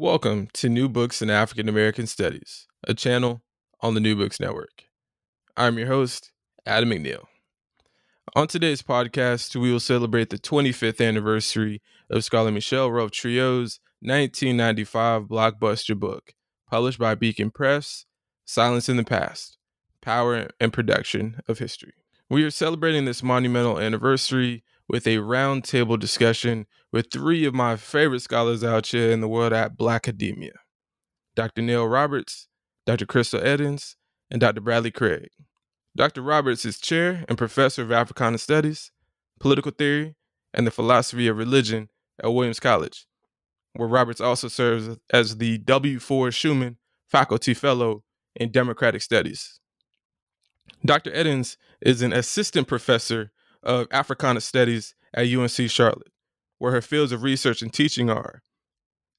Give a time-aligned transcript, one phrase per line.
[0.00, 3.42] Welcome to New Books in African American Studies, a channel
[3.80, 4.84] on the New Books Network.
[5.56, 6.30] I'm your host,
[6.64, 7.24] Adam McNeil.
[8.36, 15.98] On today's podcast, we will celebrate the 25th anniversary of scholar Michel-Rolph Trouillot's 1995 blockbuster
[15.98, 16.32] book,
[16.70, 18.04] published by Beacon Press,
[18.44, 19.58] Silence in the Past
[20.00, 21.94] Power and Production of History.
[22.30, 28.22] We are celebrating this monumental anniversary with a roundtable discussion with three of my favorite
[28.22, 30.52] scholars out here in the world at Black Academia
[31.36, 31.62] Dr.
[31.62, 32.48] Neil Roberts,
[32.86, 33.06] Dr.
[33.06, 33.94] Crystal Eddins,
[34.30, 34.60] and Dr.
[34.60, 35.28] Bradley Craig.
[35.94, 36.22] Dr.
[36.22, 38.90] Roberts is chair and professor of Africana Studies,
[39.38, 40.14] Political Theory,
[40.52, 41.90] and the Philosophy of Religion
[42.22, 43.06] at Williams College,
[43.74, 46.00] where Roberts also serves as the W.
[46.00, 48.02] Ford Schumann Faculty Fellow
[48.34, 49.60] in Democratic Studies.
[50.84, 51.10] Dr.
[51.10, 53.30] Eddins is an assistant professor
[53.62, 56.12] of Africana Studies at UNC Charlotte,
[56.58, 58.42] where her fields of research and teaching are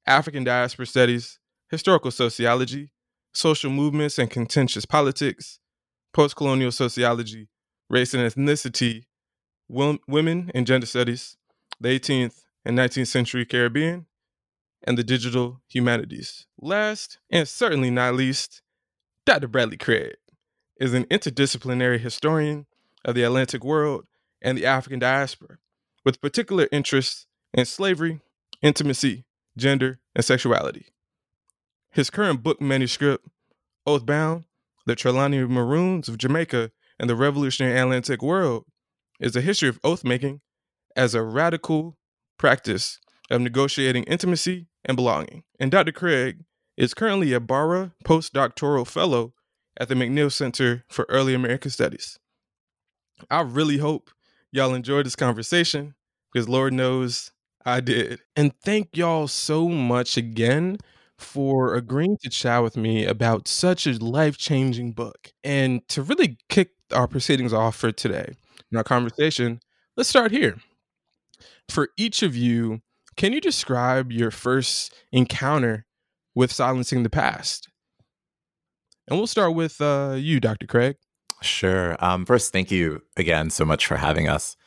[0.05, 2.91] African diaspora studies, historical sociology,
[3.33, 5.59] social movements and contentious politics,
[6.13, 7.47] post-colonial sociology,
[7.89, 9.03] race and ethnicity,
[9.67, 11.37] women and gender studies,
[11.79, 14.07] the 18th and 19th century Caribbean,
[14.83, 16.47] and the digital humanities.
[16.59, 18.61] Last, and certainly not least,
[19.25, 19.47] Dr.
[19.47, 20.15] Bradley Craig
[20.79, 22.65] is an interdisciplinary historian
[23.05, 24.05] of the Atlantic world
[24.41, 25.57] and the African diaspora,
[26.05, 28.19] with particular interests in slavery,
[28.61, 29.25] intimacy,
[29.57, 30.87] gender, and sexuality.
[31.91, 33.25] His current book manuscript,
[33.87, 34.45] Oathbound
[34.85, 38.65] The Trelawny Maroons of Jamaica and the Revolutionary Atlantic World,
[39.19, 40.41] is a history of oath making
[40.95, 41.97] as a radical
[42.37, 45.43] practice of negotiating intimacy and belonging.
[45.59, 45.91] And Dr.
[45.91, 46.43] Craig
[46.77, 49.33] is currently a Barra postdoctoral fellow
[49.77, 52.19] at the McNeil Center for Early American Studies.
[53.29, 54.09] I really hope
[54.51, 55.95] y'all enjoyed this conversation
[56.31, 57.31] because Lord knows
[57.65, 58.21] I did.
[58.35, 60.77] And thank y'all so much again
[61.17, 65.31] for agreeing to chat with me about such a life changing book.
[65.43, 68.33] And to really kick our proceedings off for today
[68.71, 69.59] in our conversation,
[69.97, 70.57] let's start here.
[71.69, 72.81] For each of you,
[73.15, 75.85] can you describe your first encounter
[76.35, 77.69] with silencing the past?
[79.07, 80.67] And we'll start with uh, you, Dr.
[80.67, 80.95] Craig.
[81.41, 81.95] Sure.
[82.03, 84.57] Um, first, thank you again so much for having us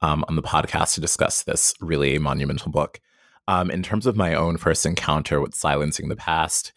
[0.00, 3.00] um, on the podcast to discuss this really monumental book.
[3.48, 6.72] Um, in terms of my own first encounter with silencing the past,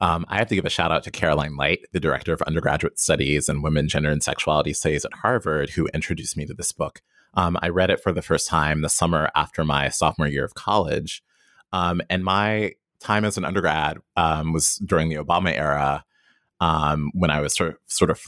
[0.00, 2.98] um, I have to give a shout out to Caroline Light, the director of undergraduate
[2.98, 7.00] studies and women, gender, and sexuality studies at Harvard, who introduced me to this book.
[7.34, 10.54] Um, I read it for the first time the summer after my sophomore year of
[10.54, 11.22] college.
[11.72, 16.04] Um, and my time as an undergrad was during the Obama era
[17.12, 18.18] when I was sort of, sort of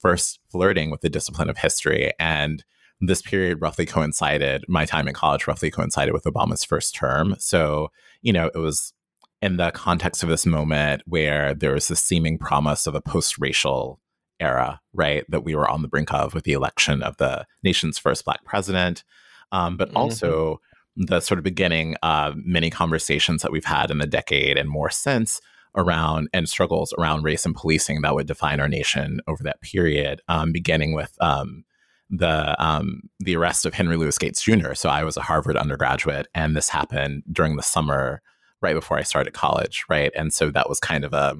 [0.00, 2.12] first flirting with the discipline of history.
[2.18, 2.64] And
[3.00, 7.36] this period roughly coincided, my time in college roughly coincided with Obama's first term.
[7.38, 7.90] So,
[8.22, 8.92] you know, it was
[9.40, 13.38] in the context of this moment where there was this seeming promise of a post
[13.38, 14.00] racial
[14.38, 17.98] era, right, that we were on the brink of with the election of the nation's
[17.98, 19.04] first black president.
[19.52, 19.96] Um, but mm-hmm.
[19.96, 20.60] also
[20.96, 24.90] the sort of beginning of many conversations that we've had in the decade and more
[24.90, 25.40] since
[25.76, 30.20] around and struggles around race and policing that would define our nation over that period,
[30.28, 31.64] um, beginning with um,
[32.10, 34.74] the um, the arrest of Henry Louis Gates Jr.
[34.74, 38.20] So I was a Harvard undergraduate, and this happened during the summer
[38.60, 40.12] right before I started college, right?
[40.14, 41.36] And so that was kind of a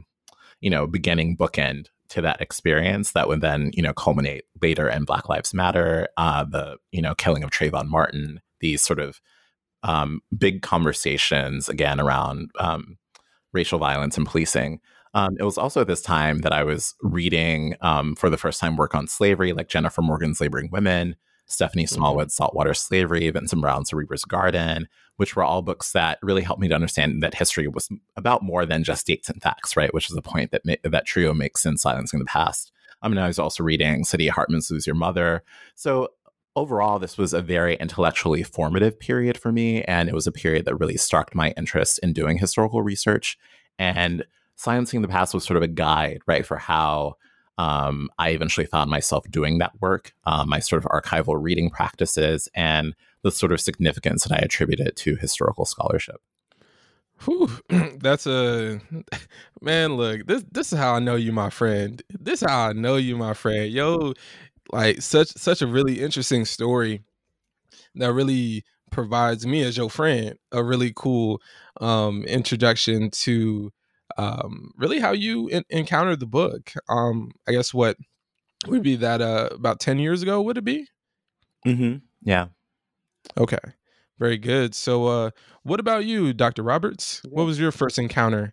[0.60, 5.04] you know beginning bookend to that experience that would then you know culminate later in
[5.04, 9.20] Black Lives Matter, uh, the you know killing of Trayvon Martin, these sort of
[9.82, 12.98] um, big conversations again around um,
[13.52, 14.80] racial violence and policing.
[15.14, 18.60] Um, it was also at this time that I was reading um, for the first
[18.60, 21.16] time work on slavery, like Jennifer Morgan's Laboring Women,
[21.46, 21.96] Stephanie mm-hmm.
[21.96, 26.68] Smallwood's Saltwater Slavery, Vincent Brown's Reaper's Garden, which were all books that really helped me
[26.68, 29.92] to understand that history was about more than just dates and facts, right?
[29.92, 32.70] Which is a point that ma- that Trouillot makes in Silencing the Past.
[33.02, 35.42] I mean, I was also reading Saidiya Hartman's Lose Your Mother.
[35.74, 36.08] So
[36.56, 39.82] overall, this was a very intellectually formative period for me.
[39.84, 43.38] And it was a period that really sparked my interest in doing historical research.
[43.78, 44.24] And
[44.56, 47.14] Silencing the Past was sort of a guide, right, for how
[47.56, 52.48] um, I eventually found myself doing that work, um, my sort of archival reading practices,
[52.54, 56.20] and the sort of significance that I attributed to historical scholarship.
[57.24, 57.50] Whew,
[57.98, 58.80] that's a
[59.60, 59.94] man.
[59.94, 62.02] Look, this this is how I know you, my friend.
[62.18, 63.70] This is how I know you, my friend.
[63.70, 64.14] Yo,
[64.72, 67.02] like such such a really interesting story
[67.94, 71.40] that really provides me as your friend a really cool
[71.80, 73.72] um, introduction to
[74.18, 76.72] um, really how you in- encountered the book.
[76.88, 77.96] Um, I guess what
[78.66, 80.42] would be that uh, about ten years ago?
[80.42, 80.86] Would it be?
[81.66, 81.98] Mm-hmm.
[82.22, 82.46] Yeah.
[83.38, 83.58] Okay.
[84.18, 84.74] Very good.
[84.74, 85.30] So, uh,
[85.62, 86.62] what about you, Dr.
[86.62, 87.22] Roberts?
[87.28, 88.52] What was your first encounter?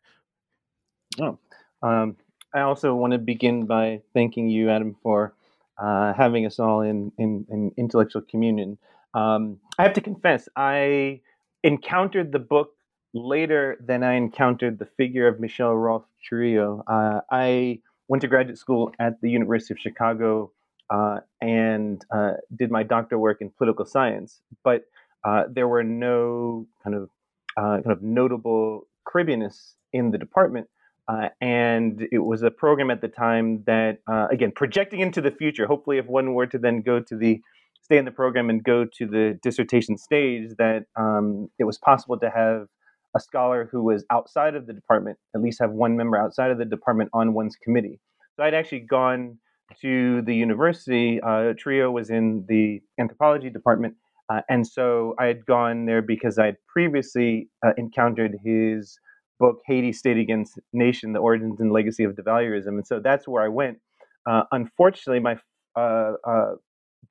[1.20, 1.38] Oh,
[1.84, 2.16] um,
[2.54, 5.34] I also want to begin by thanking you, Adam, for
[5.78, 8.78] uh, having us all in, in, in intellectual communion.
[9.14, 11.22] Um, I have to confess, I
[11.64, 12.72] encountered the book
[13.14, 16.84] later than I encountered the figure of Michel Rolfe Trujillo.
[16.88, 20.52] Uh, I went to graduate school at the University of Chicago
[20.90, 24.84] uh, and uh, did my doctoral work in political science, but
[25.24, 27.10] uh, there were no kind of
[27.58, 30.68] uh, kind of notable Caribbeanists in the department.
[31.08, 35.32] Uh, and it was a program at the time that, uh, again, projecting into the
[35.32, 35.66] future.
[35.66, 37.42] Hopefully, if one were to then go to the
[37.82, 42.20] stay in the program and go to the dissertation stage, that um, it was possible
[42.20, 42.68] to have
[43.16, 46.58] a scholar who was outside of the department, at least have one member outside of
[46.58, 48.00] the department on one's committee.
[48.36, 49.38] So I'd actually gone
[49.82, 51.22] to the university.
[51.22, 53.96] Uh, Trouillot was in the anthropology department,
[54.30, 59.00] uh, and so I had gone there because I had previously uh, encountered his
[59.40, 62.68] book, Haiti State Against Nation The Origins and Legacy of Duvalierism.
[62.68, 63.80] And so that's where I went.
[64.26, 65.38] Uh, unfortunately, my
[65.76, 66.56] uh, uh,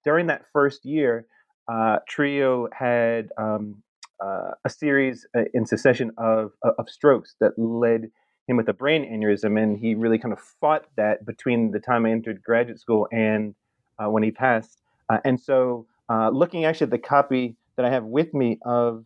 [0.05, 1.26] during that first year,
[1.69, 3.82] uh, Trouillot had um,
[4.20, 8.11] a series in succession of, of strokes that led
[8.49, 9.61] him with a brain aneurysm.
[9.61, 13.55] And he really kind of fought that between the time I entered graduate school and
[13.99, 14.78] when he passed.
[15.25, 19.05] and so uh, looking actually at the copy that I have with me of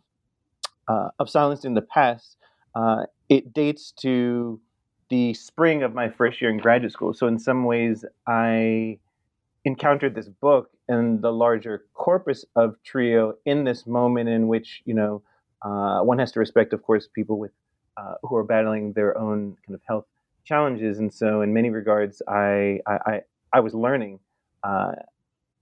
[0.88, 2.36] uh, of Silence in the Past,
[2.74, 4.60] uh, it dates to
[5.08, 7.12] the spring of my first year in graduate school.
[7.12, 8.98] So in some ways, I
[9.64, 14.94] encountered this book and the larger corpus of Trouillot in this moment in which you
[14.94, 15.22] know
[15.62, 17.52] uh, one has to respect, of course, people with
[17.96, 20.06] uh, who are battling their own kind of health
[20.44, 23.20] challenges, and so in many regards, I I, I,
[23.52, 24.20] I was learning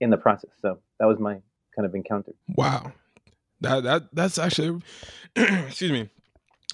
[0.00, 0.50] in the process.
[0.60, 1.40] So that was my
[1.74, 2.32] kind of encounter.
[2.54, 2.92] Wow,
[3.60, 4.80] that that that's actually,
[5.36, 6.10] excuse me,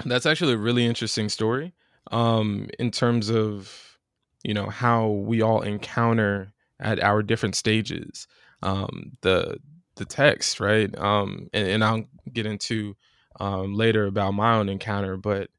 [0.05, 1.73] that's actually a really interesting story.
[2.11, 3.99] Um, in terms of
[4.43, 8.26] you know how we all encounter at our different stages
[8.62, 9.58] um, the
[9.96, 10.96] the text, right?
[10.99, 12.96] Um, and, and I'll get into
[13.38, 15.50] um, later about my own encounter, but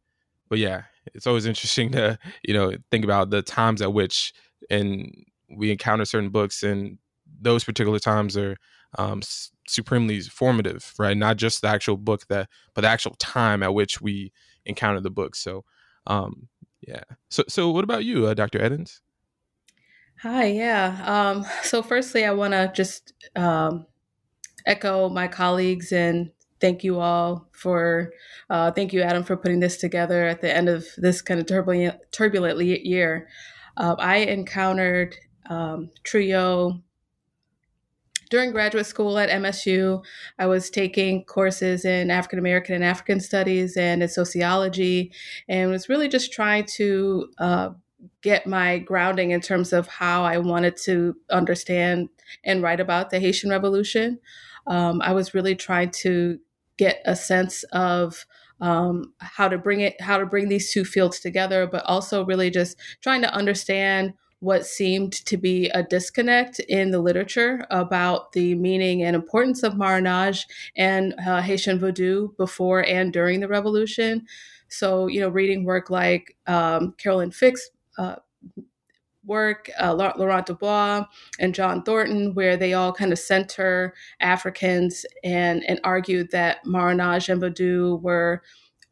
[0.50, 0.84] but yeah,
[1.14, 4.34] it's always interesting to you know think about the times at which
[4.70, 6.98] and we encounter certain books and
[7.40, 8.58] those particular times are
[8.98, 9.22] um,
[9.68, 11.18] supremely formative, right?
[11.18, 14.32] Not just the actual book that, but the actual time at which we
[14.66, 15.36] encounter the book.
[15.36, 15.64] So,
[16.08, 16.48] um,
[16.88, 17.04] yeah.
[17.30, 18.60] So, so what about you, uh, Dr.
[18.60, 19.00] Eddins?
[20.22, 20.46] Hi.
[20.46, 21.02] Yeah.
[21.06, 23.86] Um, so, firstly, I want to just um,
[24.66, 28.12] echo my colleagues and thank you all for
[28.50, 31.48] uh, thank you, Adam, for putting this together at the end of this kind of
[31.48, 33.28] turbulent, turbulent year.
[33.78, 35.16] Uh, I encountered
[35.50, 36.82] um, Trouillot
[38.30, 40.04] during graduate school at MSU,
[40.40, 45.12] I was taking courses in African American and African studies and in sociology,
[45.48, 47.70] and was really just trying to uh,
[48.22, 52.10] get my grounding in terms of how I wanted to understand
[52.44, 54.20] and write about the Haitian Revolution.
[54.68, 56.40] Um, I was really trying to
[56.78, 58.26] get a sense of
[58.62, 62.50] um, how to bring it, how to bring these two fields together, but also really
[62.50, 64.14] just trying to understand
[64.46, 69.76] what seemed to be a disconnect in the literature about the meaning and importance of
[69.76, 70.46] Marronage
[70.78, 74.24] and uh, Haitian Vodou before and during the revolution.
[74.68, 78.18] So, you know, reading work like um, Carolyn Fick's uh,
[79.26, 81.06] work, uh, Laurent Dubois
[81.40, 87.30] and John Thornton, where they all kind of center Africans and, and argued that Marronage
[87.30, 88.44] and Vodou were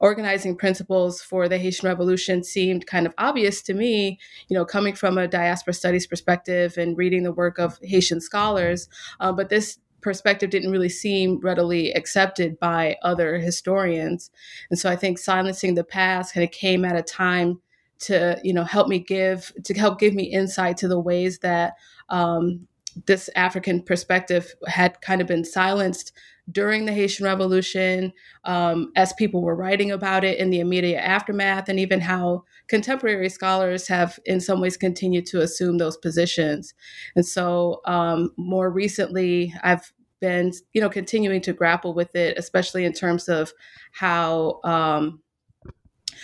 [0.03, 4.19] organizing principles for the Haitian Revolution seemed kind of obvious to me,
[4.49, 8.89] you know, coming from a diaspora studies perspective and reading the work of Haitian scholars.
[9.21, 14.29] Uh, but this perspective didn't really seem readily accepted by other historians.
[14.69, 17.61] And so I think silencing the past kind of came at a time
[17.99, 21.75] to, you know, help me give to help give me insight to the ways that
[22.09, 22.67] um,
[23.05, 26.11] this African perspective had kind of been silenced
[26.51, 28.11] during the Haitian Revolution,
[28.43, 33.29] um, as people were writing about it in the immediate aftermath, and even how contemporary
[33.29, 36.73] scholars have, in some ways, continued to assume those positions.
[37.15, 42.85] And so, um, more recently, I've been, you know, continuing to grapple with it, especially
[42.85, 43.53] in terms of
[43.91, 45.21] how um,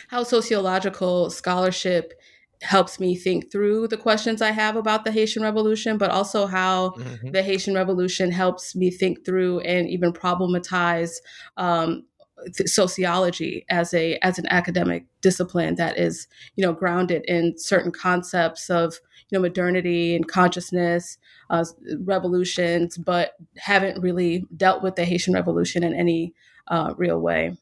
[0.07, 2.13] how sociological scholarship
[2.61, 6.89] helps me think through the questions I have about the Haitian Revolution, but also how
[6.91, 7.31] mm-hmm.
[7.31, 11.11] the Haitian Revolution helps me think through and even problematize
[11.57, 12.03] um,
[12.65, 18.69] sociology as a as an academic discipline that is you know grounded in certain concepts
[18.69, 18.99] of
[19.29, 21.17] you know modernity and consciousness
[21.49, 21.65] uh,
[21.99, 26.33] revolutions but haven't really dealt with the haitian revolution in any
[26.69, 27.55] uh, real way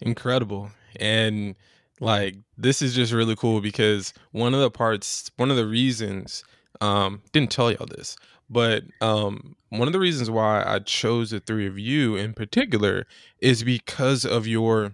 [0.00, 1.54] incredible and
[2.00, 6.44] like this is just really cool because one of the parts one of the reasons
[6.80, 8.16] um didn't tell y'all this
[8.48, 13.06] but um, one of the reasons why I chose the three of you in particular
[13.40, 14.92] is because of your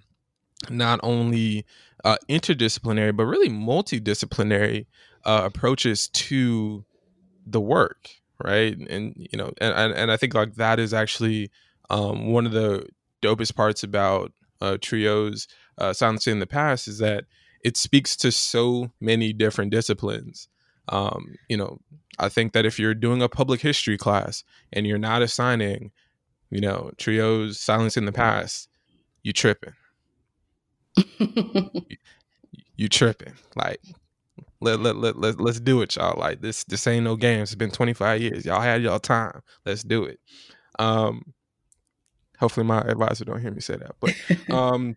[0.70, 1.66] not only
[2.04, 4.86] uh, interdisciplinary but really multidisciplinary
[5.24, 6.84] uh, approaches to
[7.46, 8.08] the work,
[8.42, 8.76] right?
[8.76, 11.50] And you know, and and I think like that is actually
[11.90, 12.86] um, one of the
[13.20, 15.46] dopest parts about uh, Trouillot's
[15.78, 17.24] uh, silencing in the past is that
[17.64, 20.48] it speaks to so many different disciplines
[20.88, 21.78] um, you know,
[22.18, 25.92] I think that if you're doing a public history class and you're not assigning,
[26.50, 28.68] you know, Trouillot's silence in the past,
[29.22, 29.74] you tripping.
[31.18, 31.70] you,
[32.76, 33.34] you tripping.
[33.56, 33.80] Like
[34.60, 36.18] let, let, let, let, let's do it, y'all.
[36.18, 37.50] Like this this ain't no games.
[37.50, 38.44] It's been 25 years.
[38.44, 39.40] Y'all had y'all time.
[39.64, 40.20] Let's do it.
[40.78, 41.32] Um
[42.38, 43.94] hopefully my advisor don't hear me say that.
[44.00, 44.14] But
[44.54, 44.96] um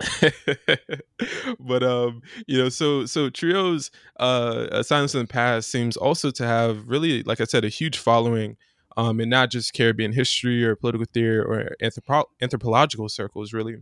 [1.60, 6.44] but um you know so so Trouillot's uh silence in the past seems also to
[6.44, 8.56] have really like i said a huge following
[8.96, 13.76] um in not just caribbean history or political theory or anthropo- anthropological circles really.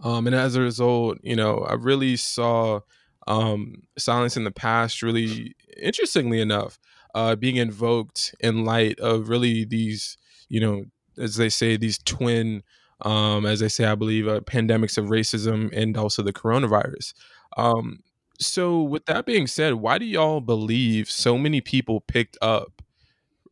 [0.00, 2.80] Um and as a result you know i really saw
[3.26, 6.78] um silence in the past really interestingly enough
[7.14, 10.16] uh being invoked in light of really these
[10.48, 10.84] you know
[11.18, 12.62] as they say these twin
[13.02, 17.14] um, as I say, I believe, uh, pandemics of racism and also the coronavirus.
[17.56, 18.00] Um,
[18.40, 22.82] so, with that being said, why do y'all believe so many people picked up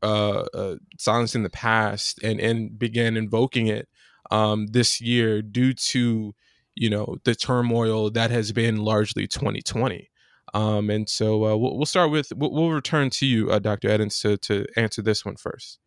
[0.03, 3.89] uh, uh, silence in the past and and began invoking it
[4.31, 6.35] um, this year due to
[6.75, 10.11] you know the turmoil that has been largely 2020?
[10.55, 13.89] Um, and so uh, we'll, we'll, start with we'll, we'll return to you, uh, Dr.
[13.89, 15.79] Eddins, to to answer this one first.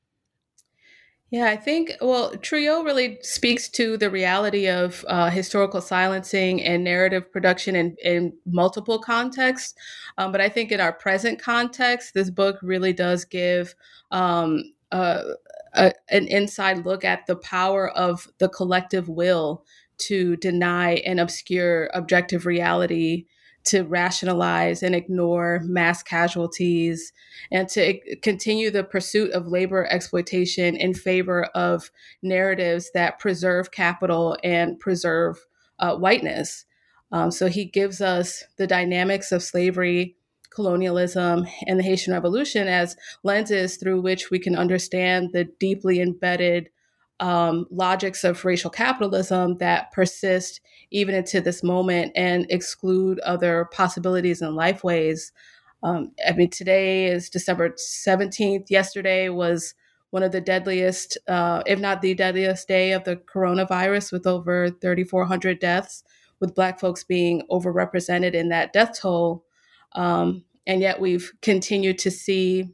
[1.31, 6.83] Yeah, I think, well, Trouillot really speaks to the reality of uh, historical silencing and
[6.83, 9.75] narrative production in, in multiple contexts.
[10.17, 13.75] Um, but I think in our present context, this book really does give
[14.09, 15.21] um, uh,
[15.73, 19.63] a, an inside look at the power of the collective will
[19.99, 23.25] to deny and obscure objective reality
[23.65, 27.11] to rationalize and ignore mass casualties
[27.51, 34.37] and to continue the pursuit of labor exploitation in favor of narratives that preserve capital
[34.43, 35.45] and preserve
[35.79, 36.65] uh, whiteness.
[37.11, 40.15] Um, so he gives us the dynamics of slavery,
[40.51, 46.69] colonialism, and the Haitian Revolution as lenses through which we can understand the deeply embedded
[47.19, 50.61] um, logics of racial capitalism that persist
[50.91, 55.31] even into this moment and exclude other possibilities and lifeways.
[55.83, 58.69] Um, I mean, today is December 17th.
[58.69, 59.75] Yesterday was
[60.11, 64.69] one of the deadliest, uh, if not the deadliest day of the coronavirus, with over
[64.69, 66.03] 3,400 deaths,
[66.39, 69.45] with Black folks being overrepresented in that death toll.
[69.93, 72.69] Um, and yet we've continued to see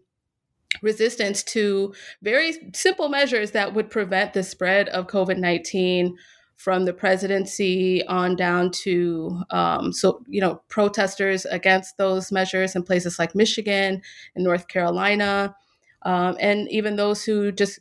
[0.82, 6.16] resistance to very simple measures that would prevent the spread of COVID 19
[6.56, 12.84] from the presidency on down to um, so you know protesters against those measures in
[12.84, 14.02] places like Michigan
[14.36, 15.56] and North Carolina,
[16.04, 17.80] um, and even those who just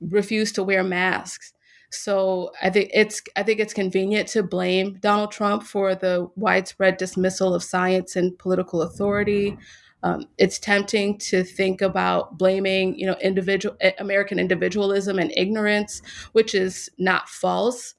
[0.00, 1.52] refuse to wear masks.
[1.90, 6.96] So I think it's I think it's convenient to blame Donald Trump for the widespread
[6.96, 9.58] dismissal of science and political authority.
[10.04, 16.54] Um, it's tempting to think about blaming, you know, individual American individualism and ignorance, which
[16.54, 17.94] is not false.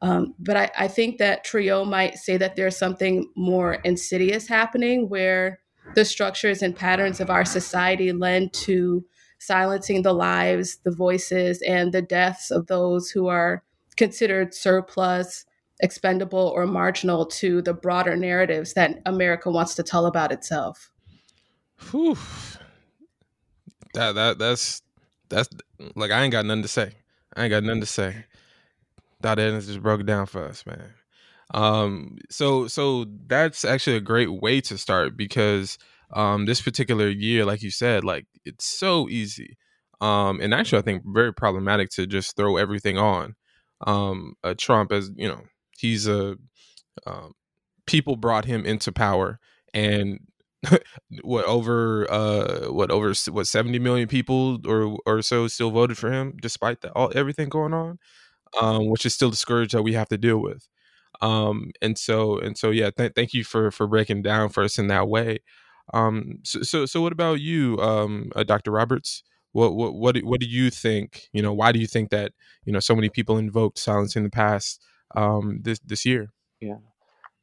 [0.00, 5.08] Um, but I, I think that Trouillot might say that there's something more insidious happening
[5.08, 5.60] where
[5.94, 9.04] the structures and patterns of our society lend to
[9.38, 13.62] silencing the lives, the voices, and the deaths of those who are
[13.96, 15.44] considered surplus,
[15.80, 20.90] expendable, or marginal to the broader narratives that America wants to tell about itself.
[21.90, 22.16] Whew.
[23.94, 24.82] That that that's
[25.28, 25.48] that's
[25.94, 26.92] like I ain't got nothing to say.
[27.36, 28.24] I ain't got nothing to say.
[29.20, 30.94] Dot Eddins just broke it down for us, man.
[31.54, 35.78] Um, so so that's actually a great way to start because
[36.14, 39.56] um, this particular year, like you said, like it's so easy.
[40.00, 43.34] Um, and actually, I think very problematic to just throw everything on
[43.86, 45.42] um, uh, Trump as you know
[45.78, 46.36] he's a
[47.06, 47.32] um,
[47.86, 49.38] people brought him into power,
[49.74, 50.20] and
[51.22, 56.12] what over uh what over what 70 million people or or so still voted for
[56.12, 57.98] him despite that all everything going on
[58.60, 60.68] um which is still the scourge that we have to deal with.
[61.20, 64.78] Um and so and so yeah th- thank you for for breaking down for us
[64.78, 65.40] in that way.
[65.94, 69.22] Um so so, so what about you um uh, dr roberts?
[69.52, 72.32] What what what do, what do you think you know why do you think that
[72.64, 74.82] you know so many people invoked silence in the past
[75.16, 76.30] um this this year?
[76.60, 76.76] Yeah.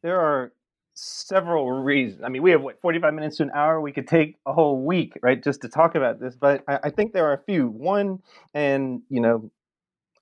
[0.04, 0.54] There are
[1.02, 2.22] several reasons.
[2.24, 3.80] I mean, we have what 45 minutes to an hour.
[3.82, 6.36] We could take a whole week, right, just to talk about this.
[6.36, 7.68] But I, I think there are a few.
[7.68, 8.20] One,
[8.54, 9.52] and you know,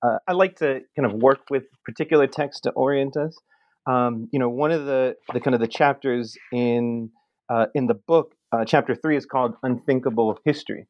[0.03, 3.37] uh, I like to kind of work with particular texts to orient us.
[3.85, 7.09] Um, you know, one of the the kind of the chapters in
[7.49, 10.87] uh, in the book, uh, chapter three, is called "Unthinkable History,"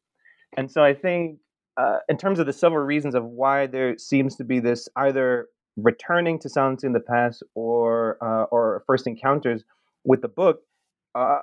[0.56, 1.38] and so I think.
[1.76, 5.46] Uh, in terms of the several reasons of why there seems to be this either
[5.76, 9.62] returning to silence in the past or uh, or first encounters
[10.04, 10.60] with the book
[11.14, 11.38] uh,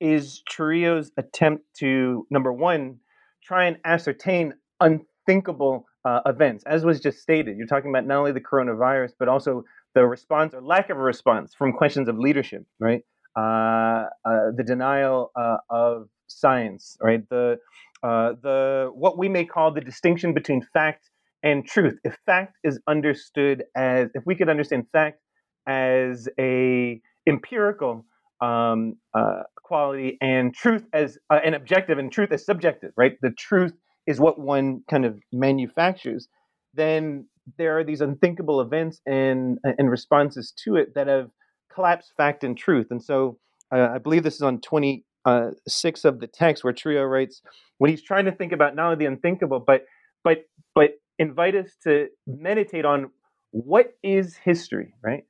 [0.00, 2.98] is Trouillot's attempt to number one
[3.42, 7.56] try and ascertain unthinkable uh, events, as was just stated.
[7.58, 11.00] You're talking about not only the coronavirus but also the response or lack of a
[11.00, 13.02] response from questions of leadership, right?
[13.36, 17.28] Uh, uh, the denial uh, of science, right?
[17.28, 17.58] The
[18.02, 21.10] the what we may call the distinction between fact
[21.42, 21.98] and truth.
[22.04, 25.20] If fact is understood as, if we could understand fact
[25.66, 28.04] as a empirical
[28.40, 33.16] um, uh, quality and truth as uh, an objective and truth as subjective, right?
[33.22, 33.72] The truth
[34.06, 36.28] is what one kind of manufactures.
[36.74, 37.26] Then
[37.58, 41.30] there are these unthinkable events and and responses to it that have
[41.72, 42.86] collapsed fact and truth.
[42.90, 43.38] And so
[43.72, 47.42] uh, I believe this is on 26 uh, of the text where Trouillot writes
[47.78, 49.84] when he's trying to think about not only the unthinkable, but
[50.24, 53.10] but but invite us to meditate on
[53.52, 55.24] what is history, right?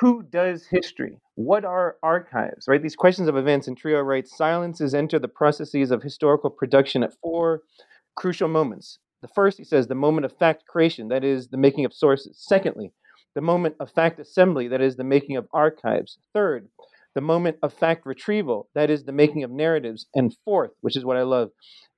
[0.00, 1.16] Who does history?
[1.34, 2.80] What are archives, right?
[2.80, 3.66] These questions of events.
[3.66, 7.62] And Trouillot writes silences enter the processes of historical production at four
[8.16, 8.98] crucial moments.
[9.22, 12.38] The first, he says, the moment of fact creation, that is the making of sources.
[12.40, 12.92] Secondly,
[13.34, 16.18] the moment of fact assembly, that is the making of archives.
[16.32, 16.68] Third,
[17.16, 20.06] the moment of fact retrieval, that is the making of narratives.
[20.14, 21.50] And fourth, which is what I love,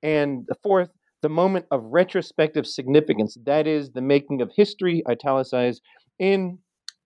[0.03, 0.89] and the fourth,
[1.21, 5.83] the moment of retrospective significance, that is the making of history, italicized,
[6.19, 6.59] in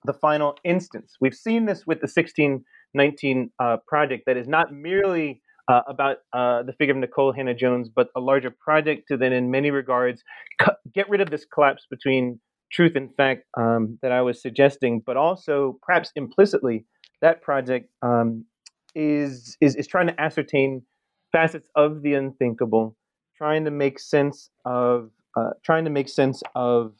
[0.04, 1.16] the final instance.
[1.20, 6.62] We've seen this with the 1619 uh, project that is not merely uh, about uh,
[6.62, 10.22] the figure of Nikole Hannah-Jones, but a larger project to then, in many regards,
[10.60, 12.38] cu- get rid of this collapse between
[12.70, 16.84] truth and fact um, that I was suggesting, but also perhaps implicitly,
[17.22, 18.44] that project um,
[18.94, 20.82] is, is is trying to ascertain
[21.32, 22.96] facets of the unthinkable
[23.36, 26.94] trying to make sense of uh, trying to make sense of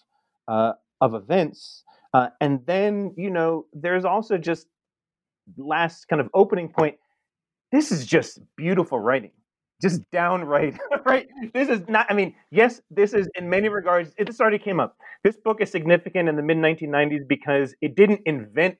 [0.48, 1.83] uh, of events,
[2.14, 4.66] uh, and then you know there's also just
[5.58, 6.96] last kind of opening point.
[7.72, 9.32] This is just beautiful writing,
[9.82, 11.28] just downright right.
[11.52, 12.06] This is not.
[12.08, 14.14] I mean, yes, this is in many regards.
[14.16, 14.96] It, this already came up.
[15.24, 18.78] This book is significant in the mid 1990s because it didn't invent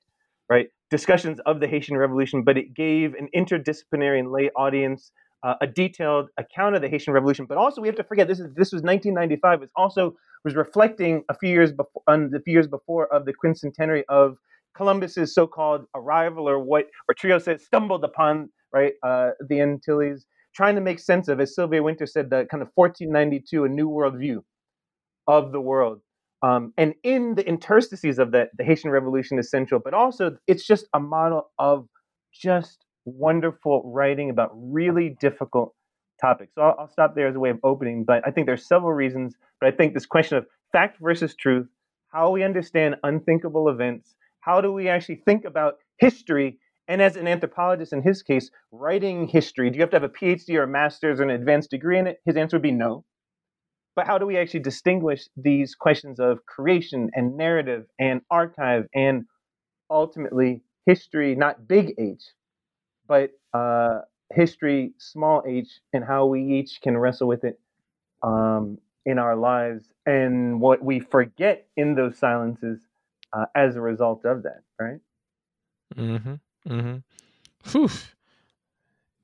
[0.49, 5.11] right discussions of the Haitian Revolution, but it gave an interdisciplinary and lay audience
[5.45, 7.47] uh, a detailed account of the Haitian Revolution.
[7.47, 9.63] But also, we have to forget this is this was 1995.
[9.63, 13.35] It also was reflecting a few years before, on the few years before of the
[13.35, 14.37] quincentenary of
[14.77, 20.75] Columbus's so-called arrival, or what or Trouillot says stumbled upon right uh, the Antilles, trying
[20.75, 24.19] to make sense of, as Sylvia Wynter said, the kind of 1492, a new world
[24.19, 24.45] view
[25.29, 26.01] of the world.
[26.43, 30.67] Um, and in the interstices of that, the Haitian Revolution is central, but also it's
[30.67, 31.87] just a model of
[32.33, 35.75] just wonderful writing about really difficult
[36.21, 36.53] topics.
[36.55, 38.93] So I'll, I'll, stop there as a way of opening, but I think there's several
[38.93, 39.35] reasons.
[39.61, 41.67] But I think this question of fact versus truth,
[42.09, 46.59] how we understand unthinkable events, how do we actually think about history?
[46.87, 50.09] And as an anthropologist, in his case, writing history, do you have to have a
[50.09, 52.19] PhD or a master's or an advanced degree in it?
[52.27, 53.05] His answer would be no.
[53.97, 59.25] But how do we actually distinguish these questions of creation and narrative and archive and
[59.89, 62.23] ultimately history, not big H,
[63.07, 64.01] but uh,
[64.33, 67.59] history, small h, and how we each can wrestle with it
[68.23, 72.81] um, in our lives, and what we forget in those silences
[73.33, 75.01] uh, as a result of that, right?
[75.97, 76.35] Mm-hmm.
[76.69, 76.97] Mm-hmm.
[77.71, 77.91] Whew.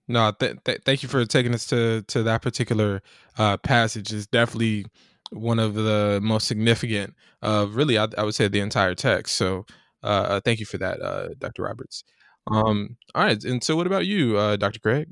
[0.08, 3.00] No, th- th- thank you for taking us to to that particular
[3.38, 4.12] uh, passage.
[4.12, 4.86] It's definitely
[5.30, 9.36] one of the most significant of really, I, I would say, the entire text.
[9.36, 9.66] So,
[10.02, 11.62] uh, uh thank you for that, uh, Dr.
[11.62, 12.02] Roberts.
[12.50, 13.42] Um, all right.
[13.44, 14.80] And so, what about you, uh, Dr.
[14.80, 15.08] Craig?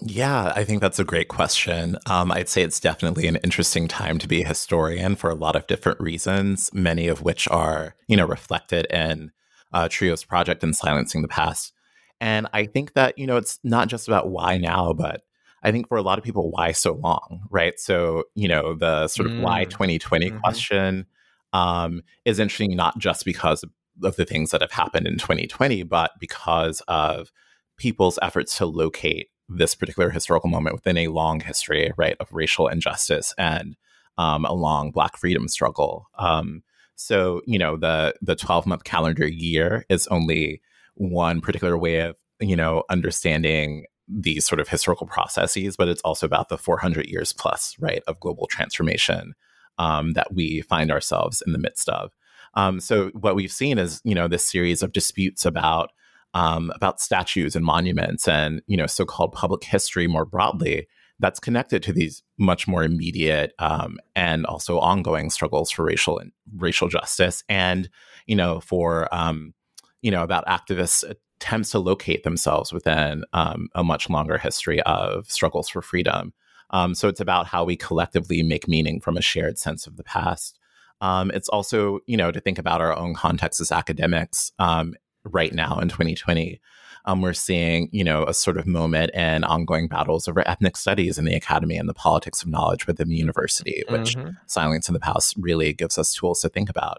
[0.00, 1.96] Yeah, I think that's a great question.
[2.06, 5.56] Um, I'd say it's definitely an interesting time to be a historian for a lot
[5.56, 9.32] of different reasons, many of which are, you know, reflected in
[9.72, 11.72] uh, Trouillot's project in Silencing the Past.
[12.20, 15.22] And I think that, you know, it's not just about why now, but
[15.62, 17.78] I think for a lot of people, why so long, right?
[17.80, 19.40] So, you know, the sort of mm.
[19.40, 20.38] why 2020 mm-hmm.
[20.38, 21.06] question
[21.54, 23.64] um, is interesting, not just because
[24.02, 27.30] of the things that have happened in 2020, but because of
[27.76, 32.68] people's efforts to locate this particular historical moment within a long history, right, of racial
[32.68, 33.76] injustice and
[34.18, 36.08] um, a long Black freedom struggle.
[36.18, 36.62] Um,
[36.96, 40.62] so, you know, the the 12 month calendar year is only
[40.94, 46.26] one particular way of, you know, understanding these sort of historical processes, but it's also
[46.26, 49.34] about the 400 years plus, right, of global transformation
[49.78, 52.12] um, that we find ourselves in the midst of.
[52.56, 55.90] Um, so, what we've seen is, you know, this series of disputes about
[56.34, 60.86] um, about statues and monuments and you know so-called public history more broadly
[61.18, 66.32] that's connected to these much more immediate um, and also ongoing struggles for racial and
[66.56, 67.88] racial justice and
[68.26, 69.54] you know for um,
[70.02, 71.04] you know about activists
[71.40, 76.32] attempts to locate themselves within um, a much longer history of struggles for freedom.
[76.70, 80.04] Um, so it's about how we collectively make meaning from a shared sense of the
[80.04, 80.58] past
[81.00, 85.52] um, it's also you know to think about our own context as academics um, right
[85.52, 86.60] now in 2020.
[87.08, 91.18] Um, we're seeing, you know, a sort of moment and ongoing battles over ethnic studies
[91.18, 94.30] in the academy and the politics of knowledge within the university, which mm-hmm.
[94.46, 96.98] Silence in the Past really gives us tools to think about.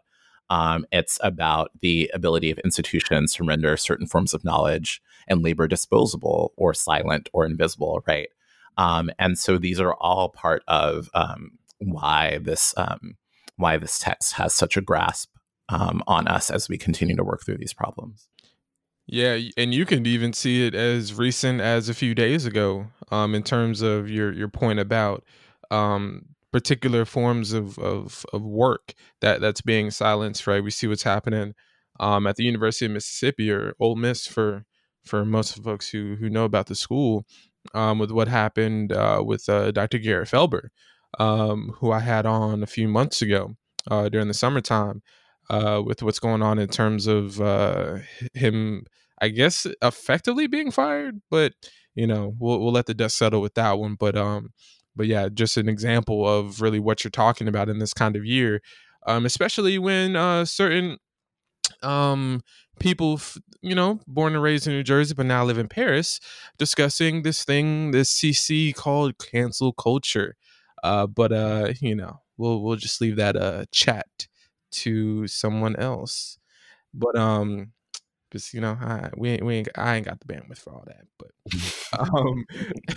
[0.50, 5.68] Um, it's about the ability of institutions to render certain forms of knowledge and labor
[5.68, 8.30] disposable or silent or invisible, right?
[8.78, 13.18] Um, and so these are all part of um, why this um,
[13.58, 15.30] why this text has such a grasp
[15.70, 18.30] um, on us as we continue to work through these problems.
[19.08, 23.36] Yeah, and you can even see it as recent as a few days ago, um,
[23.36, 25.24] in terms of your your point about
[25.72, 30.46] um, particular forms of, of of work that that's being silenced.
[30.46, 31.54] Right, we see what's happening
[32.02, 34.66] um, at the University of Mississippi or Ole Miss for
[35.06, 37.26] for most folks who who know about the school,
[37.74, 40.00] um, with what happened uh, with uh, Dr.
[40.00, 40.68] Garrett Felber,
[41.18, 43.56] um, who I had on a few months ago
[43.90, 45.02] uh, during the summertime
[45.50, 47.98] uh, with what's going on in terms of uh,
[48.34, 48.86] him,
[49.22, 51.22] I guess, effectively being fired.
[51.30, 51.54] But
[51.96, 53.96] you know, we'll we'll let the dust settle with that one.
[53.96, 54.50] But um,
[54.96, 58.26] but yeah, just an example of really what you're talking about in this kind of
[58.26, 58.62] year,
[59.06, 60.98] um, especially when uh, certain
[61.84, 62.42] um
[62.80, 63.20] people
[63.62, 66.20] you know born and raised in new jersey but now live in paris
[66.58, 70.36] discussing this thing this cc called cancel culture
[70.88, 74.28] uh but uh you know we'll we'll just leave that uh chat
[74.72, 76.38] to someone else.
[76.94, 77.72] But um,
[78.30, 81.06] because you know, I we we ain't, I ain't got the bandwidth for all that.
[81.18, 81.32] But
[82.00, 82.46] um,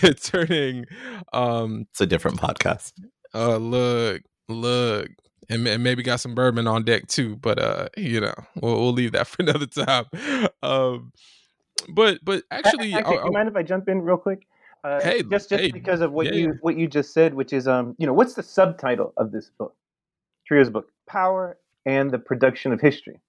[0.03, 0.87] it's turning
[1.33, 2.93] um, it's a different podcast.
[3.35, 5.09] Uh, look, look,
[5.49, 7.37] and, and maybe got some bourbon on deck too.
[7.37, 10.07] But uh, you know, we'll, we'll leave that for another time.
[10.63, 11.13] Um,
[11.89, 14.47] but but actually, actually, do you mind if I jump in real quick?
[14.83, 17.53] Uh, hey, just just hey, because of what yeah, you what you just said, which
[17.53, 19.75] is um, you know, what's the subtitle of this book?
[20.51, 23.21] Trouillot's book, Power and the Production of History.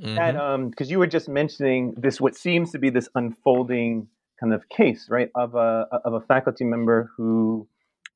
[0.00, 0.14] Mm-hmm.
[0.14, 4.06] That um, because you were just mentioning this, what seems to be this unfolding
[4.38, 7.66] kind of case, right, of a of a faculty member who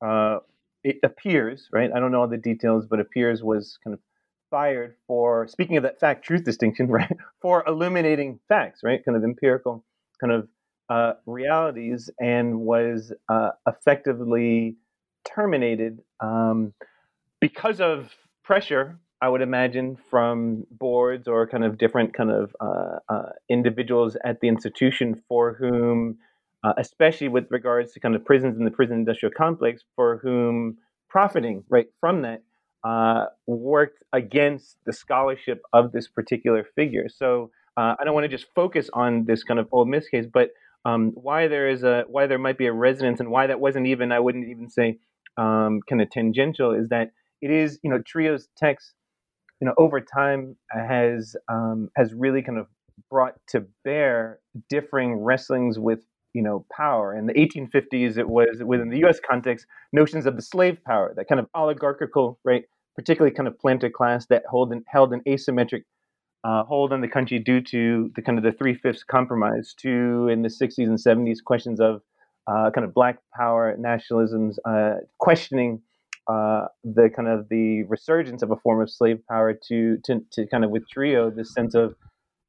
[0.01, 0.39] uh,
[0.83, 3.99] it appears, right, I don't know all the details, but appears was kind of
[4.49, 9.23] fired for speaking of that fact truth distinction, right, for illuminating facts, right, kind of
[9.23, 9.83] empirical,
[10.21, 10.47] kind of
[10.89, 14.75] uh, realities, and was uh, effectively
[15.25, 16.73] terminated um,
[17.39, 18.11] because of
[18.43, 24.17] pressure, I would imagine, from boards or kind of different kind of uh, uh, individuals
[24.23, 26.17] at the institution for whom,
[26.63, 30.77] uh, especially with regards to kind of prisons and the prison industrial complex, for whom
[31.09, 32.43] profiting right from that
[32.83, 37.07] uh, worked against the scholarship of this particular figure.
[37.07, 40.25] So uh, I don't want to just focus on this kind of Ole Miss case,
[40.31, 40.49] but
[40.85, 43.87] um, why there is a why there might be a resonance and why that wasn't
[43.87, 44.99] even I wouldn't even say
[45.37, 48.93] um, kind of tangential is that it is, you know, Trouillot's text,
[49.59, 52.67] you know, over time has um, has really kind of
[53.09, 55.99] brought to bear differing wrestlings with
[56.33, 57.15] you know power.
[57.15, 59.19] In the 1850s, it was within the U.S.
[59.19, 62.63] context notions of the slave power, that kind of oligarchical, right,
[62.95, 65.83] particularly kind of planter class that hold an, held an asymmetric
[66.43, 69.73] uh, hold on the country due to the kind of the three fifths compromise.
[69.79, 72.01] To in the 60s and 70s, questions of
[72.47, 75.81] uh, kind of black power nationalisms, uh, questioning
[76.27, 80.45] uh, the kind of the resurgence of a form of slave power to to, to
[80.47, 81.95] kind of with Trouillot this sense of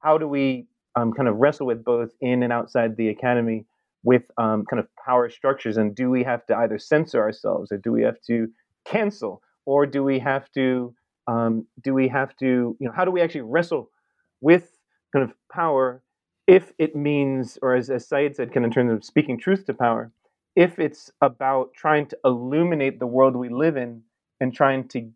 [0.01, 3.65] how do we um, kind of wrestle with both in and outside the academy
[4.05, 7.79] with um, kind of power structures, and do we have to either censor ourselves, or
[7.79, 8.49] do we have to
[8.85, 10.95] cancel, or do we have to
[11.27, 13.91] um, do we have to you know how do we actually wrestle
[14.41, 14.79] with
[15.13, 16.03] kind of power
[16.47, 19.65] if it means, or as, as Said said, kind of in terms of speaking truth
[19.67, 20.13] to power,
[20.57, 24.03] if it's about trying to illuminate the world we live in
[24.41, 25.11] and trying to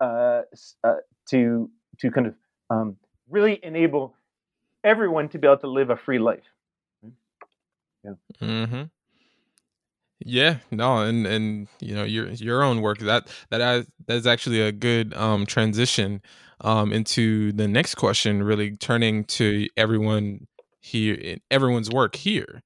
[0.00, 0.42] uh,
[0.82, 0.96] uh,
[1.30, 2.34] to to kind of
[2.70, 2.96] um,
[3.28, 4.14] really enable
[4.82, 6.44] everyone to be able to live a free life.
[8.04, 8.12] Yeah.
[8.42, 8.82] Mm-hmm.
[10.26, 14.72] Yeah, no, and and you know your your own work that that that's actually a
[14.72, 16.22] good um, transition
[16.62, 18.42] um, into the next question.
[18.42, 20.46] Really turning to everyone
[20.80, 22.62] here, everyone's work here.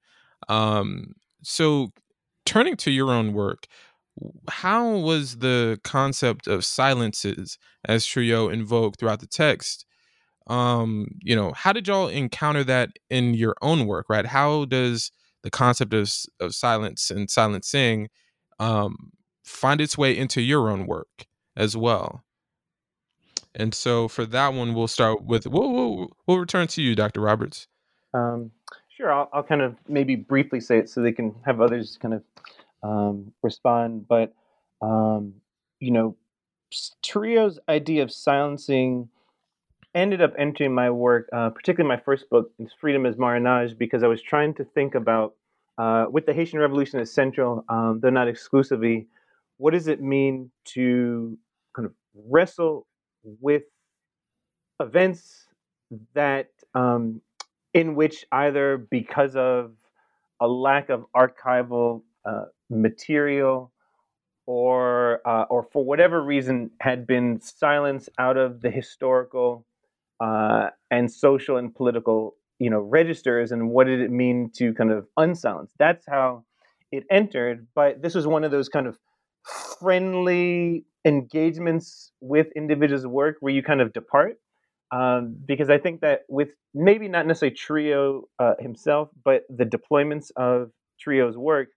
[0.48, 1.90] Um, so
[2.46, 3.66] turning to your own work,
[4.48, 9.84] how was the concept of silences as Trouillot invoked throughout the text
[10.48, 15.12] um you know how did y'all encounter that in your own work right how does
[15.48, 18.08] the concept of, of silence and silencing
[18.58, 19.12] um
[19.44, 22.22] find its way into your own work as well
[23.54, 27.20] and so for that one we'll start with we'll we'll, we'll return to you dr
[27.20, 27.66] roberts
[28.14, 28.50] um
[28.98, 32.14] sure I'll, I'll kind of maybe briefly say it so they can have others kind
[32.14, 32.22] of
[32.82, 34.06] um, respond.
[34.08, 34.34] But
[34.82, 35.34] um,
[35.80, 36.16] you know,
[37.02, 39.08] Trouillot's idea of silencing
[39.94, 44.08] ended up entering my work, uh, particularly my first book, "Freedom as Marronage," because I
[44.08, 45.34] was trying to think about,
[45.78, 49.06] uh, with the Haitian Revolution as central, um, though not exclusively,
[49.58, 51.38] what does it mean to
[51.74, 52.86] kind of wrestle
[53.22, 53.62] with
[54.80, 55.46] events
[56.14, 57.20] that um,
[57.74, 59.72] in which either because of
[60.40, 63.72] a lack of archival uh, material
[64.46, 69.66] or uh, or for whatever reason had been silenced out of the historical
[70.20, 74.90] uh, and social and political you know registers and what did it mean to kind
[74.90, 76.44] of unsilence that's how
[76.92, 78.98] it entered but this was one of those kind of
[79.78, 84.36] friendly engagements with individuals work where you kind of depart
[84.90, 90.30] um, because i think that with maybe not necessarily Trouillot uh, himself but the deployments
[90.36, 90.70] of
[91.04, 91.68] Trouillot's work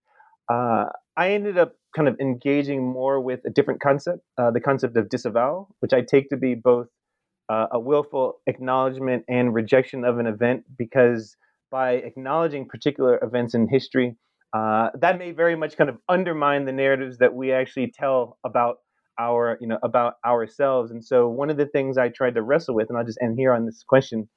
[0.49, 4.97] uh, I ended up kind of engaging more with a different concept, uh, the concept
[4.97, 6.87] of disavow which I take to be both
[7.51, 11.35] uh, a willful acknowledgement and rejection of an event, because
[11.69, 14.15] by acknowledging particular events in history,
[14.53, 18.75] uh, that may very much kind of undermine the narratives that we actually tell about
[19.19, 20.91] our, you know, about ourselves.
[20.91, 23.35] And so, one of the things I tried to wrestle with, and I'll just end
[23.37, 24.29] here on this question,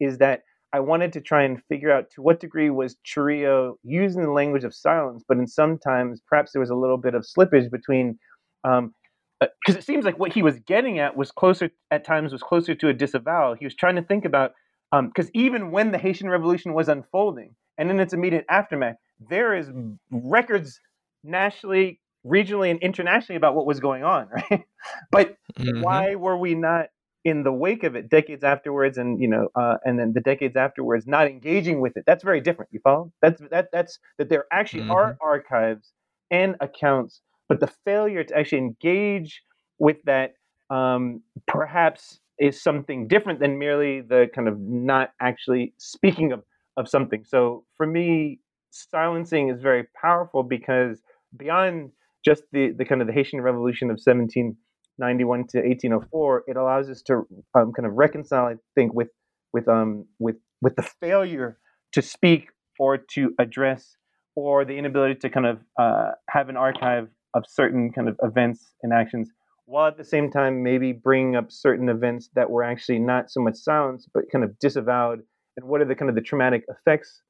[0.00, 0.40] is that
[0.72, 4.64] I wanted to try and figure out to what degree was Trouillot using the language
[4.64, 8.18] of silence, but in sometimes perhaps there was a little bit of slippage between,
[8.64, 8.94] um,
[9.42, 12.74] uh, it seems like what he was getting at was closer at times was closer
[12.74, 13.54] to a disavowal.
[13.54, 14.52] He was trying to think about
[14.90, 18.96] because um, even when the Haitian Revolution was unfolding and in its immediate aftermath,
[19.30, 19.70] there is
[20.10, 20.80] records
[21.24, 24.64] nationally, regionally, and internationally about what was going on, right?
[25.10, 25.80] but mm-hmm.
[25.80, 26.86] why were we not
[27.24, 30.56] in the wake of it, decades afterwards, and you know, uh, and then the decades
[30.56, 32.04] afterwards, not engaging with it.
[32.06, 32.70] That's very different.
[32.72, 33.12] You follow?
[33.22, 33.68] That's that.
[33.72, 34.28] That's that.
[34.28, 34.92] There actually mm-hmm.
[34.92, 35.92] are archives
[36.30, 39.42] and accounts, but the failure to actually engage
[39.78, 40.32] with that
[40.70, 46.42] um, perhaps is something different than merely the kind of not actually speaking of
[46.78, 47.24] of something.
[47.26, 51.02] So for me, silencing is very powerful because
[51.36, 51.90] beyond
[52.24, 57.02] just the the kind of the Haitian Revolution of 1791 to 1804, it allows us
[57.02, 59.10] to um, kind of reconcile, I think, with
[59.52, 61.58] with um with with the failure
[61.92, 63.98] to speak or to address
[64.36, 68.74] or the inability to kind of uh, have an archive of certain kind of events
[68.82, 69.30] and actions,
[69.66, 73.40] while at the same time maybe bringing up certain events that were actually not so
[73.40, 75.22] much silenced but kind of disavowed,
[75.56, 77.22] and what are the kind of the traumatic effects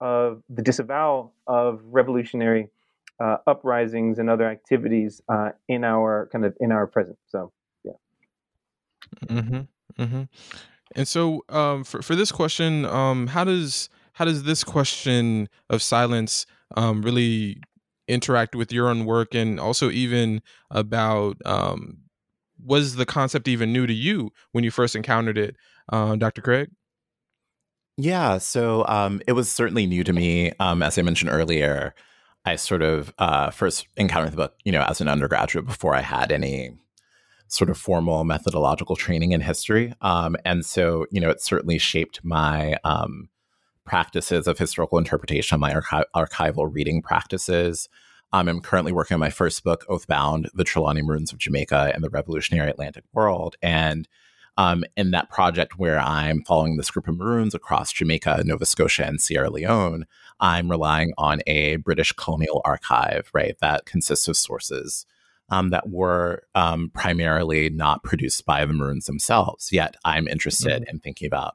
[0.00, 2.70] of the disavowal of revolutionary
[3.20, 7.18] uh, uprisings and other activities uh, in our kind of in our present.
[7.28, 7.52] So,
[7.84, 7.92] yeah.
[9.26, 10.02] Mm-hmm.
[10.02, 10.22] Mm-hmm.
[10.94, 15.82] And so, um, for for this question, um, how does how does this question of
[15.82, 17.60] silence um, really
[18.08, 21.98] interact with your own work, and also even about um,
[22.62, 25.56] was the concept even new to you when you first encountered it,
[25.92, 26.42] uh, Dr.
[26.42, 26.70] Craig?
[27.96, 30.52] Yeah, so um, it was certainly new to me.
[30.60, 31.94] Um, as I mentioned earlier,
[32.44, 36.00] I sort of uh, first encountered the book, you know, as an undergraduate before I
[36.00, 36.76] had any
[37.48, 39.92] sort of formal methodological training in history.
[40.00, 43.30] Um, and so, you know, it certainly shaped my um,
[43.88, 47.88] practices of historical interpretation, my archi- archival reading practices.
[48.32, 52.04] Um, I'm currently working on my first book, Oathbound The Trelawny Maroons of Jamaica and
[52.04, 53.56] the Revolutionary Atlantic World.
[53.62, 54.06] And
[54.58, 59.04] Um, in that project where I'm following this group of Maroons across Jamaica, Nova Scotia,
[59.06, 60.04] and Sierra Leone,
[60.40, 65.06] I'm relying on a British colonial archive, right, that consists of sources
[65.48, 69.70] um, that were um, primarily not produced by the Maroons themselves.
[69.70, 70.90] Yet I'm interested mm-hmm.
[70.90, 71.54] in thinking about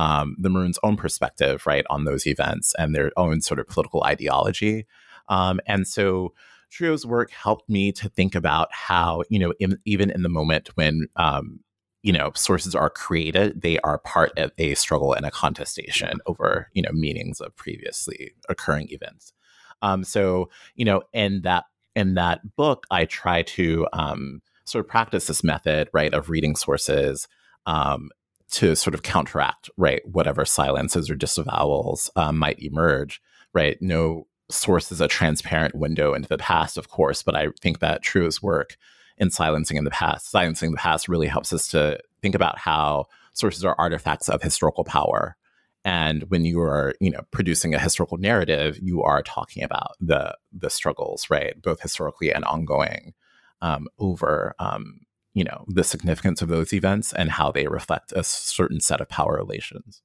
[0.00, 4.02] um, the Maroons' own perspective, right, on those events and their own sort of political
[4.02, 4.86] ideology.
[5.28, 6.32] Um, and so
[6.72, 10.70] Trouillot's work helped me to think about how, you know, in, even in the moment
[10.74, 11.60] when, um,
[12.02, 16.70] you know, sources are created, they are part of a struggle and a contestation over,
[16.72, 19.34] you know, meanings of previously occurring events.
[19.82, 24.88] Um, so, you know, in that in that book, I try to um, sort of
[24.88, 27.28] practice this method, right, of reading sources
[27.66, 28.08] um,
[28.50, 33.20] to sort of counteract, right, whatever silences or disavowals um, might emerge,
[33.52, 33.80] right.
[33.80, 38.02] No source is a transparent window into the past, of course, but I think that
[38.02, 38.76] Trouillot's work
[39.16, 43.06] in silencing in the past, silencing the past really helps us to think about how
[43.32, 45.36] sources are artifacts of historical power.
[45.84, 50.36] And when you are, you know, producing a historical narrative, you are talking about the
[50.52, 53.14] the struggles, right, both historically and ongoing,
[53.62, 55.00] um, over, um,
[55.34, 59.08] you know, the significance of those events and how they reflect a certain set of
[59.08, 60.02] power relations.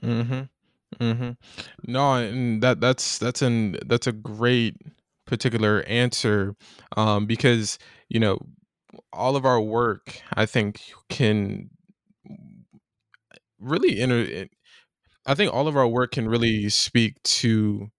[0.00, 0.42] Hmm.
[1.00, 1.30] Hmm.
[1.86, 4.76] No, and that that's that's an that's a great
[5.26, 6.54] particular answer,
[6.96, 8.38] um, because you know
[9.12, 11.70] all of our work, I think, can
[13.58, 14.48] really enter.
[15.24, 17.90] I think all of our work can really speak to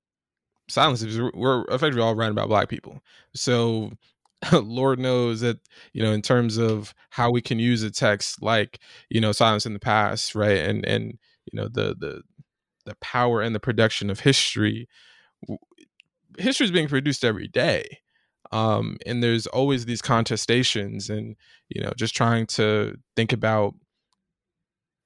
[0.70, 1.04] silence.
[1.34, 3.02] We're effectively all writing about Black people,
[3.34, 3.92] so
[4.52, 5.60] Lord knows that
[5.94, 8.80] you know in terms of how we can use a text like
[9.10, 11.18] you know silence in the past, right, and and
[11.52, 12.22] you know the the
[12.86, 14.88] the power and the production of history.
[16.38, 18.00] History is being produced every day,
[18.52, 21.36] um, and there's always these contestations, and
[21.70, 23.76] you know just trying to think about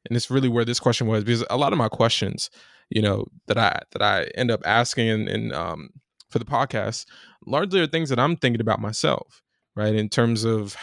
[0.09, 2.49] and it's really where this question was because a lot of my questions
[2.89, 5.89] you know that i that i end up asking and, and um,
[6.29, 7.05] for the podcast
[7.45, 9.41] largely are things that i'm thinking about myself
[9.75, 10.75] right in terms of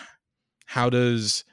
[0.67, 1.45] how does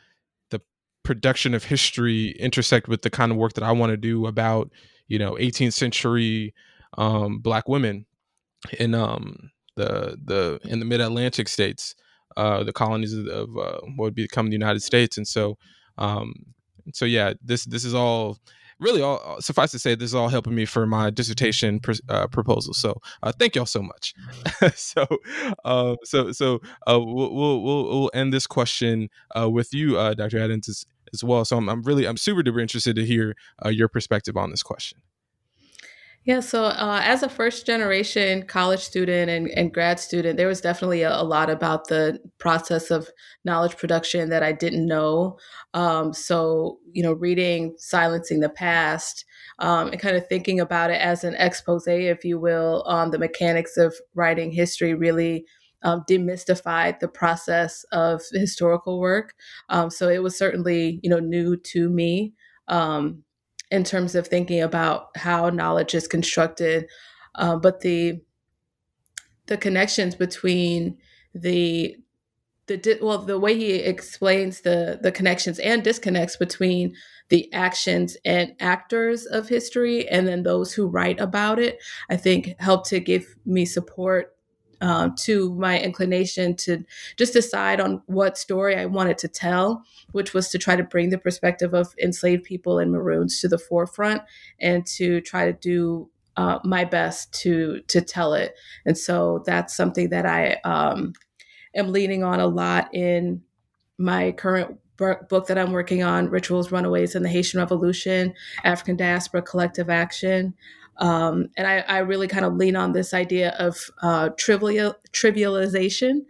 [0.50, 0.62] the
[1.04, 4.72] production of history intersect with the kind of work that i want to do about
[5.08, 6.54] you know 18th century
[6.98, 8.06] um, black women
[8.80, 11.96] in um, the the in the mid-atlantic states
[12.38, 15.18] uh, the colonies of, of uh, what would become the united states.
[15.18, 15.58] And so
[15.98, 16.34] um,
[16.94, 18.38] so yeah, this this is all
[18.82, 21.94] really all uh, suffice to say this is all helping me for my dissertation pr-
[22.10, 22.74] uh, proposal.
[22.74, 24.14] So uh, thank y'all so much.
[24.76, 25.06] So
[25.66, 30.70] uh, so so uh, we'll, we'll, we'll end this question uh, with you dr adams
[30.70, 31.46] as, as, well.
[31.46, 35.00] So I'm, I'm really i'm super duper interested to hear your perspective on this question
[36.24, 40.62] yeah, so uh, as a first generation college student and, and grad student, there was
[40.62, 43.10] definitely a, a, lot about the process of
[43.44, 45.40] knowledge production that I didn't know.
[45.74, 49.26] Um, so, you know, reading Silencing the Past
[49.58, 53.20] um, and kind of thinking about it as an expose, if you will, on the
[53.20, 55.46] mechanics of writing history really
[55.82, 59.34] um, demystified the process of historical work.
[59.70, 62.34] Um, so it was certainly, you know, new to me.
[62.68, 63.24] Um,
[63.72, 66.88] in terms of thinking about how knowledge is constructed,
[67.36, 68.22] uh, but the
[69.48, 70.98] the connections between
[71.34, 71.98] the
[72.68, 76.96] the well the way he explains the the connections and disconnects between
[77.30, 81.80] the actions and actors of history and then those who write about it
[82.10, 84.36] i think help to give me support
[84.82, 86.84] um, to my inclination to
[87.16, 91.10] just decide on what story I wanted to tell, which was to try to bring
[91.10, 94.24] the perspective of enslaved people and Maroons to the forefront
[94.60, 98.56] and to try to do uh, my best to to tell it.
[98.86, 101.14] And so that's something that I um,
[101.76, 103.44] am leaning on a lot in
[103.98, 109.42] my current book that I'm working on, Rituals, Runaways, and the Haitian Revolution, African Diaspora
[109.42, 110.54] Collective Action.
[110.98, 116.22] Um, and I, I, really kind of lean on this idea of uh, trivial trivialization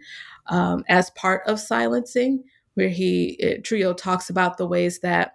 [0.46, 2.44] um, as part of silencing,
[2.74, 5.34] where he it, Trouillot talks about the ways that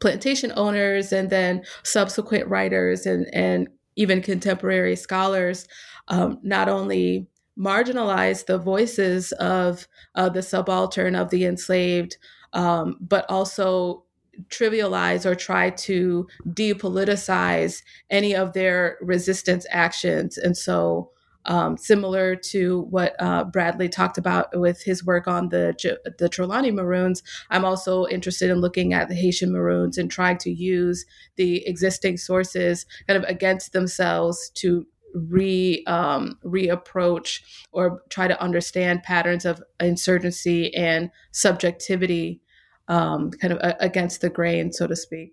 [0.00, 5.66] plantation owners and then subsequent writers and and even contemporary scholars
[6.08, 7.26] um, not only
[7.58, 12.16] marginalize the voices of uh, the subaltern of the enslaved,
[12.52, 14.04] um, but also
[14.48, 20.38] trivialize or try to depoliticize any of their resistance actions.
[20.38, 21.10] And so,
[21.44, 25.74] um, similar to what uh, Bradley talked about with his work on the
[26.18, 30.50] the Trelawny Maroons, I'm also interested in looking at the Haitian Maroons and trying to
[30.50, 31.06] use
[31.36, 37.40] the existing sources kind of against themselves to re um, reapproach
[37.72, 42.40] or try to understand patterns of insurgency and subjectivity
[42.88, 45.32] um, kind of a, against the grain, so to speak.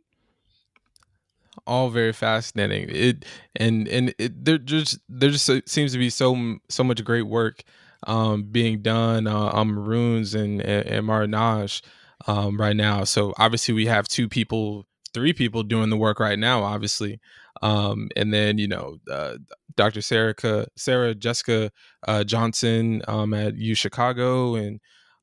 [1.68, 2.88] All very fascinating.
[2.90, 3.26] It
[3.56, 7.64] and and it, there just there just seems to be so so much great work
[8.08, 11.84] um, being done uh, on Maroons and and, and marronage
[12.28, 13.04] um, right now.
[13.04, 16.64] So obviously we have two people, three people doing the work right now.
[16.64, 17.20] Obviously,
[17.62, 19.38] um, and then you know uh,
[19.76, 20.02] Dr.
[20.02, 20.36] Sarah
[20.76, 21.72] Sarah Jessica
[22.08, 24.80] uh, Johnson um, at U Chicago and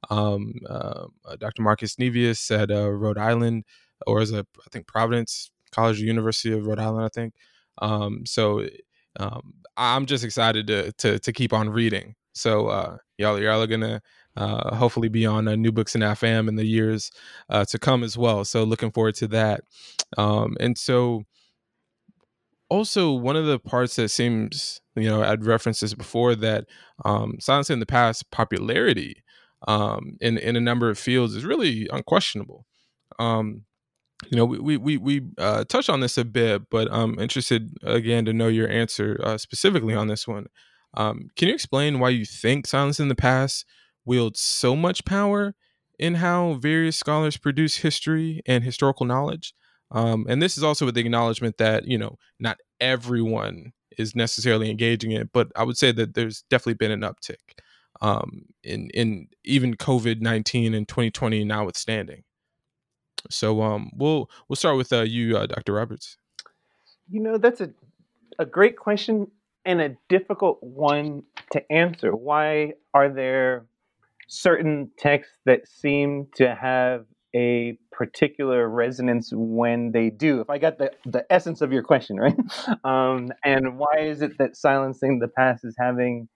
[0.09, 1.63] um, uh, uh Dr.
[1.63, 3.65] Marcus Nevius at uh, Rhode Island,
[4.07, 7.35] or as a I think Providence College or University of Rhode Island, I think.
[7.83, 8.67] Um, so
[9.19, 12.15] um, I'm just excited to, to to keep on reading.
[12.33, 14.01] So uh, y'all y'all are gonna
[14.37, 17.11] uh, hopefully be on uh, New Books in AFAM in the years
[17.49, 18.45] uh, to come as well.
[18.45, 19.63] So looking forward to that.
[20.17, 21.25] Um, and so
[22.71, 26.65] also one of the parts that seems you know i'd referenced this before that
[27.05, 29.23] um silence in the past popularity
[29.69, 32.67] um in in a number of fields is really unquestionable.
[33.19, 33.65] Um
[34.31, 38.25] you know we we we uh touched on this a bit but i'm interested again
[38.27, 40.47] to know your answer uh, specifically on this one.
[40.95, 43.65] Um can you explain why you think silence in the past
[44.05, 45.55] wields so much power
[45.99, 49.55] in how various scholars produce history and historical knowledge?
[49.91, 54.71] Um, and this is also with the acknowledgement that, you know, not everyone is necessarily
[54.71, 57.37] engaging in it, but I would say that there's definitely been an uptick
[58.01, 62.25] um, in, in even COVID 19 and 2020 notwithstanding.
[63.29, 65.75] So um, we'll we'll start with uh, you, uh, Dr.
[65.75, 66.17] Roberts.
[67.11, 67.71] You know, that's a,
[68.39, 69.31] a great question
[69.65, 72.15] and a difficult one to answer.
[72.15, 73.67] Why are there
[74.29, 80.79] certain texts that seem to have a particular resonance when they do if i got
[80.79, 82.37] the, the essence of your question right
[82.85, 86.29] um, and why is it that silencing the past is having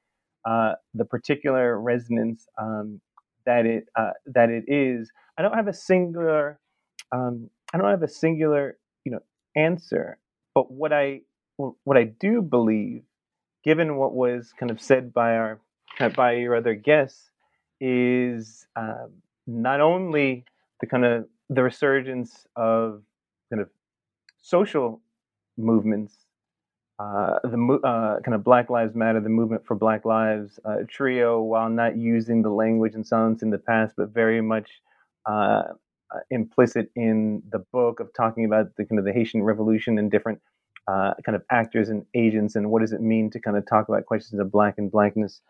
[0.47, 3.01] uh, the particular resonance um,
[3.47, 6.59] that it uh, that it is i don't have a singular
[7.13, 9.21] um, i don't have a singular you know
[9.57, 10.19] answer.
[10.55, 11.21] But what i
[11.57, 13.03] what i do believe
[13.65, 15.61] given what was kind of said by our
[16.17, 17.31] by your other guests
[17.81, 19.11] is um,
[19.47, 20.45] not only
[20.81, 23.03] the kind of the resurgence of
[23.51, 23.69] kind of
[24.41, 25.01] social
[25.57, 26.15] movements,
[26.99, 31.43] uh, the uh, kind of Black Lives Matter, the movement for Black Lives, uh, Trouillot,
[31.43, 34.71] while not using the language and silence in the past, but very much
[35.29, 35.63] uh,
[36.15, 40.11] uh, implicit in the book of talking about the kind of the Haitian Revolution and
[40.11, 40.41] different
[40.87, 43.89] uh, kind of actors and agents and what does it mean to kind of talk
[43.89, 45.41] about questions of black and blackness.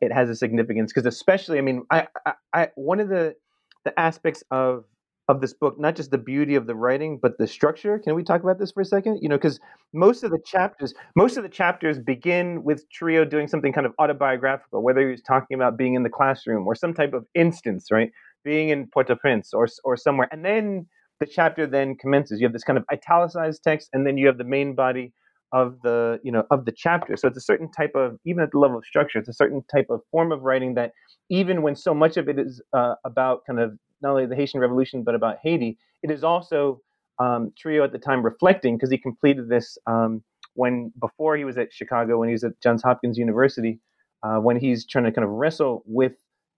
[0.00, 3.36] it has a significance because, especially, I mean, I, I, I one of the
[3.84, 4.84] the aspects of
[5.28, 7.98] of this book, not just the beauty of the writing, but the structure.
[7.98, 9.18] Can we talk about this for a second?
[9.20, 9.58] You know, because
[9.92, 13.92] most of the chapters, most of the chapters begin with Trouillot doing something kind of
[13.98, 18.10] autobiographical, whether he's talking about being in the classroom or some type of instance, right?
[18.44, 20.86] Being in Port-au-Prince or or somewhere, and then
[21.18, 22.40] the chapter then commences.
[22.40, 25.12] You have this kind of italicized text, and then you have the main body
[25.52, 27.16] of the you know of the chapter.
[27.16, 29.62] So it's a certain type of even at the level of structure, it's a certain
[29.74, 30.92] type of form of writing that
[31.30, 34.60] even when so much of it is uh, about kind of not only the Haitian
[34.60, 36.80] Revolution but about Haiti, it is also
[37.18, 40.22] um, Trouillot at the time reflecting because he completed this um,
[40.54, 43.78] when before he was at Chicago when he was at Johns Hopkins University
[44.22, 46.12] uh, when he's trying to kind of wrestle with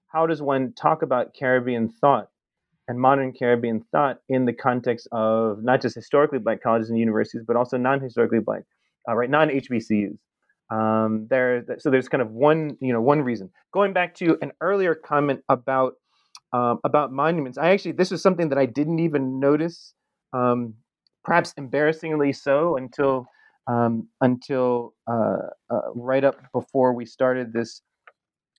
[0.09, 2.29] how does one talk about Caribbean thought
[2.89, 7.43] and modern Caribbean thought in the context of not just historically black colleges and universities
[7.47, 8.63] but also non-historically black
[9.09, 10.19] uh, right non-HBCUs.
[10.71, 13.51] Um, there, so there's kind of one, you know, one reason.
[13.73, 15.95] Going back to an earlier comment about
[16.53, 19.95] um, about monuments, I actually this was something that I didn't even notice,
[20.33, 20.75] um,
[21.25, 23.27] perhaps embarrassingly so, until
[23.67, 25.39] um, until uh,
[25.71, 27.83] uh, right up before we started this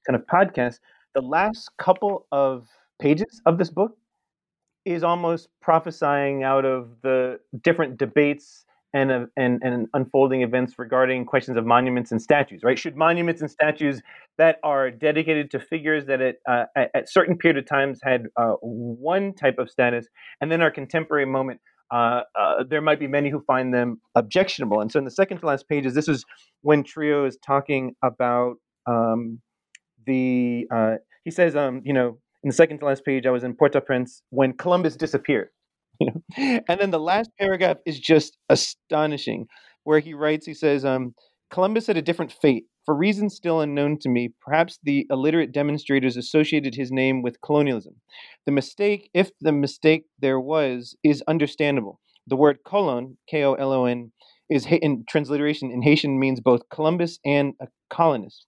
[0.07, 0.79] kind of podcast.
[1.15, 2.67] The last couple of
[3.01, 3.97] pages of this book
[4.85, 11.25] is almost prophesying out of the different debates and, uh, and, and unfolding events regarding
[11.25, 12.77] questions of monuments and statues, right?
[12.77, 14.01] Should monuments and statues
[14.37, 18.27] that are dedicated to figures that at, uh, at, at, certain period of times had
[18.35, 20.07] uh, one type of status,
[20.41, 21.59] and then our contemporary moment,
[21.91, 24.81] uh, uh, there might be many who find them objectionable.
[24.81, 26.25] And so in the second to last pages, this is
[26.61, 28.55] when Trouillot is talking about
[28.87, 29.39] um,
[30.05, 30.65] the,
[31.23, 34.23] he says, um, you know, in the second to last page, I was in Port-au-Prince
[34.29, 35.49] when Columbus disappeared.
[36.37, 39.47] And then the last paragraph is just astonishing,
[39.83, 41.13] where he writes, he says, um,
[41.51, 42.65] Columbus had a different fate.
[42.85, 47.95] For reasons still unknown to me, perhaps the illiterate demonstrators associated his name with colonialism.
[48.45, 51.99] The mistake, if the mistake there was, is understandable.
[52.25, 54.11] The word kolon, K O L O N,
[54.49, 58.45] is in transliteration in Haitian means both Columbus and a colonist.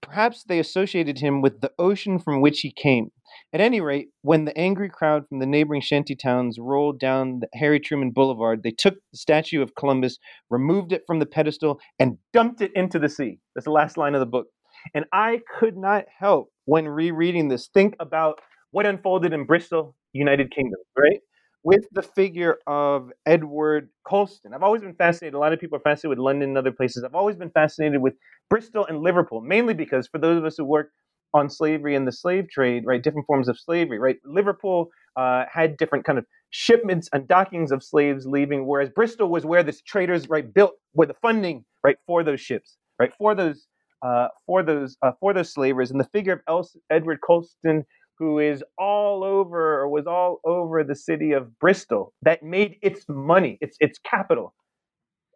[0.00, 3.10] Perhaps they associated him with the ocean from which he came.
[3.52, 7.48] At any rate, when the angry crowd from the neighboring shanty towns rolled down the
[7.54, 10.18] Harry Truman Boulevard, they took the statue of Columbus,
[10.50, 13.38] removed it from the pedestal, and dumped it into the sea.
[13.54, 14.46] That's the last line of the book.
[14.94, 18.40] And I could not help, when rereading this, think about
[18.70, 21.20] what unfolded in Bristol, United Kingdom, right?
[21.64, 24.54] With the figure of Edward Colston.
[24.54, 25.34] I've always been fascinated.
[25.34, 27.04] A lot of people are fascinated with London and other places.
[27.04, 28.14] I've always been fascinated with
[28.50, 30.90] Bristol and Liverpool, mainly because for those of us who work
[31.34, 34.16] on slavery and the slave trade, right, different forms of slavery, right?
[34.24, 39.44] Liverpool uh, had different kind of shipments and dockings of slaves leaving, whereas Bristol was
[39.44, 43.66] where the traders, right, built where the funding, right, for those ships, right, for those
[44.02, 45.90] uh, for those uh, for those slavers.
[45.90, 47.84] And the figure of El- Edward Colston,
[48.18, 53.04] who is all over or was all over the city of Bristol, that made its
[53.08, 54.54] money, its its capital,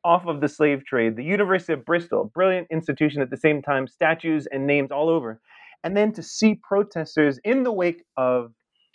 [0.05, 1.17] off of the slave trade.
[1.17, 5.41] The University of Bristol, brilliant institution at the same time, statues and names all over
[5.85, 8.53] and then to see protesters in the wake of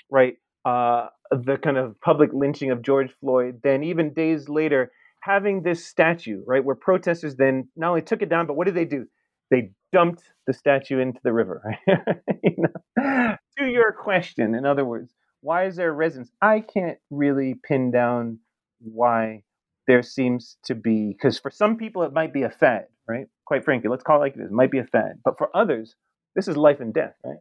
[0.09, 0.35] right
[0.65, 4.91] uh, the kind of public lynching of George Floyd, then even days later
[5.21, 8.75] having this statue right where protesters then not only took it down, but what did
[8.75, 9.05] they do?
[9.49, 11.61] They dumped the statue into the river.
[11.87, 12.17] Right?
[12.43, 13.35] you know?
[13.57, 16.31] To your question, in other words, why is there resonance?
[16.41, 18.39] I can't really pin down
[18.79, 19.43] why
[19.87, 23.27] there seems to be because for some people it might be a fad, right?
[23.45, 24.51] Quite frankly, let's call it like it is.
[24.51, 25.95] It might be a fad, but for others,
[26.35, 27.39] this is life and death, right?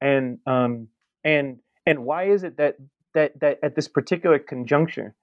[0.00, 0.88] And um,
[1.24, 2.76] and and why is it that
[3.14, 5.14] that that at this particular conjuncture,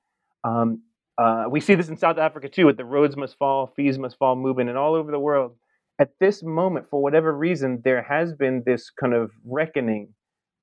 [0.44, 0.82] um,
[1.18, 4.18] uh, we see this in South Africa too, with the roads must fall, fees must
[4.18, 5.56] fall movement, and all over the world.
[6.00, 10.14] At this moment, for whatever reason, there has been this kind of reckoning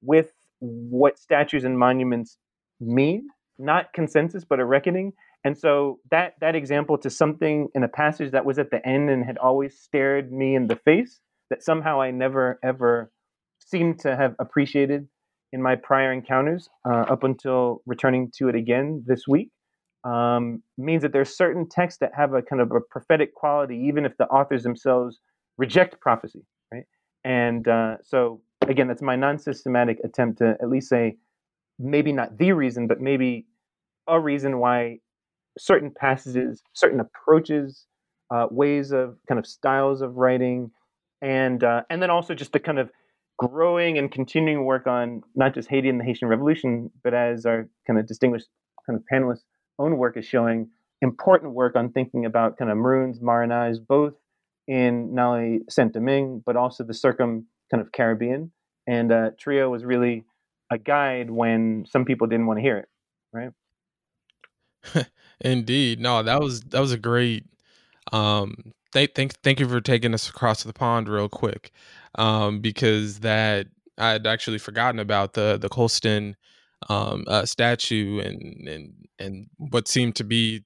[0.03, 2.39] with what statues and monuments
[2.81, 3.29] mean,
[3.59, 5.13] not consensus, but a reckoning.
[5.45, 9.11] And so that that example to something in a passage that was at the end
[9.11, 11.21] and had always stared me in the face
[11.51, 13.11] that somehow I never ever
[13.59, 15.09] seemed to have appreciated
[15.53, 19.51] in my prior encounters uh, up until returning to it again this week
[20.05, 24.05] um, means that there's certain texts that have a kind of a prophetic quality, even
[24.05, 25.19] if the authors themselves
[25.59, 26.85] reject prophecy, right?
[27.25, 31.17] And uh, so, again, that's my non-systematic attempt to at least say
[31.79, 33.47] maybe not the reason, but maybe
[34.09, 34.99] a reason why
[35.59, 37.87] certain passages, certain approaches,
[38.33, 40.71] uh, ways of kind of styles of writing,
[41.21, 42.91] and uh, and then also just the kind of
[43.39, 47.69] growing and continuing work on not just Haiti and the Haitian Revolution, but as our
[47.87, 48.49] kind of distinguished
[48.87, 49.45] kind of panelists'
[49.79, 50.69] own work is showing,
[51.03, 54.15] important work on thinking about kind of Maroons, marronage, both
[54.69, 58.53] in not only Saint Domingue but also the circum kind of Caribbean.
[58.87, 60.25] And uh, Trouillot was really
[60.71, 62.89] a guide when some people didn't want to hear it,
[63.33, 63.51] right?
[65.41, 67.45] Indeed, no, that was that was a great
[68.13, 71.73] um, thank thank thank you for taking us across the pond real quick,
[72.17, 73.67] um, because that
[73.99, 76.37] I had actually forgotten about the the Colston
[76.89, 80.65] um, uh, statue and and and what seemed to be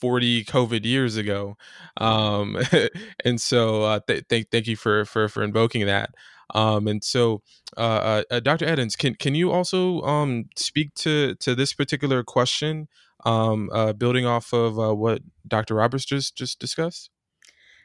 [0.00, 1.56] 40 covid years ago
[1.96, 2.56] um
[3.24, 6.10] and so uh th- thank thank you for for for invoking that
[6.54, 7.42] um and so
[7.76, 12.86] uh, uh, dr eddins can can you also um speak to to this particular question
[13.24, 17.10] um uh building off of uh, what dr roberts just just discussed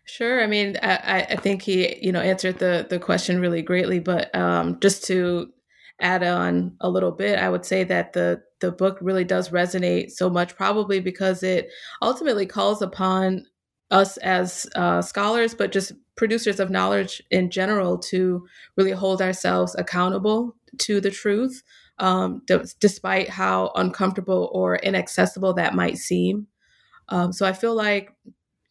[0.10, 0.42] Sure.
[0.42, 4.00] I mean, I, I think he, you know, answered the the question really greatly.
[4.00, 5.52] But um, just to
[6.00, 10.12] add on a little bit, I would say that the the book really does resonate
[10.12, 11.70] so much, probably because it
[12.02, 13.46] ultimately calls upon
[13.92, 19.76] us as uh, scholars, but just producers of knowledge in general, to really hold ourselves
[19.78, 21.64] accountable to the truth,
[22.00, 26.48] um, d- despite how uncomfortable or inaccessible that might seem.
[27.10, 28.14] Um, so I feel like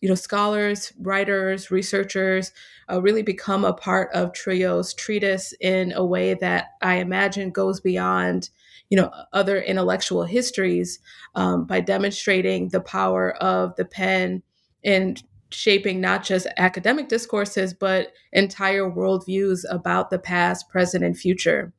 [0.01, 2.53] you know, scholars, writers, researchers
[2.91, 7.81] uh, really become a part of Trouillot's treatise in a way that I imagine goes
[7.81, 8.51] beyond,
[8.91, 10.99] you know, other intellectual histories
[11.35, 14.43] um, by demonstrating the power of the pen
[14.83, 15.16] in
[15.51, 21.72] shaping not just academic discourses, but entire worldviews about the past, present, and future.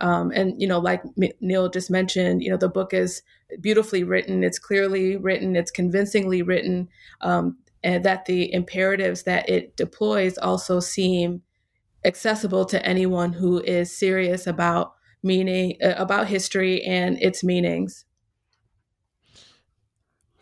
[0.00, 1.02] Um, and you know, like
[1.40, 3.22] Neil just mentioned, you know, the book is
[3.60, 4.44] beautifully written.
[4.44, 5.56] It's clearly written.
[5.56, 6.88] It's convincingly written.
[7.20, 11.42] Um, and that the imperatives that it deploys also seem
[12.04, 18.04] accessible to anyone who is serious about meaning uh, about history and its meanings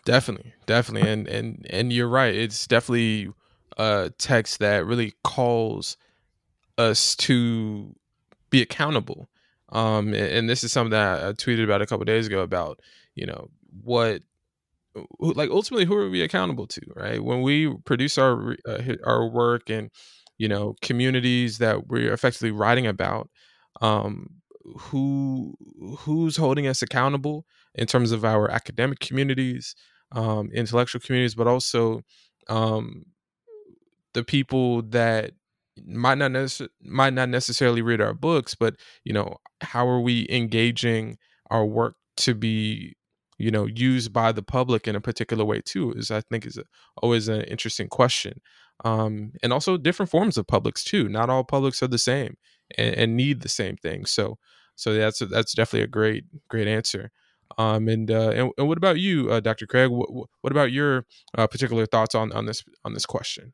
[0.04, 3.32] definitely definitely and and and you're right it's definitely
[3.78, 5.96] a text that really calls
[6.76, 7.94] us to
[8.50, 9.28] be accountable
[9.70, 12.80] um, and this is something that I tweeted about a couple days ago about
[13.14, 13.48] you know
[13.82, 14.22] what
[15.20, 17.22] like ultimately who are we accountable to right?
[17.22, 19.90] When we produce our uh, our work and
[20.38, 23.28] you know communities that we're effectively writing about
[23.82, 24.30] um
[24.78, 25.54] who
[25.98, 29.74] who's holding us accountable in terms of our academic communities,
[30.12, 32.02] um, intellectual communities, but also
[32.48, 33.04] um,
[34.14, 35.32] the people that
[35.84, 40.26] might not necess- might not necessarily read our books, but you know, how are we
[40.30, 41.18] engaging
[41.50, 42.96] our work to be
[43.38, 46.56] you know used by the public in a particular way too is i think is
[46.56, 46.64] a,
[47.02, 48.40] always an interesting question.
[48.84, 52.36] Um, and also different forms of publics too not all publics are the same
[52.76, 54.04] and, and need the same thing.
[54.06, 54.38] So
[54.74, 57.10] so that's a, that's definitely a great great answer.
[57.58, 59.90] Um, and, uh, and, and what about you uh, dr craig?
[59.90, 61.06] What, what about your
[61.36, 63.52] uh, particular thoughts on on this on this question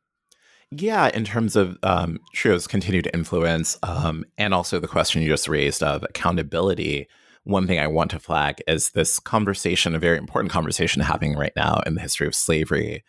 [0.77, 5.47] yeah, in terms of um, Trouillot's continued influence, um, and also the question you just
[5.47, 7.07] raised of accountability,
[7.43, 11.53] one thing I want to flag is this conversation, a very important conversation happening right
[11.55, 13.03] now in the history of slavery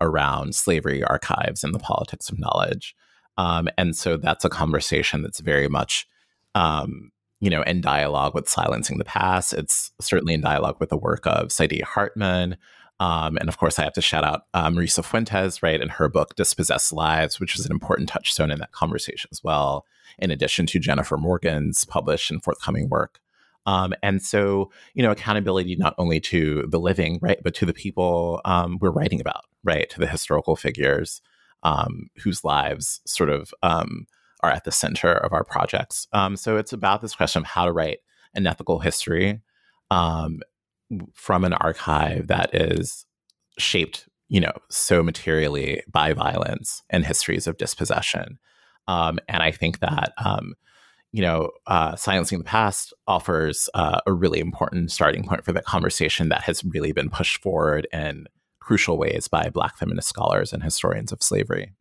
[0.00, 2.94] around slavery archives and the politics of knowledge.
[3.36, 6.06] Um, and so that's a conversation that's very much,
[6.54, 7.10] um,
[7.40, 9.52] you know, in dialogue with silencing the past.
[9.52, 12.56] It's certainly in dialogue with the work of Saidiya Hartman,
[13.00, 16.08] um, and of course, I have to shout out um, Marisa Fuentes, right, in her
[16.08, 19.86] book Dispossessed Lives, which is an important touchstone in that conversation as well,
[20.18, 23.20] in addition to Jennifer Morgan's published and forthcoming work.
[23.66, 27.74] Um, and so, you know, accountability not only to the living, right, but to the
[27.74, 31.20] people um, we're writing about, right, to the historical figures
[31.62, 34.06] um, whose lives sort of um,
[34.40, 36.08] are at the center of our projects.
[36.36, 37.98] so it's about this question of how to write
[38.34, 39.40] an ethical history
[39.90, 40.40] um,
[41.14, 43.04] from an archive that is
[43.58, 48.38] shaped, you know, so materially by violence and histories of dispossession.
[48.86, 50.54] Um, and I think that, um,
[51.12, 55.62] you know, uh, Silencing the Past offers uh, a really important starting point for the
[55.62, 58.26] conversation that has really been pushed forward in
[58.60, 61.72] crucial ways by Black feminist scholars and historians of slavery.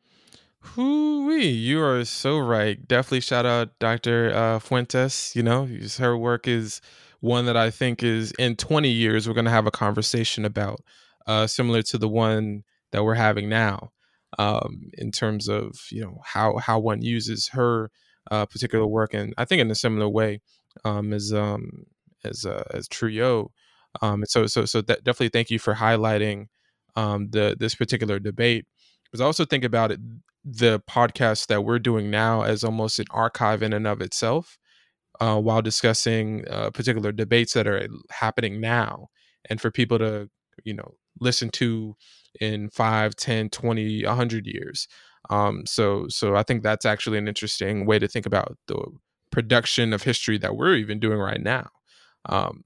[0.61, 2.85] Hoo-wee, you are so right.
[2.87, 4.33] Definitely shout out Dr.
[4.33, 5.35] Uh, Fuentes.
[5.35, 6.81] You know, her work is
[7.19, 10.81] one that I think is in 20 years we're going to have a conversation about,
[11.25, 13.91] uh, similar to the one that we're having now,
[14.37, 17.91] um, in terms of you know how how one uses her
[18.31, 20.41] uh, particular work, and I think in a similar way
[20.85, 21.85] um, as um,
[22.23, 23.49] as uh, as Trouillot.
[24.01, 26.47] Um, so so so that definitely thank you for highlighting
[26.95, 28.65] um, the this particular debate.
[29.05, 29.99] Because I also think about it,
[30.43, 34.57] the podcast that we're doing now as almost an archive in and of itself
[35.19, 39.07] uh, while discussing uh, particular debates that are happening now
[39.49, 40.29] and for people to
[40.63, 41.95] you know listen to
[42.39, 44.87] in 5 10 20 100 years.
[45.29, 48.81] Um, so so i think that's actually an interesting way to think about the
[49.31, 51.69] production of history that we're even doing right now.
[52.27, 52.63] Um,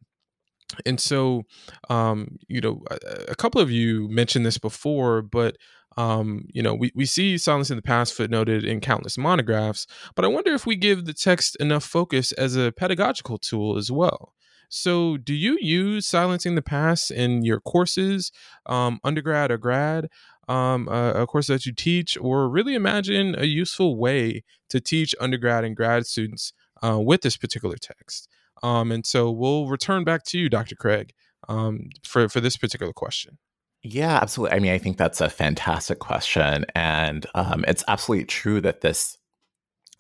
[0.86, 1.44] and so
[1.90, 5.58] um, you know a, a, couple of you mentioned this before but
[5.98, 10.24] um, you know, we, we see silence in the past footnoted in countless monographs, but
[10.24, 14.34] I wonder if we give the text enough focus as a pedagogical tool as well.
[14.70, 18.32] So, do you use silencing the past in your courses,
[18.66, 20.08] um, undergrad or grad,
[20.48, 25.14] um, uh, a course that you teach, or really imagine a useful way to teach
[25.20, 28.30] undergrad and grad students uh, with this particular text?
[28.64, 30.76] Um, and so, we'll return back to you, Dr.
[30.76, 31.14] Craig,
[31.50, 33.38] um, for for this particular question.
[33.84, 34.56] Yeah, absolutely.
[34.56, 36.66] I mean, I think that's a fantastic question.
[36.76, 39.18] And um, it's absolutely true that this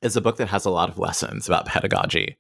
[0.02, 2.38] is a book that has a lot of lessons about pedagogy.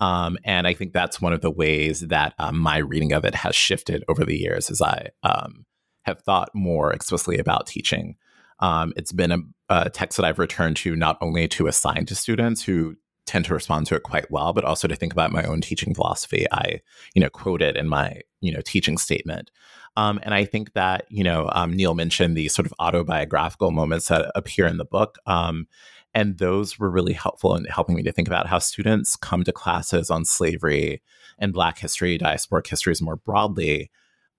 [0.00, 3.34] Um, and I think that's one of the ways that um, my reading of it
[3.34, 5.66] has shifted over the years as I um,
[6.02, 8.16] have thought more explicitly about teaching.
[8.60, 12.14] Um, it's been a, a text that I've returned to not only to assign to
[12.14, 12.96] students who
[13.30, 15.94] tend to respond to it quite well, but also to think about my own teaching
[15.94, 16.46] philosophy.
[16.50, 16.80] I,
[17.14, 19.50] you know, quote it in my, you know, teaching statement.
[19.96, 24.08] Um, and I think that, you know, um, Neil mentioned the sort of autobiographical moments
[24.08, 25.18] that appear in the book.
[25.26, 25.66] Um,
[26.12, 29.52] and those were really helpful in helping me to think about how students come to
[29.52, 31.00] classes on slavery
[31.38, 33.90] and Black history, diasporic histories more broadly.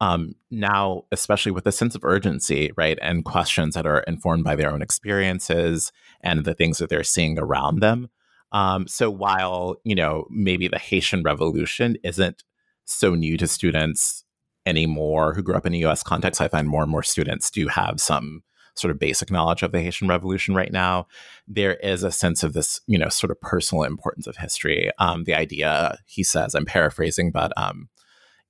[0.02, 4.56] Um, now, especially with a sense of urgency, right, and questions that are informed by
[4.56, 8.10] their own experiences and the things that they're seeing around them.
[8.52, 12.44] Um, so while, you know, maybe the Haitian Revolution isn't
[12.86, 14.24] so new to students
[14.66, 17.68] anymore who grew up in a US context, I find more and more students do
[17.68, 18.44] have some
[18.76, 21.08] sort of basic knowledge of the Haitian Revolution right now.
[21.48, 24.92] There is a sense of this, you know, sort of personal importance of history.
[24.98, 27.90] Um, the idea, he says, I'm paraphrasing, but, um,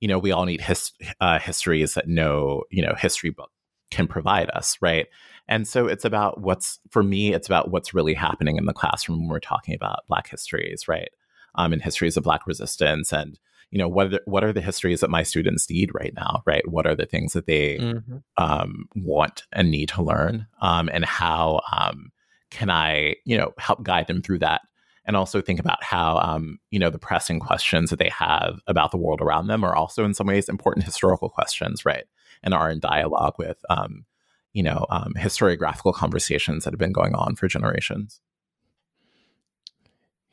[0.00, 3.50] you know, we all need his, uh, histories that no, you know, history book
[3.90, 5.06] can provide us, right?
[5.52, 9.20] And so it's about what's, for me, it's about what's really happening in the classroom
[9.20, 11.10] when we're talking about Black histories, right?
[11.56, 13.38] Um, and histories of Black resistance and,
[13.70, 16.42] you know, what are, the, what are the histories that my students need right now,
[16.46, 16.66] right?
[16.66, 18.16] What are the things that they mm-hmm.
[18.38, 20.46] um, want and need to learn?
[20.62, 22.12] Um, and how um,
[22.50, 24.62] can I, you know, help guide them through that
[25.04, 28.90] and also think about how um, you know the pressing questions that they have about
[28.90, 32.04] the world around them are also in some ways important historical questions, right?
[32.42, 34.06] And are in dialogue with um,
[34.52, 38.20] you know um, historiographical conversations that have been going on for generations.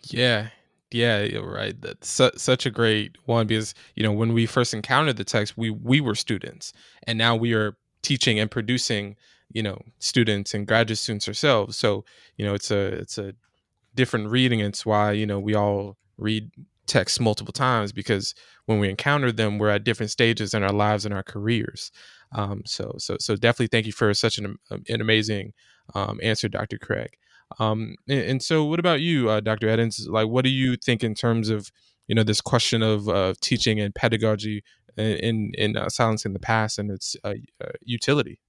[0.04, 0.50] Yeah,
[0.92, 1.80] yeah, you're right.
[1.80, 5.58] That's su- such a great one because you know when we first encountered the text,
[5.58, 9.16] we we were students, and now we are teaching and producing
[9.52, 11.78] you know students and graduate students ourselves.
[11.78, 12.06] So
[12.38, 13.34] you know it's a it's a
[13.96, 14.60] different reading.
[14.62, 16.52] It's why you know we all read
[16.88, 18.34] texts multiple times because
[18.66, 21.92] when we encounter them, we're at different stages in our lives and our careers.
[22.32, 25.54] Um, so so so definitely thank you for such an an amazing
[25.96, 26.78] um, answer, Dr.
[26.78, 27.18] Craig.
[27.58, 29.68] Um, and, and, so, what about you, uh, Dr.
[29.68, 30.08] Eddins?
[30.08, 31.72] Like, what do you think in terms of
[32.08, 34.64] you know this question of uh, teaching and pedagogy
[34.98, 38.40] in in uh, silencing the past and its uh, uh, utility?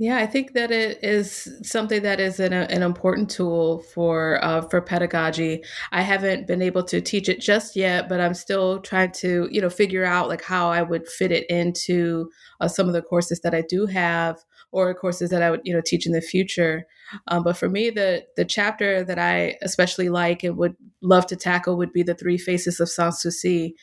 [0.00, 4.60] Yeah, I think that it is something that is an, an important tool for uh,
[4.62, 5.64] for pedagogy.
[5.90, 9.60] I haven't been able to teach it just yet, but I'm still trying to you
[9.60, 12.30] know figure out like how I would fit it into
[12.60, 14.38] uh, some of the courses that I do have
[14.70, 16.86] or courses that I would you know teach in the future.
[17.26, 21.36] Um, but for me, the the chapter that I especially like and would love to
[21.36, 23.74] tackle would be the three faces of Sans Souci.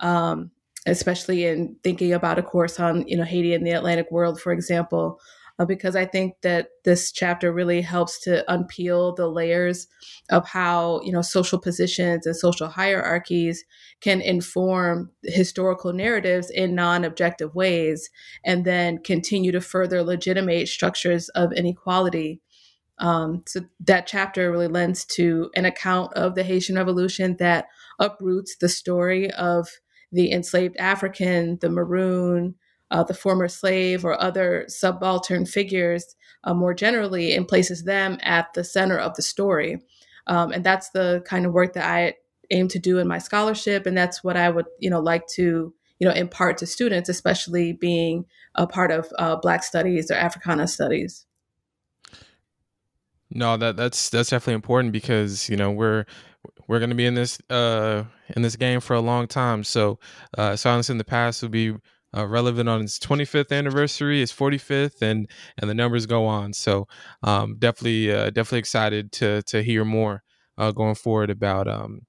[0.00, 0.50] Um,
[0.86, 4.52] especially in thinking about a course on you know Haiti and the Atlantic world, for
[4.52, 5.18] example
[5.58, 9.86] uh, because I think that this chapter really helps to unpeel the layers
[10.30, 13.64] of how you know social positions and social hierarchies
[14.00, 18.10] can inform historical narratives in non-objective ways,
[18.44, 22.40] and then continue to further legitimate structures of inequality.
[22.98, 27.66] Um, so that chapter really lends to an account of the Haitian Revolution that
[27.98, 29.68] uproots the story of
[30.12, 32.54] the enslaved African, the maroon,
[32.92, 36.14] uh, the former slave or other subaltern figures
[36.44, 39.80] uh, more generally and places them at the center of the story.
[40.26, 42.14] Um, and that's the kind of work that I
[42.50, 43.86] aim to do in my scholarship.
[43.86, 47.72] And that's what I would, you know, like to, you know, impart to students, especially
[47.72, 51.24] being a part of uh, Black studies or Africana studies.
[53.30, 56.04] No, that that's that's definitely important because you know we're
[56.68, 58.04] we're going to be in this uh
[58.36, 59.64] in this game for a long time.
[59.64, 59.98] So,
[60.36, 61.74] uh, silence in the past will be
[62.16, 66.52] uh, relevant on its 25th anniversary, its 45th, and and the numbers go on.
[66.52, 66.86] So
[67.22, 70.22] um, definitely, uh, definitely excited to to hear more
[70.58, 72.02] uh, going forward about um,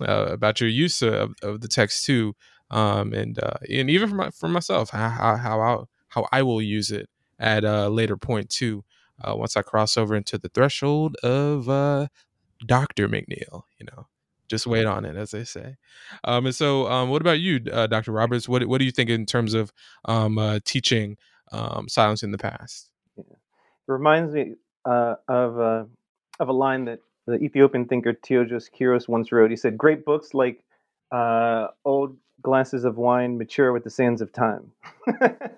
[0.00, 2.34] uh, about your use of, of the text too,
[2.70, 6.62] um, and uh, and even for my, for myself, how how I how I will
[6.62, 7.08] use it
[7.38, 8.84] at a later point too.
[9.22, 11.66] Uh, once I cross over into the threshold of
[12.66, 14.06] Doctor McNeil, you know
[14.50, 15.76] just wait on it, as they say.
[16.24, 18.10] Um, and so, um, what about you, uh, Dr.
[18.10, 18.48] Roberts?
[18.48, 19.72] What what do you think in terms of
[20.04, 21.16] um, uh, teaching
[21.52, 22.90] um, silence in the past?
[23.16, 23.22] Yeah.
[23.30, 25.84] It reminds me uh, of uh,
[26.40, 29.50] of a line that the Ethiopian thinker Teodros Kiros once wrote.
[29.50, 30.64] He said, "Great books like
[31.12, 34.72] uh, old glasses of wine mature with the sands of time."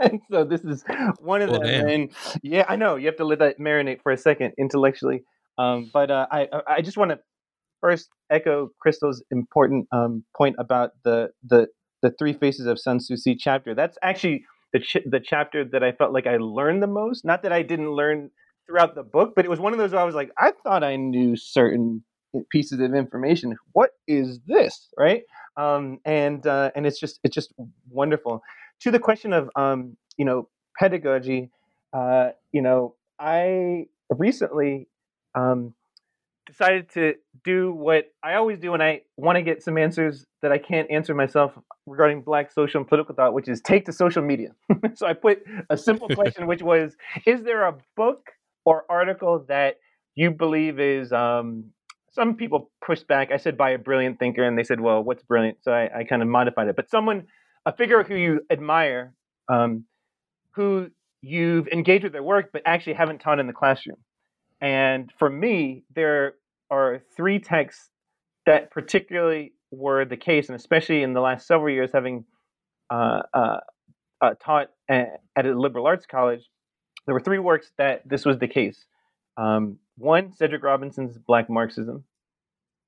[0.00, 0.84] and so this is
[1.18, 1.88] one of well, them.
[1.88, 2.10] And
[2.42, 5.24] yeah, I know you have to let that marinate for a second intellectually.
[5.56, 7.20] Um, but uh, I I just want to
[7.82, 11.68] first echo Crystal's important um, point about the the
[12.00, 13.74] the three faces of Sans Souci chapter.
[13.74, 17.24] That's actually the ch- the chapter that I felt like I learned the most.
[17.24, 18.30] Not that I didn't learn
[18.66, 20.82] throughout the book, but it was one of those where I was like, I thought
[20.82, 22.02] I knew certain
[22.50, 23.56] pieces of information.
[23.72, 25.22] What is this, right?
[25.56, 27.52] Um, and uh, and it's just it's just
[27.90, 28.42] wonderful.
[28.80, 31.50] To the question of um, you know pedagogy,
[31.92, 34.88] uh, you know I recently
[35.34, 35.74] um,
[36.46, 37.14] decided to
[37.44, 40.90] do what I always do when I want to get some answers that I can't
[40.90, 41.52] answer myself
[41.86, 44.50] regarding Black social and political thought, which is take to social media.
[44.94, 48.30] so I put a simple question, which was Is there a book
[48.64, 49.76] or article that
[50.14, 51.12] you believe is.
[51.12, 51.70] Um,
[52.12, 53.30] some people pushed back.
[53.32, 56.04] I said by a brilliant thinker, and they said, "Well, what's brilliant?" So I, I
[56.04, 56.76] kind of modified it.
[56.76, 57.26] But someone,
[57.64, 59.14] a figure who you admire,
[59.48, 59.84] um,
[60.52, 60.90] who
[61.22, 63.96] you've engaged with their work, but actually haven't taught in the classroom.
[64.62, 66.34] And for me, there
[66.70, 67.90] are three texts
[68.46, 72.24] that particularly were the case, and especially in the last several years, having
[72.90, 73.56] uh, uh,
[74.20, 76.48] uh, taught at, at, a liberal arts college,
[77.06, 78.86] there were three works that this was the case.
[79.36, 82.04] Um, one, Cedric Robinson's Black Marxism.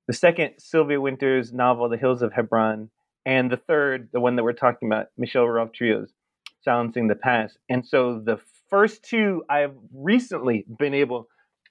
[0.07, 2.89] The second, Sylvia Wynter's novel, The Hills of Hebron.
[3.25, 6.13] And the third, the one that we're talking about, Michel-Rolph Trouillot's
[6.61, 7.57] Silencing the Past.
[7.69, 11.27] And so the first two I've recently been able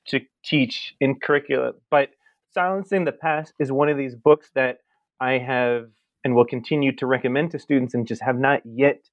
[0.08, 1.72] to teach in curricula.
[1.90, 2.10] But
[2.52, 4.78] Silencing the Past is one of these books that
[5.20, 5.88] I have
[6.24, 9.08] and will continue to recommend to students and just have not yet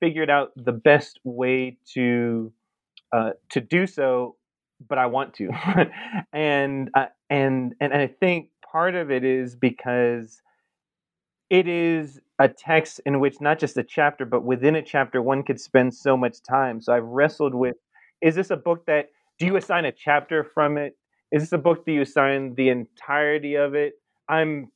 [0.00, 2.52] figured out the best way to
[3.12, 4.36] uh, to do so
[4.88, 5.50] but I want to,
[6.32, 10.40] and uh, and and I think part of it is because
[11.50, 15.42] it is a text in which not just a chapter, but within a chapter, one
[15.42, 16.80] could spend so much time.
[16.80, 17.76] So I've wrestled with:
[18.20, 19.10] is this a book that
[19.40, 20.96] do you assign a chapter from it?
[21.32, 23.94] Is this a book that you assign the entirety of it?
[24.28, 24.70] I'm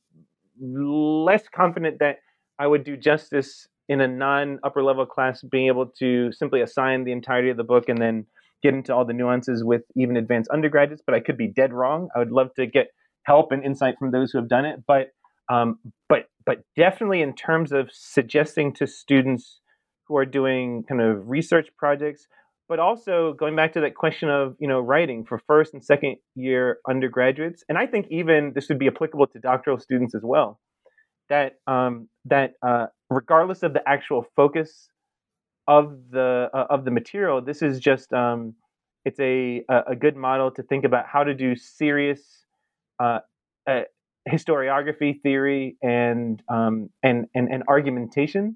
[0.59, 2.17] less confident that
[2.57, 7.03] I would do justice in a non upper level class being able to simply assign
[7.03, 8.25] the entirety of the book and then
[8.63, 12.09] get into all the nuances with even advanced undergraduates, but I could be dead wrong.
[12.15, 12.87] I would love to get
[13.23, 14.79] help and insight from those who have done it.
[14.87, 15.09] But
[15.47, 15.77] um,
[16.09, 19.61] but but definitely in terms of suggesting to students
[20.07, 22.27] who are doing kind of research projects,
[22.67, 26.17] but also going back to that question of you know writing for first and second
[26.35, 30.59] year undergraduates, and I think even this would be applicable to doctoral students as well.
[31.29, 34.89] That um, that uh, regardless of the actual focus
[35.67, 38.55] of the uh, of the material, this is just um,
[39.03, 42.45] it's a a good model to think about how to do serious
[42.99, 43.19] uh,
[43.67, 43.81] uh,
[44.29, 48.55] historiography theory and um, and and and argumentation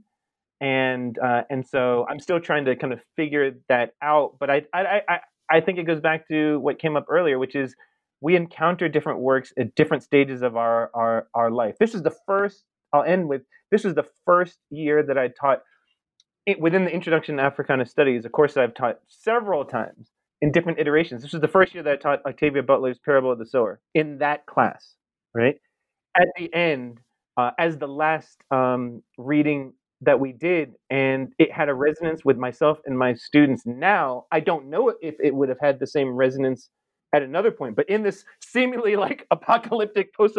[0.61, 4.37] and uh, and so I'm still trying to kind of figure that out.
[4.39, 7.55] But I, I I I think it goes back to what came up earlier, which
[7.55, 7.75] is
[8.21, 11.75] we encounter different works at different stages of our our our life.
[11.79, 12.63] This is the first.
[12.91, 15.59] I'll end with this is the first year that I taught
[16.45, 20.09] it, within the Introduction to Africana Studies, a course that I've taught several times
[20.41, 21.21] in different iterations.
[21.21, 24.17] This was the first year that I taught Octavia Butler's Parable of the Sower in
[24.19, 24.95] that class,
[25.33, 25.55] right?
[26.17, 26.99] At the end,
[27.37, 32.37] uh, as the last um, reading that we did and it had a resonance with
[32.37, 33.63] myself and my students.
[33.65, 36.69] Now i don't know if it would have had the same resonance
[37.13, 40.37] at another point but in this seemingly like apocalyptic post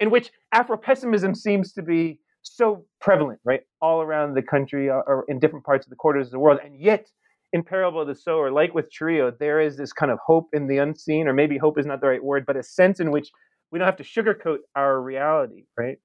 [0.00, 5.12] in which afro-pessimism seems to be so prevalent right all around the country or, uh,
[5.12, 7.06] or in different parts of the quarters of the world and yet
[7.52, 10.66] in parable of the sower like with Trouillot there is this kind of hope in
[10.66, 13.30] the unseen or maybe hope is not the right word but a sense in which
[13.70, 15.98] we don't have to sugarcoat our reality right?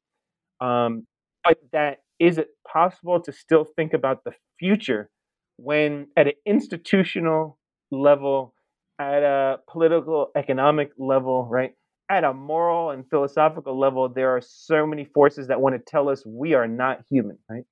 [0.61, 1.05] Um,
[1.43, 5.09] but that is it possible to still think about the future
[5.57, 7.57] when at an institutional
[7.91, 8.53] level
[8.99, 11.73] at a political economic level right?
[12.09, 16.09] At a moral and philosophical level there are so many forces that want to tell
[16.09, 17.65] us we are not human right?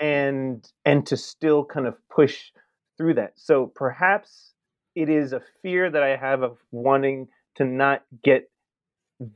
[0.00, 2.50] And and to still kind of push
[2.98, 3.32] through that.
[3.36, 4.54] So perhaps
[4.94, 8.50] it is a fear that i have of wanting to not get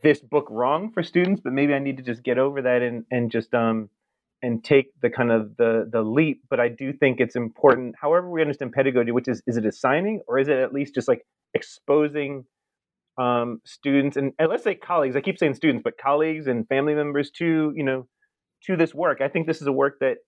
[0.03, 3.05] this book wrong for students but maybe i need to just get over that and
[3.11, 3.89] and just um
[4.43, 8.31] and take the kind of the the leap but i do think it's important however
[8.31, 11.23] we understand pedagogy which is is it assigning or is it at least just like
[11.55, 12.45] exposing
[13.19, 16.95] um, students and, and let's say colleagues i keep saying students but colleagues and family
[16.95, 18.07] members to you know
[18.65, 19.21] to this work.
[19.21, 20.19] I think this is a work that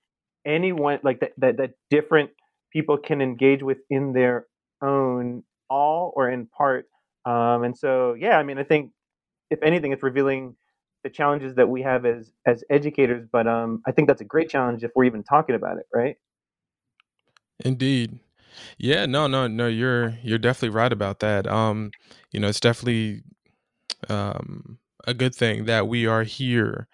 [0.47, 2.31] anyone like that that, that different
[2.73, 4.47] people can engage with in their
[4.83, 6.87] own all or in part.
[7.27, 8.93] Um, and so yeah i mean i think
[9.51, 10.57] if anything it's revealing
[11.03, 14.49] the challenges that we have as as educators but um i think that's a great
[14.49, 16.17] challenge if we're even talking about it right?
[17.65, 18.19] Indeed.
[18.79, 21.47] Yeah no no no you're you're definitely right about that.
[21.47, 21.91] Um
[22.33, 23.23] you know it's definitely
[24.09, 26.89] um a good thing that we are here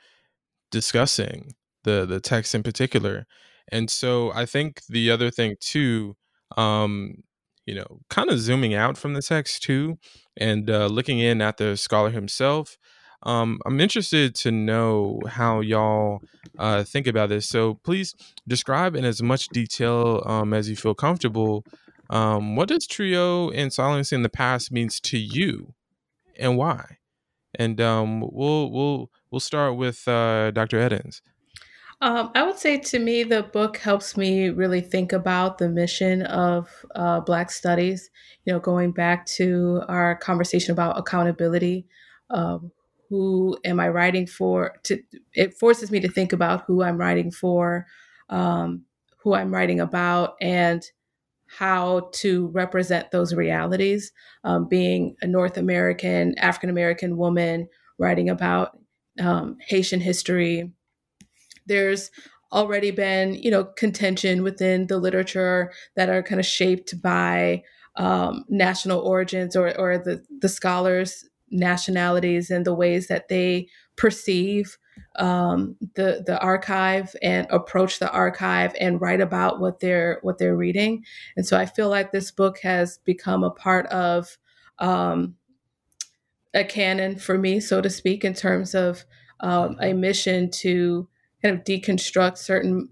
[0.71, 1.55] discussing
[1.85, 3.27] the the text in particular.
[3.73, 6.17] And so i think the other thing too
[6.57, 7.23] um
[7.67, 9.99] you know kind of zooming out from the text too
[10.37, 12.77] and uh, looking in at the scholar himself
[13.23, 16.23] um, I'm interested to know how y'all
[16.59, 17.49] uh, think about this.
[17.49, 18.15] So please
[18.47, 21.65] describe in as much detail um, as you feel comfortable.
[22.11, 25.75] Um, what does Trouillot and silence in the past means to you,
[26.39, 26.99] and why?
[27.55, 30.79] And um, we'll we'll we'll start with uh, Dr.
[30.79, 31.21] Eddins.
[32.03, 36.23] Um, I would say to me, the book helps me really think about the mission
[36.23, 38.11] of uh, Black Studies.
[38.45, 41.87] You know, going back to our conversation about accountability,
[42.31, 42.71] um,
[43.09, 44.77] who am I writing for?
[44.85, 45.01] To
[45.35, 47.87] it forces me to think about who I'm writing for,
[48.29, 48.85] um,
[49.23, 50.85] who I'm writing about, and
[51.47, 54.13] how to represent those realities.
[54.45, 58.79] Um, being a North American, African American woman writing about
[59.21, 60.73] um, Haitian history,
[61.67, 62.11] there's
[62.53, 67.63] already been, you know, contention within the literature that are kind of shaped by
[67.97, 74.79] um, national origins or, or the, the scholars nationalities and the ways that they perceive
[75.17, 80.57] um, the the archive and approach the archive and write about what they're what they're
[80.57, 81.05] reading.
[81.37, 84.39] And so I feel like this book has become a part of
[84.79, 85.37] um,
[86.55, 89.05] a canon for me, so to speak, in terms of
[89.41, 91.09] um, a mission to
[91.43, 92.89] kind of deconstruct certain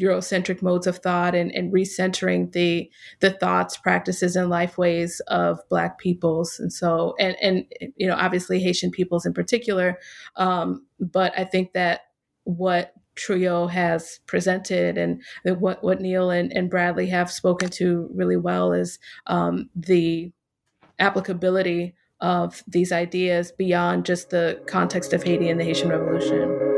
[0.00, 2.90] Eurocentric modes of thought and, and recentering the
[3.20, 7.64] the thoughts, practices, and life ways of Black peoples, and so and and
[7.96, 9.98] you know obviously Haitian peoples in particular.
[10.36, 12.02] Um, but I think that
[12.44, 18.36] what Trouillot has presented and what what Neil and, and Bradley have spoken to really
[18.36, 20.32] well is um, the
[20.98, 26.71] applicability of these ideas beyond just the context of Haiti and the Haitian Revolution.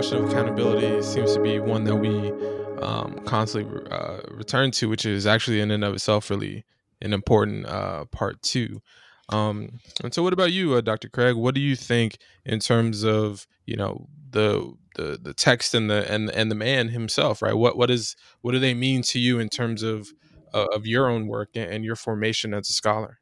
[0.00, 2.32] Question of accountability seems to be one that we
[2.80, 6.64] um, constantly uh, return to, which is actually in and of itself really
[7.02, 8.80] an important uh, part too.
[9.28, 11.10] Um, and so, what about you, uh, Dr.
[11.10, 11.36] Craig?
[11.36, 16.10] What do you think in terms of you know the the the text and the
[16.10, 17.52] and and the man himself, right?
[17.52, 20.08] What what is what do they mean to you in terms of
[20.54, 23.18] uh, of your own work and your formation as a scholar?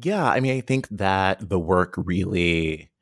[0.00, 2.92] Yeah, I mean, I think that the work really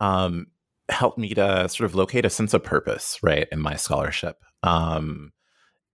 [0.00, 0.48] um,
[0.88, 4.44] helped me to sort of locate a sense of purpose, right, in my scholarship.
[4.62, 5.32] Um,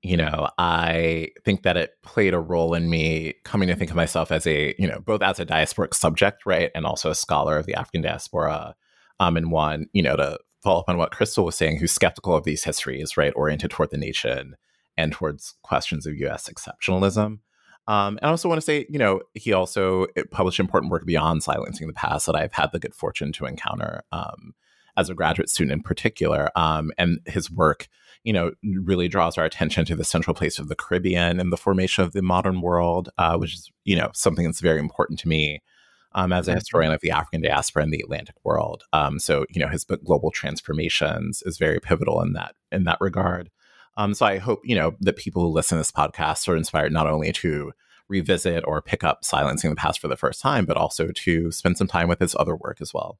[0.03, 3.97] you know, I think that it played a role in me coming to think of
[3.97, 7.59] myself as a, you know, both as a diasporic subject, right, and also a scholar
[7.59, 8.75] of the African diaspora.
[9.19, 12.35] Um, and one, you know, to follow up on what Crystal was saying, who's skeptical
[12.35, 14.57] of these histories, right, oriented toward the nation
[14.97, 16.49] and towards questions of U.S.
[16.49, 17.41] exceptionalism.
[17.87, 21.43] Um, and I also want to say, you know, he also published important work beyond
[21.43, 24.55] silencing the past that I've had the good fortune to encounter um,
[24.97, 26.51] as a graduate student in particular.
[26.57, 27.89] Um, and his work
[28.25, 31.57] you know, really draws our attention to the central place of the Caribbean and the
[31.57, 35.29] formation of the modern world, uh, which is, you know, something that's very important to
[35.29, 35.63] me
[36.13, 38.85] um, as a historian of the African diaspora and the Atlantic world.
[38.93, 42.99] Um, so, you know, his book Global Transformations is very pivotal in that in that
[43.01, 43.51] regard.
[43.97, 46.93] Um, so I hope, you know, that people who listen to this podcast are inspired
[46.93, 47.73] not only to
[48.09, 51.79] revisit or pick up Silencing the Past for the first time, but also to spend
[51.79, 53.19] some time with his other work as well.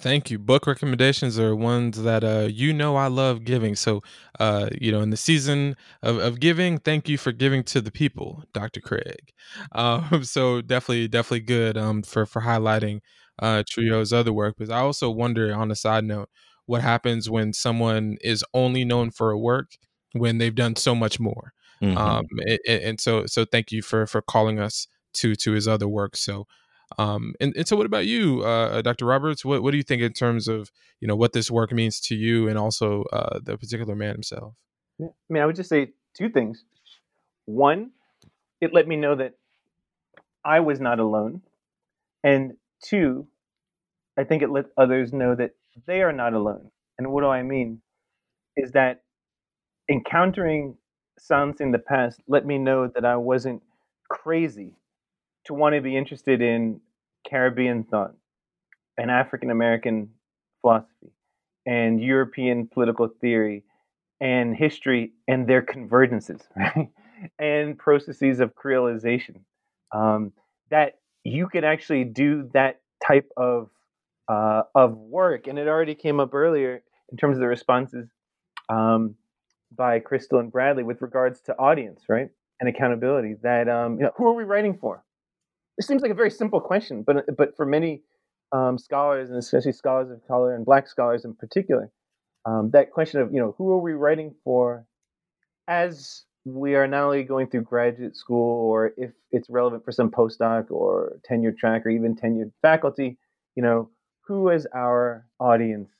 [0.00, 0.38] Thank you.
[0.38, 3.74] Book recommendations are ones that uh, you know I love giving.
[3.74, 4.02] So,
[4.38, 7.90] uh, you know, in the season of, of giving, thank you for giving to the
[7.90, 8.80] people, Dr.
[8.80, 9.32] Craig.
[9.72, 13.00] Um, so definitely, definitely good um, for for highlighting
[13.40, 14.56] uh, Trouillot's other work.
[14.56, 16.28] Because I also wonder, on a side note,
[16.66, 19.78] what happens when someone is only known for a work
[20.12, 21.54] when they've done so much more.
[21.82, 21.96] Mm-hmm.
[21.96, 25.88] Um, and, and so, so thank you for for calling us to to his other
[25.88, 26.14] work.
[26.14, 26.46] So.
[26.96, 29.04] Um, and, and so, what about you, uh, uh Dr.
[29.04, 29.44] Roberts?
[29.44, 30.70] What, what do you think in terms of
[31.00, 34.54] you know what this work means to you, and also uh, the particular man himself?
[35.00, 36.64] I mean, I would just say two things.
[37.44, 37.90] One,
[38.60, 39.34] it let me know that
[40.44, 41.42] I was not alone,
[42.24, 43.26] and two,
[44.16, 45.52] I think it let others know that
[45.86, 46.70] they are not alone.
[46.98, 47.80] And what do I mean?
[48.56, 49.02] Is that
[49.88, 50.76] encountering
[51.18, 53.62] sounds in the past let me know that I wasn't
[54.08, 54.74] crazy
[55.48, 56.80] to want to be interested in
[57.28, 58.14] Caribbean thought
[58.96, 60.10] and African American
[60.60, 61.12] philosophy
[61.66, 63.64] and European political theory
[64.20, 66.88] and history and their convergences, right?
[67.38, 69.40] and processes of creolization.
[69.92, 70.32] Um,
[70.70, 73.70] that you can actually do that type of
[74.28, 78.06] uh, of work, and it already came up earlier in terms of the responses
[78.68, 79.14] um,
[79.74, 82.28] by Crystal and Bradley with regards to audience, right,
[82.60, 83.36] and accountability.
[83.42, 85.02] That um, you know, who are we writing for?
[85.78, 88.02] It seems like a very simple question, but but for many
[88.52, 91.90] um, scholars, and especially scholars of color and Black scholars in particular,
[92.44, 94.84] um, that question of you know who are we writing for,
[95.68, 100.10] as we are not only going through graduate school, or if it's relevant for some
[100.10, 103.18] postdoc or tenure track or even tenured faculty,
[103.54, 103.90] you know
[104.26, 105.90] who is our audience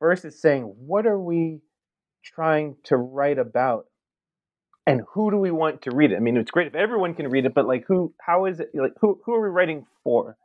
[0.00, 1.60] versus saying what are we
[2.24, 3.86] trying to write about
[4.86, 6.16] and who do we want to read it?
[6.16, 8.14] I mean, it's great if everyone can read it, but like, who?
[8.20, 8.70] How is it?
[8.74, 9.20] Like, who?
[9.24, 10.36] Who are we writing for?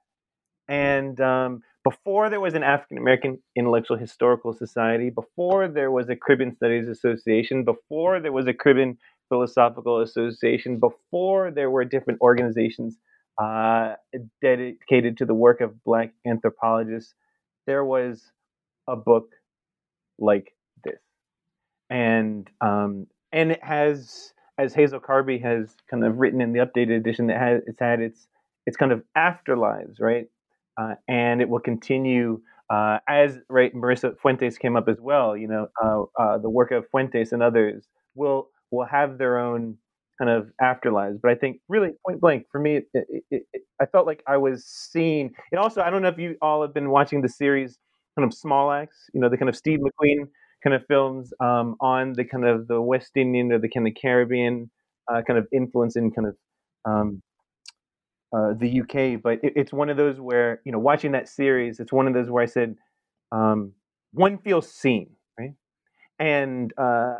[0.67, 6.15] And um, before there was an African American Intellectual Historical Society, before there was a
[6.15, 8.97] Caribbean Studies Association, before there was a Caribbean
[9.29, 12.97] Philosophical Association, before there were different organizations
[13.41, 13.95] uh,
[14.41, 17.13] dedicated to the work of Black anthropologists,
[17.65, 18.31] there was
[18.87, 19.29] a book
[20.17, 20.99] like this,
[21.89, 26.97] and um, and it has, as Hazel Carby has kind of written in the updated
[26.97, 28.27] edition, it has it's had its
[28.65, 30.27] its kind of afterlives, right?
[30.77, 33.73] Uh, and it will continue uh, as right.
[33.73, 35.35] Marisa Fuentes came up as well.
[35.35, 39.77] You know, uh, uh, the work of Fuentes and others will will have their own
[40.19, 41.19] kind of afterlives.
[41.21, 44.37] But I think really point blank for me, it, it, it, I felt like I
[44.37, 45.31] was seeing.
[45.51, 47.77] It also, I don't know if you all have been watching the series,
[48.17, 49.09] kind of Small Axe.
[49.13, 50.27] You know, the kind of Steve McQueen
[50.63, 53.93] kind of films um, on the kind of the West Indian or the kind of
[53.99, 54.69] Caribbean
[55.11, 56.35] uh, kind of influence in kind of
[56.85, 57.21] um,
[58.35, 61.79] uh, the UK, but it, it's one of those where you know, watching that series,
[61.79, 62.75] it's one of those where I said,
[63.31, 63.73] um,
[64.13, 65.53] one feels seen, right,
[66.19, 67.15] and uh,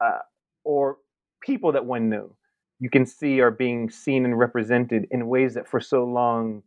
[0.00, 0.18] uh,
[0.64, 0.98] or
[1.42, 2.34] people that one knew,
[2.78, 6.62] you can see are being seen and represented in ways that for so long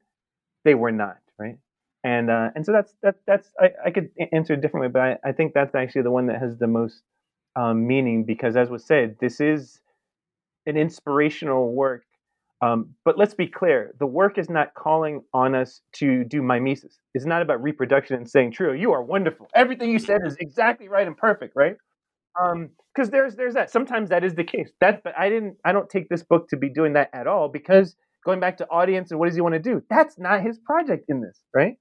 [0.64, 1.58] they were not, right,
[2.04, 5.18] and uh, and so that's that that's I, I could answer it differently, but I,
[5.30, 7.02] I think that's actually the one that has the most
[7.56, 9.80] um, meaning because, as was said, this is
[10.66, 12.04] an inspirational work
[12.64, 16.98] um, but let's be clear the work is not calling on us to do mimesis.
[17.14, 19.48] It's not about reproduction and saying, "True, you are wonderful.
[19.54, 21.76] Everything you said is exactly right and perfect, right?
[22.36, 23.70] Because um, there's there's that.
[23.70, 24.72] Sometimes that is the case.
[24.80, 25.58] That, but I didn't.
[25.66, 27.50] I don't take this book to be doing that at all.
[27.50, 29.84] Because going back to audience and what does he want to do?
[29.90, 31.76] That's not his project in this, right?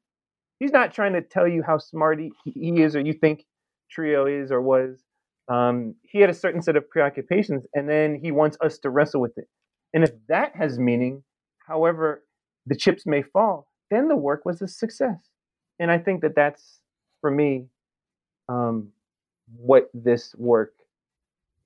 [0.63, 3.45] He's not trying to tell you how smart he, he is or you think
[3.91, 5.03] Trouillot is or was.
[5.49, 9.21] Um, he had a certain set of preoccupations, and then he wants us to wrestle
[9.21, 9.49] with it.
[9.93, 11.25] And if that has meaning,
[11.67, 12.23] however
[12.65, 15.19] the chips may fall, then the work was a success.
[15.81, 16.79] And I think that that's,
[17.21, 17.67] for me,
[18.49, 18.91] um,
[19.57, 20.75] what this work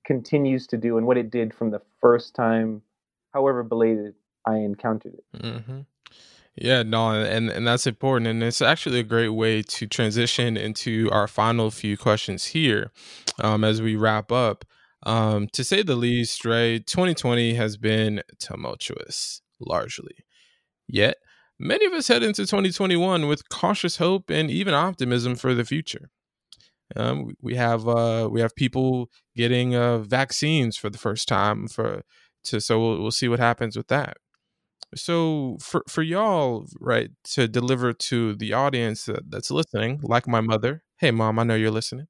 [0.07, 2.81] continues to do and what it did from the first time,
[3.31, 5.43] however belated I encountered it.
[5.43, 5.81] Mm-hmm.
[6.59, 11.07] Yeah, no, and and that's important, and it's actually a great way to transition into
[11.11, 12.91] our final few questions here,
[13.39, 14.65] um, as we wrap up.
[15.03, 20.15] Um, to say the least, right, 2020 has been tumultuous, largely.
[20.87, 21.17] Yet,
[21.59, 26.09] many of us head into 2021 with cautious hope and even optimism for the future.
[26.95, 32.03] Um, we have uh, we have people getting uh, vaccines for the first time for
[32.45, 34.17] to so we'll, we'll see what happens with that.
[34.95, 40.41] So for for y'all, right, to deliver to the audience that, that's listening, like my
[40.41, 40.83] mother.
[40.97, 42.07] Hey, mom, I know you're listening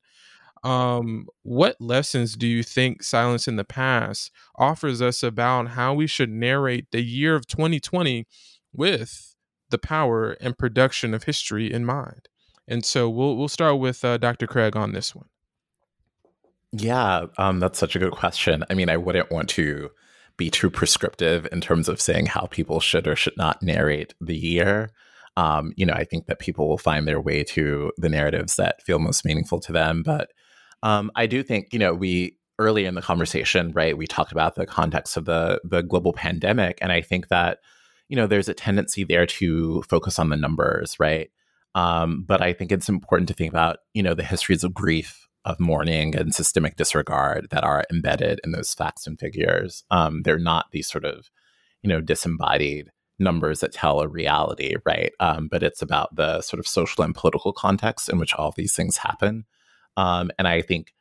[0.64, 6.30] um, what lessons do you think Silencing the Past offers us about how we should
[6.30, 8.26] narrate the year of 2020
[8.74, 9.36] with
[9.70, 12.30] the power and production of history in mind?
[12.68, 14.46] And so we'll we'll start with uh, Dr.
[14.46, 15.28] Craig on this one.
[16.74, 18.66] Yeah, um, that's such a good question.
[18.70, 19.90] I mean, I wouldn't want to
[20.38, 24.38] be too prescriptive in terms of saying how people should or should not narrate the
[24.38, 24.92] year.
[25.36, 28.82] Um, you know, I think that people will find their way to the narratives that
[28.82, 30.04] feel most meaningful to them.
[30.04, 30.32] But
[30.84, 34.56] um, I do think, you know, we early in the conversation, right, we talked about
[34.56, 37.60] the context of the the global pandemic, and I think that,
[38.10, 41.30] you know, there's a tendency there to focus on the numbers, right?
[41.76, 45.27] Um, but I think it's important to think about, you know, the histories of grief,
[45.48, 49.84] of mourning, and systemic disregard that are embedded in those facts and figures.
[49.90, 51.32] Um, they're not these sort of,
[51.82, 55.14] you know, disembodied numbers that tell a reality, right?
[55.22, 58.76] Um, but it's about the sort of social and political context in which all these
[58.76, 59.46] things happen.
[59.96, 60.94] Um, and I think,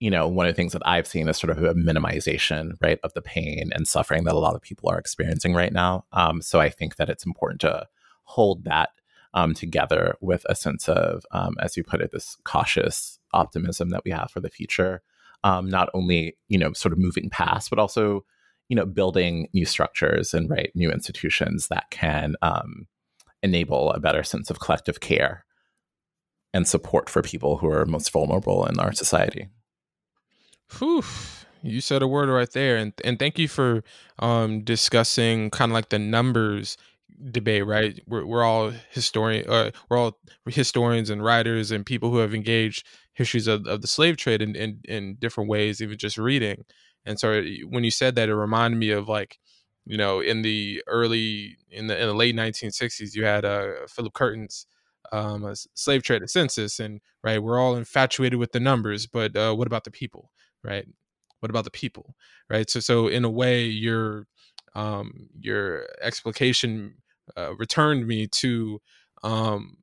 [0.00, 3.00] you know, one of the things that I've seen is sort of a minimization, right,
[3.02, 6.04] of the pain and suffering that a lot of people are experiencing right now.
[6.12, 7.86] Um, so I think that it's important to
[8.24, 8.90] hold that
[9.32, 14.02] um, together with a sense of, um, as you put it, this cautious optimism that
[14.04, 15.02] we have for the future.
[15.42, 18.24] Um, not only, you know, sort of moving past, but also,
[18.68, 22.86] you know, building new structures and right new institutions that can um,
[23.42, 25.44] enable a better sense of collective care
[26.54, 29.48] and support for people who are most vulnerable in our society.
[30.78, 31.04] Whew.
[31.62, 33.82] You said a word right there, and and thank you for
[34.18, 36.76] um, discussing kind of like the numbers
[37.30, 37.66] debate.
[37.66, 42.34] Right, we're we're all historian, uh, we're all historians and writers and people who have
[42.34, 46.64] engaged histories of, of the slave trade in, in in different ways, even just reading.
[47.06, 49.38] And so when you said that, it reminded me of like
[49.86, 54.12] you know in the early in the in the late 1960s, you had uh, Philip
[54.14, 54.66] Curtin's
[55.12, 59.54] um, a slave trader census, and right, we're all infatuated with the numbers, but uh,
[59.54, 60.30] what about the people,
[60.62, 60.86] right?
[61.40, 62.16] What about the people,
[62.48, 62.68] right?
[62.70, 64.26] So, so in a way, your
[64.74, 66.94] um, your explication
[67.36, 68.80] uh, returned me to
[69.22, 69.76] um,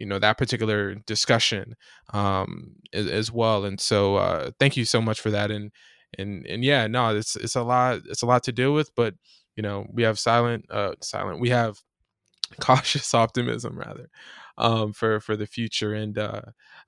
[0.00, 1.76] you know that particular discussion
[2.12, 5.72] um, as, as, well, and so uh, thank you so much for that, and
[6.18, 9.14] and and yeah, no, it's it's a lot, it's a lot to deal with, but
[9.56, 11.78] you know we have silent, uh, silent, we have
[12.60, 14.08] cautious optimism rather
[14.56, 15.94] um, for for the future.
[15.94, 16.42] And uh,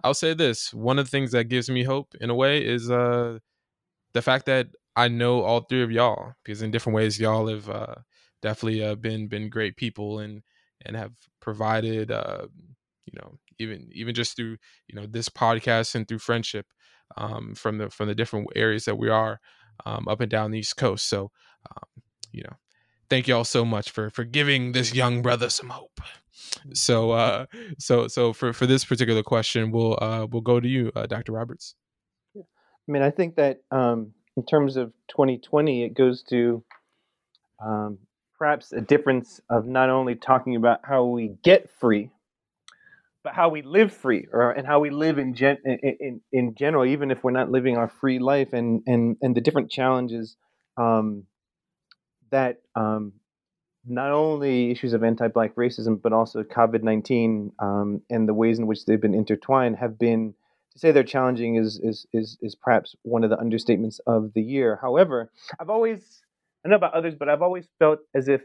[0.04, 2.90] I'll say this: one of the things that gives me hope, in a way, is
[2.90, 3.38] uh,
[4.12, 7.68] the fact that I know all three of y'all, because in different ways, y'all have
[7.68, 7.94] uh,
[8.42, 10.42] definitely uh, been been great people and
[10.84, 12.46] and have provided, uh,
[13.06, 14.56] you know, even even just through
[14.88, 16.66] you know this podcast and through friendship
[17.16, 19.40] um, from the from the different areas that we are
[19.86, 21.08] um, up and down the East Coast.
[21.08, 21.30] So,
[21.70, 22.02] um,
[22.32, 22.56] you know,
[23.08, 26.00] thank y'all so much for for giving this young brother some hope.
[26.72, 27.46] So uh
[27.78, 31.32] so so for for this particular question, we'll uh we'll go to you, uh, Dr.
[31.32, 31.74] Roberts.
[32.36, 36.64] I mean, I think that um in terms of 2020, it goes to
[37.62, 37.98] um,
[38.40, 42.10] perhaps a difference of not only talking about how we get free,
[43.22, 46.86] but how we live free, or and how we live in gen, in, in general,
[46.86, 50.36] even if we're not living our free life, and and and the different challenges
[50.78, 51.24] um,
[52.30, 53.12] that um,
[53.86, 58.66] not only issues of anti-black racism, but also COVID nineteen um, and the ways in
[58.66, 60.34] which they've been intertwined have been
[60.72, 64.42] to say they're challenging is is is is perhaps one of the understatements of the
[64.42, 64.78] year.
[64.80, 65.30] However,
[65.60, 66.22] I've always
[66.64, 68.42] I don't know about others, but I've always felt as if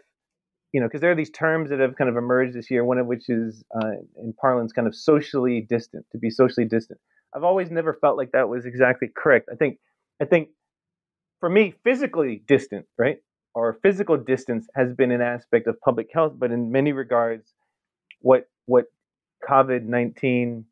[0.74, 2.98] you know, because there are these terms that have kind of emerged this year, one
[2.98, 7.00] of which is uh, in parlance kind of socially distant, to be socially distant.
[7.34, 9.48] I've always never felt like that was exactly correct.
[9.50, 9.78] I think,
[10.22, 10.50] I think
[11.40, 13.18] for me, physically distant, right?
[13.54, 17.54] Or physical distance has been an aspect of public health, but in many regards,
[18.20, 18.86] what what
[19.50, 20.66] COVID nineteen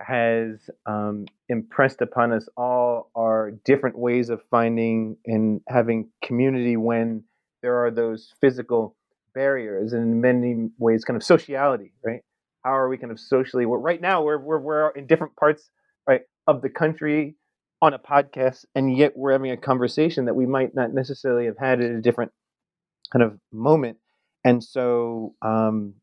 [0.00, 7.24] has um, impressed upon us all are different ways of finding and having community when
[7.62, 8.96] there are those physical
[9.34, 12.20] barriers and in many ways kind of sociality right?
[12.64, 15.70] How are we kind of socially well, right now we're, we're we're in different parts
[16.06, 17.36] right of the country
[17.80, 21.58] on a podcast and yet we're having a conversation that we might not necessarily have
[21.58, 22.32] had at a different
[23.14, 23.98] kind of moment.
[24.44, 25.94] And so um,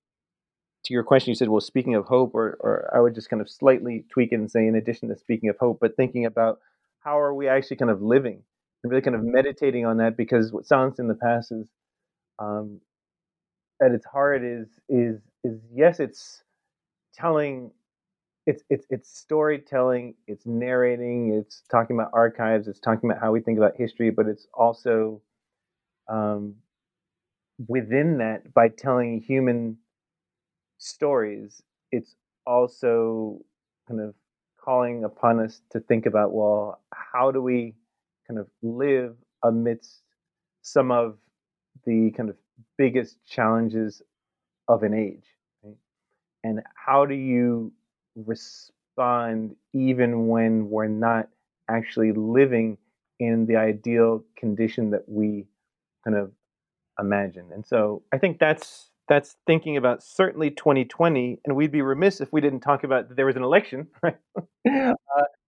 [0.84, 3.42] to your question you said well speaking of hope or, or i would just kind
[3.42, 6.60] of slightly tweak it and say in addition to speaking of hope but thinking about
[7.00, 8.42] how are we actually kind of living
[8.84, 11.68] and really kind of meditating on that because what silence in the past is
[12.40, 12.80] um,
[13.82, 16.44] at its heart is is is yes, it's
[17.14, 17.72] telling
[18.46, 23.42] it's it's it's storytelling, it's narrating, it's talking about archives, it's talking about how we
[23.42, 25.22] think about history, but it's also
[26.08, 26.56] um,
[27.68, 29.78] within that by telling human
[30.82, 33.40] stories, it's also
[33.88, 34.16] kind of
[34.64, 37.74] calling upon us to think about well, how do we
[38.28, 40.02] kind of live amidst
[40.62, 41.18] some of
[41.86, 42.36] the kind of
[42.78, 44.02] biggest challenges
[44.68, 45.26] of an age
[45.64, 45.76] right?
[46.44, 47.72] and how do you
[48.16, 51.28] respond even when we're not
[51.70, 52.78] actually living
[53.20, 55.46] in the ideal condition that we
[56.04, 56.32] kind of
[57.00, 62.22] imagine and so i think that's that's thinking about certainly 2020 and we'd be remiss
[62.22, 64.16] if we didn't talk about that there was an election right
[64.66, 64.94] uh,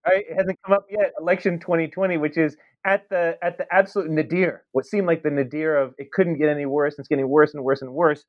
[0.07, 4.64] it hasn't come up yet election 2020 which is at the at the absolute nadir,
[4.72, 7.64] what seemed like the nadir of it couldn't get any worse, it's getting worse and
[7.64, 8.26] worse and worse.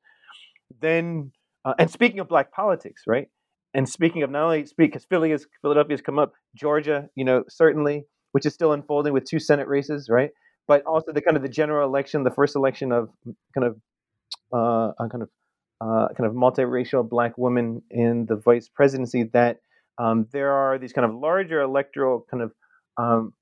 [0.81, 1.31] Then,
[1.63, 3.27] uh, and speaking of black politics, right?
[3.73, 7.25] And speaking of not only speak because Philly is Philadelphia has come up, Georgia, you
[7.25, 10.29] know, certainly, which is still unfolding with two Senate races, right?
[10.67, 13.09] But also the kind of the general election, the first election of
[13.53, 13.75] kind of
[14.53, 15.29] uh, a kind of
[15.81, 19.23] uh, kind of multiracial black woman in the vice presidency.
[19.23, 19.59] That
[19.97, 22.51] um, there are these kind of larger electoral kind of
[22.97, 23.33] um,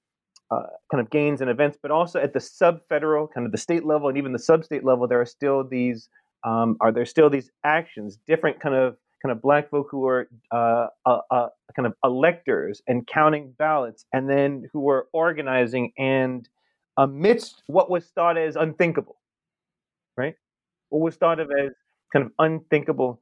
[0.51, 3.85] uh, kind of gains and events, but also at the sub-federal, kind of the state
[3.85, 6.09] level, and even the sub-state level, there are still these
[6.43, 10.27] um, are there still these actions, different kind of kind of black folk who are
[10.51, 16.49] uh, uh, uh, kind of electors and counting ballots, and then who are organizing and
[16.97, 19.15] amidst what was thought as unthinkable?
[20.99, 21.71] Was thought of as
[22.11, 23.19] kind of unthinkable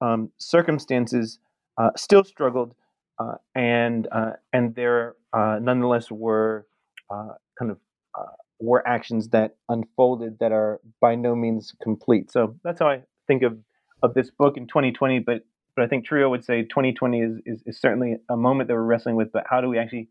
[0.00, 1.38] um, circumstances,
[1.78, 2.74] uh, still struggled,
[3.18, 4.08] uh, and
[4.52, 6.66] and there nonetheless were
[7.10, 7.78] uh, kind of
[8.18, 12.30] uh, were actions that unfolded that are by no means complete.
[12.30, 13.58] So that's how I think of
[14.02, 15.18] of this book in 2020.
[15.20, 15.44] But
[15.76, 18.82] but I think Trouillot would say 2020 is, is, is certainly a moment that we're
[18.82, 19.32] wrestling with.
[19.32, 20.08] But how do we actually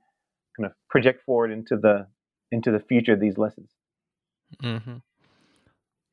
[0.58, 2.08] kind of project forward into the
[2.52, 3.70] into the future of these lessons?
[4.64, 4.98] Mm-hmm.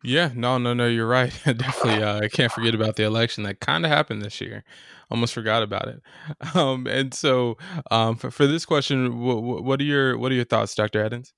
[0.06, 1.32] Yeah, no, no, no, you're right.
[1.44, 4.62] Definitely, uh, I can't forget about the election that kind of happened this year.
[5.10, 6.00] Almost forgot about it.
[6.54, 7.58] Um, and so,
[7.90, 11.04] um, for, for this question, what, what are your what are your thoughts, Dr.
[11.04, 11.34] Adams?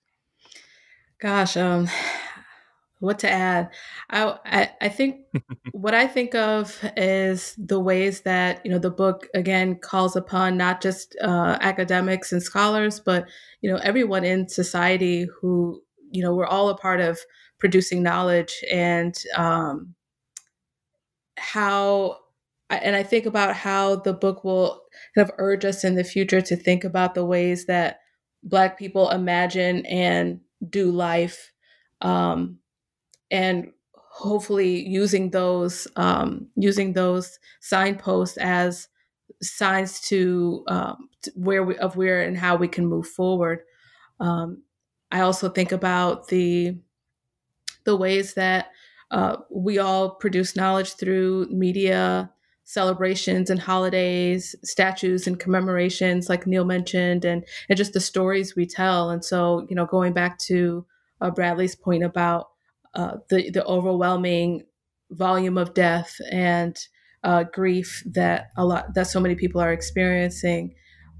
[1.18, 1.88] Gosh, um,
[3.00, 3.70] what to add?
[4.10, 5.22] I I, I think
[5.72, 10.58] what I think of is the ways that you know the book again calls upon
[10.58, 13.26] not just uh, academics and scholars, but
[13.62, 17.18] you know everyone in society who you know we're all a part of
[17.58, 19.94] producing knowledge and um,
[21.36, 22.18] how
[22.70, 24.82] and I think about how the book will
[25.14, 28.00] kind of urge us in the future to think about the ways that
[28.42, 31.52] Black people imagine and do life,
[32.02, 32.58] um,
[33.30, 38.88] and hopefully using those um, using those signposts as
[39.42, 43.60] signs to, um, to where we of where and how we can move forward.
[44.20, 44.62] Um,
[45.10, 46.78] I also think about the
[47.88, 48.70] the ways that
[49.10, 52.30] uh, we all produce knowledge through media
[52.64, 58.66] celebrations and holidays, statues and commemorations, like Neil mentioned, and and just the stories we
[58.66, 59.08] tell.
[59.08, 60.84] And so, you know, going back to
[61.22, 62.50] uh, Bradley's point about
[62.92, 64.64] uh, the the overwhelming
[65.10, 66.78] volume of death and
[67.24, 70.74] uh, grief that a lot that so many people are experiencing.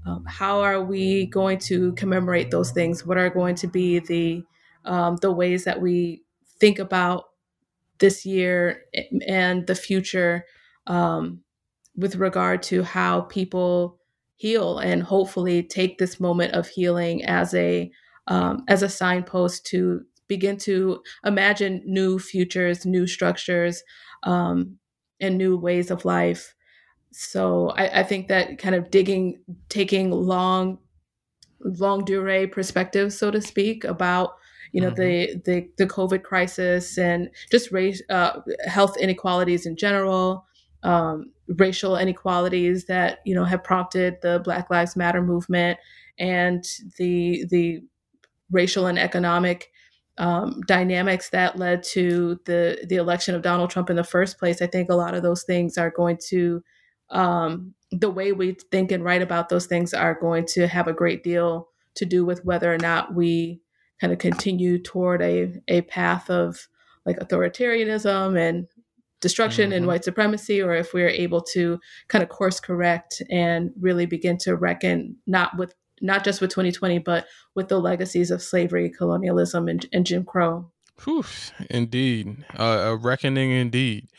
[0.05, 3.07] Um, how are we going to commemorate those things?
[3.07, 4.43] What are going to be the
[4.85, 6.23] um, the ways that we
[6.59, 7.25] think about
[7.99, 8.83] this year
[9.27, 10.45] and the future
[10.87, 11.41] um,
[11.95, 13.99] with regard to how people
[14.35, 17.91] heal and hopefully take this moment of healing as a
[18.27, 23.83] um, as a signpost to begin to imagine new futures, new structures,
[24.23, 24.77] um,
[25.19, 26.53] and new ways of life.
[27.11, 30.77] So I, I, think that kind of digging, taking long,
[31.59, 34.33] longue durée perspective, so to speak, about
[34.71, 35.39] you know mm-hmm.
[35.39, 40.45] the, the the COVID crisis and just race, uh, health inequalities in general,
[40.83, 45.79] um, racial inequalities that you know have prompted the Black Lives Matter movement
[46.17, 46.63] and
[46.97, 47.81] the the
[48.51, 49.71] racial and economic
[50.17, 54.61] um, dynamics that led to the the election of Donald Trump in the first place.
[54.61, 56.61] I think a lot of those things are going to
[57.09, 60.93] um, the way we think and write about those things are going to have a
[60.93, 63.61] great deal to do with whether or not we
[63.99, 66.67] kind of continue toward a a path of
[67.05, 68.67] like authoritarianism and
[69.21, 69.77] destruction mm-hmm.
[69.77, 74.37] and white supremacy, or if we're able to kind of course correct and really begin
[74.37, 79.67] to reckon not with not just with 2020, but with the legacies of slavery, colonialism,
[79.67, 80.71] and, and Jim Crow.
[81.03, 81.25] Whew,
[81.69, 84.09] indeed, uh, a reckoning indeed.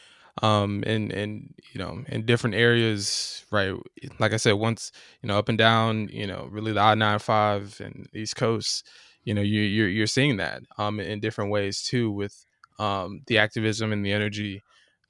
[0.43, 3.75] Um, and and you know, in different areas, right?
[4.19, 4.91] Like I said, once
[5.23, 8.89] you know, up and down, you know, really the I nine five and East Coast,
[9.25, 12.45] you know, you you're you're seeing that um in different ways too, with
[12.79, 14.63] um the activism and the energy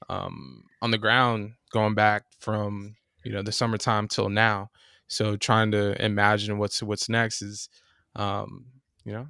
[0.09, 4.71] um on the ground going back from you know the summertime till now
[5.11, 7.69] so trying to imagine what's what's next is,
[8.15, 8.67] um,
[9.05, 9.27] you know,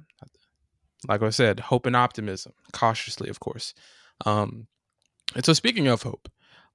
[1.07, 3.73] like I said, hope and optimism, cautiously, of course.
[4.23, 4.67] Um,
[5.33, 6.29] and so speaking of hope,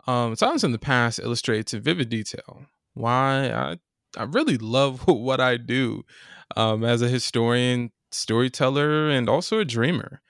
[0.09, 3.77] um, silence in the past illustrates in vivid detail why I
[4.19, 6.05] I really love what I do
[6.57, 10.21] um, as a historian, storyteller, and also a dreamer.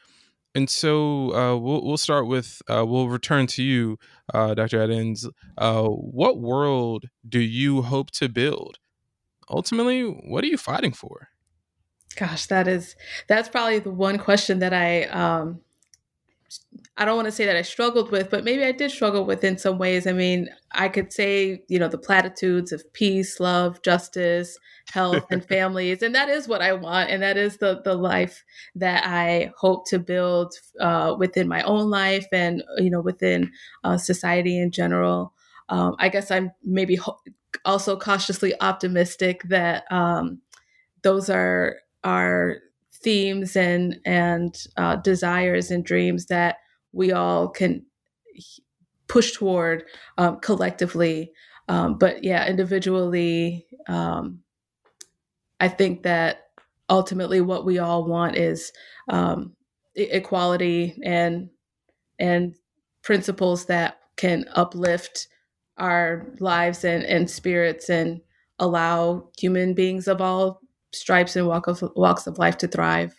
[0.55, 3.99] And so uh, we'll we'll start with uh, we'll return to you,
[4.33, 4.79] uh, Dr.
[4.79, 5.27] Eddins.
[5.59, 8.79] Uh, what world do you hope to build?
[9.51, 11.29] Ultimately, what are you fighting for?
[12.17, 12.97] Gosh, that is
[13.29, 15.61] that's probably the one question that I um,
[16.99, 19.45] I don't want to say that I struggled with, but maybe I did struggle with
[19.45, 20.07] in some ways.
[20.07, 24.59] I mean, I could say, you know, the platitudes of peace, love, justice,
[24.91, 28.45] health, and families, and that is what I want, and that is the the life
[28.75, 33.51] that I hope to build uh, within my own life, and you know, within
[33.85, 35.33] uh, society in general.
[35.69, 37.21] Um, I guess I'm maybe ho-
[37.65, 40.41] also cautiously optimistic that um,
[41.03, 42.59] those are are
[43.07, 46.57] themes and and uh, desires and dreams that
[46.93, 47.87] we all can
[49.07, 49.85] push toward
[50.19, 51.31] um, collectively.
[51.69, 54.41] Um, but yeah, individually, um,
[55.61, 56.49] I think that
[56.91, 58.73] ultimately what we all want is
[59.09, 59.55] um,
[59.95, 61.49] equality and
[62.19, 62.57] and
[63.05, 65.29] principles that can uplift
[65.79, 68.21] our lives and, and spirits and
[68.59, 70.61] allow human beings of all
[70.97, 73.15] stripes and walk of, walks of life to thrive.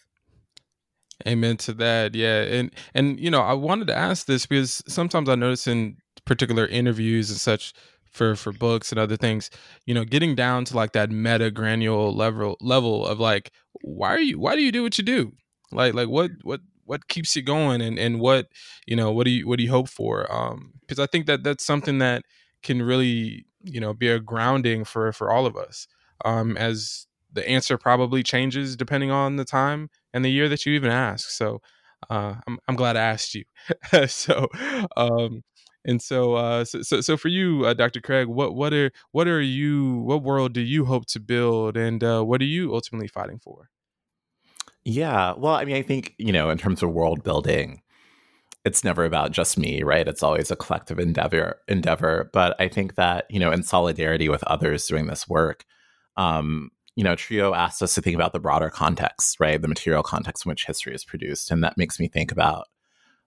[1.27, 2.13] Amen to that.
[2.13, 2.41] Yeah.
[2.43, 6.67] And and you know, I wanted to ask this because sometimes I notice in particular
[6.67, 7.73] interviews and such
[8.11, 9.49] for for books and other things,
[9.85, 13.51] you know, getting down to like that meta granule level level of like
[13.81, 15.31] why are you why do you do what you do?
[15.71, 18.47] Like like what what what keeps you going and and what,
[18.85, 20.31] you know, what do you what do you hope for?
[20.33, 22.23] Um because I think that that's something that
[22.61, 25.87] can really, you know, be a grounding for for all of us.
[26.25, 27.06] Um as
[27.37, 31.29] the answer probably changes depending on the time and the year that you even ask.
[31.29, 31.61] So
[32.09, 33.45] uh, I'm I'm glad I asked you.
[34.07, 34.47] so
[34.97, 35.43] um,
[35.87, 38.01] and so, uh, so, so so for you, uh, Dr.
[38.01, 42.03] Craig, what what are what are you what world do you hope to build, and
[42.03, 43.69] uh, what are you ultimately fighting for?
[44.83, 47.81] Yeah, well, I mean, I think you know, in terms of world building,
[48.65, 50.07] it's never about just me, right?
[50.07, 51.61] It's always a collective endeavor.
[51.69, 55.63] Endeavor, but I think that you know, in solidarity with others doing this work,
[56.17, 59.61] um, you know, Trouillot asked us to think about the broader context, right?
[59.61, 61.51] The material context in which history is produced.
[61.51, 62.69] And that makes me think about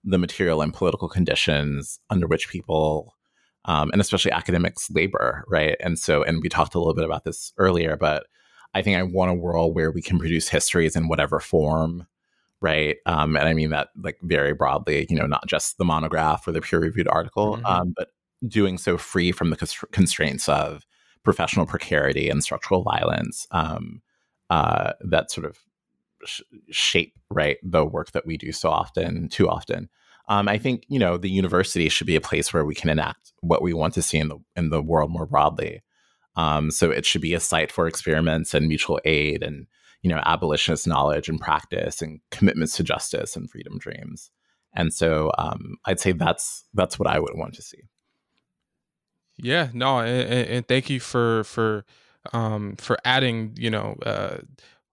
[0.03, 3.15] the material and political conditions under which people,
[3.63, 5.77] um, and especially academics, labor, right?
[5.79, 8.25] And so, and we talked a little bit about this earlier, but
[8.73, 12.07] I think I want a world where we can produce histories in whatever form,
[12.59, 12.97] right?
[13.05, 16.51] Um, and I mean that like very broadly, you know, not just the monograph or
[16.51, 17.65] the peer reviewed article, mm-hmm.
[17.65, 18.09] um, but
[18.45, 20.85] doing so free from the constraints of
[21.23, 24.01] professional precarity and structural violence um,
[24.49, 25.59] uh, that sort of
[26.25, 29.89] sh- shape right the work that we do so often, too often.
[30.27, 33.33] Um, I think you know the university should be a place where we can enact
[33.41, 35.81] what we want to see in the in the world more broadly.
[36.35, 39.67] Um, so it should be a site for experiments and mutual aid and
[40.01, 44.31] you know abolitionist knowledge and practice and commitments to justice and freedom dreams.
[44.73, 47.83] And so um, I'd say that's that's what I would want to see.
[49.37, 51.85] Yeah, no, and, and thank you for for
[52.33, 53.53] um, for adding.
[53.57, 54.37] You know, uh,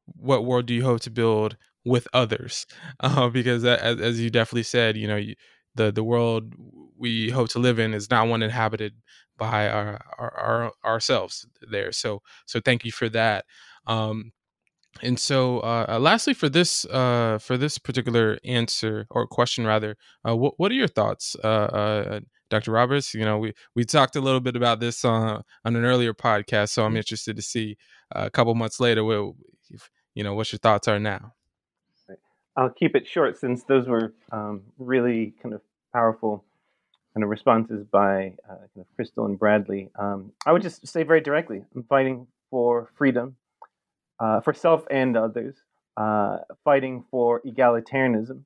[0.07, 2.67] what world do you hope to build with others?
[3.01, 5.23] Uh, because as, as, you definitely said, you know,
[5.75, 6.55] the the world
[6.97, 8.95] we hope to live in is not one inhabited
[9.37, 11.93] by our, our, our ourselves there.
[11.93, 13.45] So so thank you for that.
[13.87, 14.33] Um,
[15.03, 19.97] and so, uh, uh, lastly, for this uh, for this particular answer or question, rather,
[20.29, 22.73] uh, what what are your thoughts, uh, uh, Dr.
[22.73, 23.15] Roberts?
[23.15, 26.71] You know, we we talked a little bit about this on on an earlier podcast,
[26.71, 26.99] so I'm mm-hmm.
[26.99, 27.77] interested to see
[28.11, 29.35] a couple months later, what
[30.15, 31.35] you know, what your thoughts are now.
[32.57, 35.61] I'll keep it short since those were um, really kind of
[35.93, 36.45] powerful
[37.15, 39.91] kind of responses by kind of Crystal and Bradley.
[39.97, 43.37] Um, I would just say very directly, I'm fighting for freedom
[44.21, 45.55] uh, for self and others,
[45.97, 48.43] uh, fighting for egalitarianism.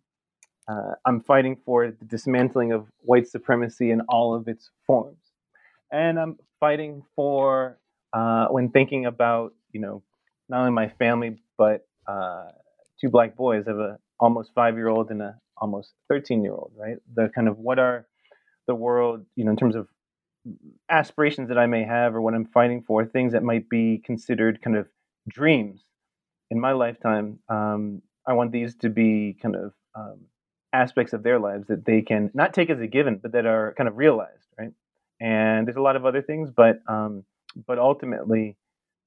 [0.69, 5.19] Uh, I'm fighting for the dismantling of white supremacy in all of its forms.
[5.91, 7.79] And I'm fighting for,
[8.13, 10.03] uh, when thinking about, you know,
[10.49, 12.47] not only my family, but uh,
[13.01, 13.65] two black boys.
[13.67, 16.97] I have a almost five year old and a almost 13 year old, right?
[17.15, 18.07] The kind of what are
[18.67, 19.89] the world, you know, in terms of
[20.89, 24.61] aspirations that I may have or what I'm fighting for, things that might be considered
[24.63, 24.89] kind of
[25.29, 25.83] dreams
[26.51, 27.39] in my lifetime.
[27.49, 30.21] Um, I want these to be kind of um,
[30.73, 33.75] aspects of their lives that they can not take as a given, but that are
[33.77, 34.73] kind of realized, right?
[35.21, 37.25] And there's a lot of other things, but um,
[37.67, 38.57] but ultimately,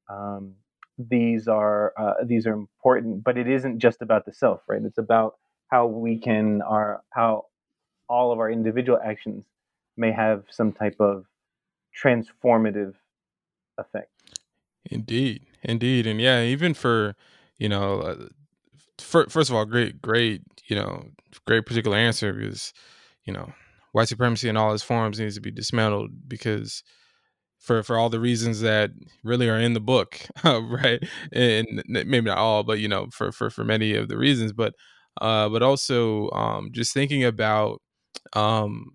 [0.09, 0.53] um,
[0.97, 3.23] these are uh, these are important.
[3.23, 4.81] But it isn't just about the self, right?
[4.83, 5.35] It's about
[5.67, 7.45] how we can our how
[8.07, 9.45] all of our individual actions
[9.97, 11.25] may have some type of
[12.01, 12.93] transformative
[13.77, 14.11] effect.
[14.89, 17.15] Indeed, indeed, and yeah, even for
[17.57, 18.15] you know, uh,
[19.01, 21.05] first of all, great, great, you know,
[21.47, 22.73] great particular answer because
[23.25, 23.53] you know,
[23.93, 26.83] white supremacy in all its forms needs to be dismantled because
[27.59, 28.91] for for all the reasons that
[29.23, 31.03] really are in the book, right?
[31.33, 34.73] And maybe not all, but you know, for for for many of the reasons, but
[35.21, 37.81] uh, but also um, just thinking about
[38.33, 38.93] um,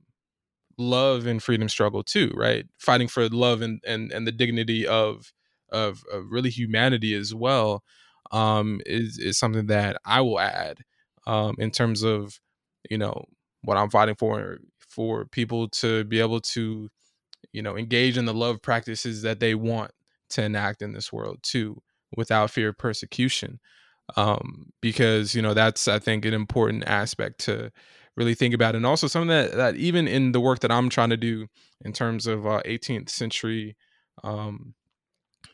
[0.79, 2.67] love and freedom struggle too, right?
[2.79, 5.33] Fighting for love and and and the dignity of
[5.71, 7.83] of, of really humanity as well
[8.31, 10.79] um, is is something that I will add
[11.27, 12.39] um, in terms of
[12.89, 13.25] you know
[13.63, 16.89] what I'm fighting for for people to be able to
[17.53, 19.93] you know engage in the love practices that they want
[20.31, 21.83] to enact in this world too
[22.17, 23.61] without fear of persecution.
[24.17, 27.71] Um, because you know that's I think an important aspect to
[28.17, 31.11] really think about and also something that that even in the work that I'm trying
[31.11, 31.47] to do
[31.85, 33.77] in terms of uh, 18th century
[34.25, 34.75] um,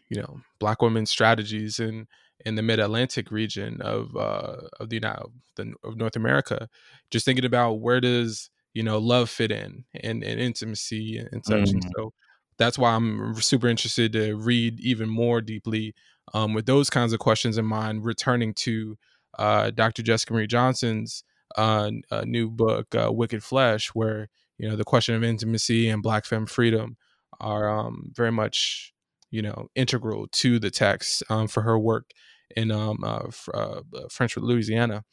[0.09, 2.07] you know black women's strategies in
[2.45, 6.69] in the mid Atlantic region of uh, of the, know, the of North America,
[7.11, 11.69] just thinking about where does you know love fit in and, and intimacy and, such,
[11.69, 11.77] mm-hmm.
[11.77, 12.13] and so
[12.59, 15.95] that's why I'm super interested to read even more deeply
[16.35, 18.05] um, with those kinds of questions in mind.
[18.05, 18.97] Returning to
[19.39, 20.03] uh, Dr.
[20.03, 21.25] Jessica Marie Johnson's
[21.57, 21.91] uh,
[22.25, 26.47] new book, uh, Wicked Flesh, where you know the question of intimacy and Black femme
[26.47, 26.97] freedom
[27.41, 28.93] are um, very much
[29.31, 32.11] you know integral to the text um, for her work
[32.57, 33.81] in um, uh, uh,
[34.11, 35.05] French Louisiana,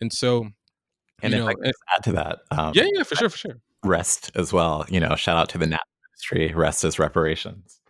[0.00, 0.48] and so
[1.22, 1.54] and if know, I
[1.96, 3.60] add to that, um, yeah, yeah, for sure, for sure.
[3.84, 4.84] Rest as well.
[4.88, 5.80] You know, shout out to the NAP
[6.10, 6.54] ministry.
[6.54, 7.80] Rest as reparations.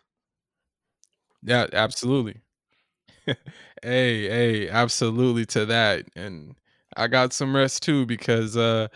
[1.43, 2.41] Yeah, absolutely.
[3.27, 3.35] hey,
[3.83, 6.57] hey, absolutely to that, and
[6.97, 8.89] I got some rest too because uh,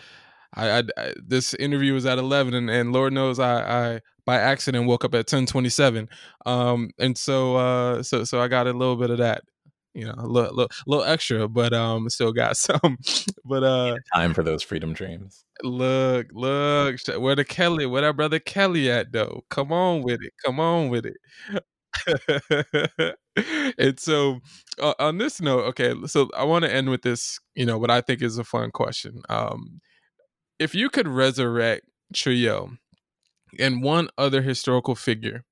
[0.55, 4.37] I, I, I, this interview was at eleven, and, and Lord knows I, I by
[4.37, 6.09] accident woke up at ten twenty seven,
[6.47, 9.43] um, and so uh, so so I got a little bit of that,
[9.95, 12.99] you know, a little, little, little extra, but um, still got some.
[13.45, 15.45] but uh, time for those freedom dreams.
[15.63, 19.45] Look, look, where the Kelly, where that brother Kelly at though?
[19.51, 21.17] Come on with it, come on with it.
[23.79, 24.41] and so
[24.81, 27.91] uh, on this note okay so i want to end with this you know what
[27.91, 29.81] i think is a fun question um
[30.61, 32.77] if you could resurrect Trouillot
[33.59, 35.45] and one other historical figure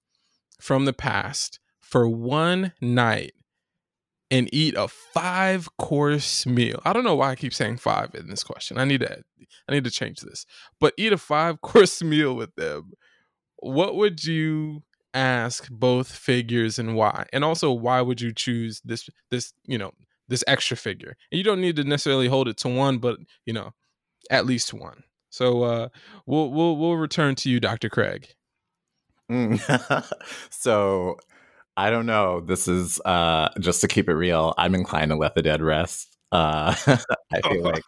[0.60, 3.32] from the past for one night
[4.30, 6.80] and eat a five course meal.
[6.84, 8.76] I don't know why I keep saying five in this question.
[8.76, 9.22] I need to
[9.68, 10.44] I need to change this.
[10.78, 12.92] But eat a five course meal with them.
[13.60, 14.82] What would you
[15.14, 17.24] ask both figures and why?
[17.32, 19.92] And also why would you choose this this, you know,
[20.28, 21.16] this extra figure.
[21.32, 23.72] And you don't need to necessarily hold it to one, but you know,
[24.30, 25.04] at least one.
[25.30, 25.88] So uh,
[26.26, 27.88] we'll we'll we'll return to you, Dr.
[27.88, 28.28] Craig.
[29.30, 29.60] Mm.
[30.50, 31.18] so
[31.76, 32.40] I don't know.
[32.40, 34.54] This is uh, just to keep it real.
[34.58, 36.16] I'm inclined to let the dead rest.
[36.32, 36.74] Uh,
[37.32, 37.84] I feel like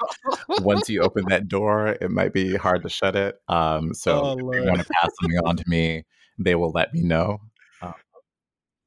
[0.61, 3.37] once you open that door, it might be hard to shut it.
[3.49, 6.05] Um, so oh, if they want to pass something on to me,
[6.39, 7.39] they will let me know,
[7.83, 7.95] um,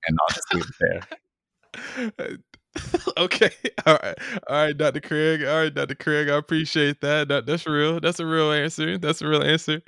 [0.08, 2.38] and I'll just leave it there.
[3.18, 3.52] okay.
[3.86, 4.18] All right.
[4.48, 5.02] All right, Dr.
[5.02, 5.44] Craig.
[5.44, 5.96] All right, Dr.
[5.96, 6.30] Craig.
[6.30, 7.28] I appreciate that.
[7.30, 7.46] that.
[7.46, 8.00] That's real.
[8.00, 8.98] That's a real answer.
[8.98, 9.82] That's a real answer.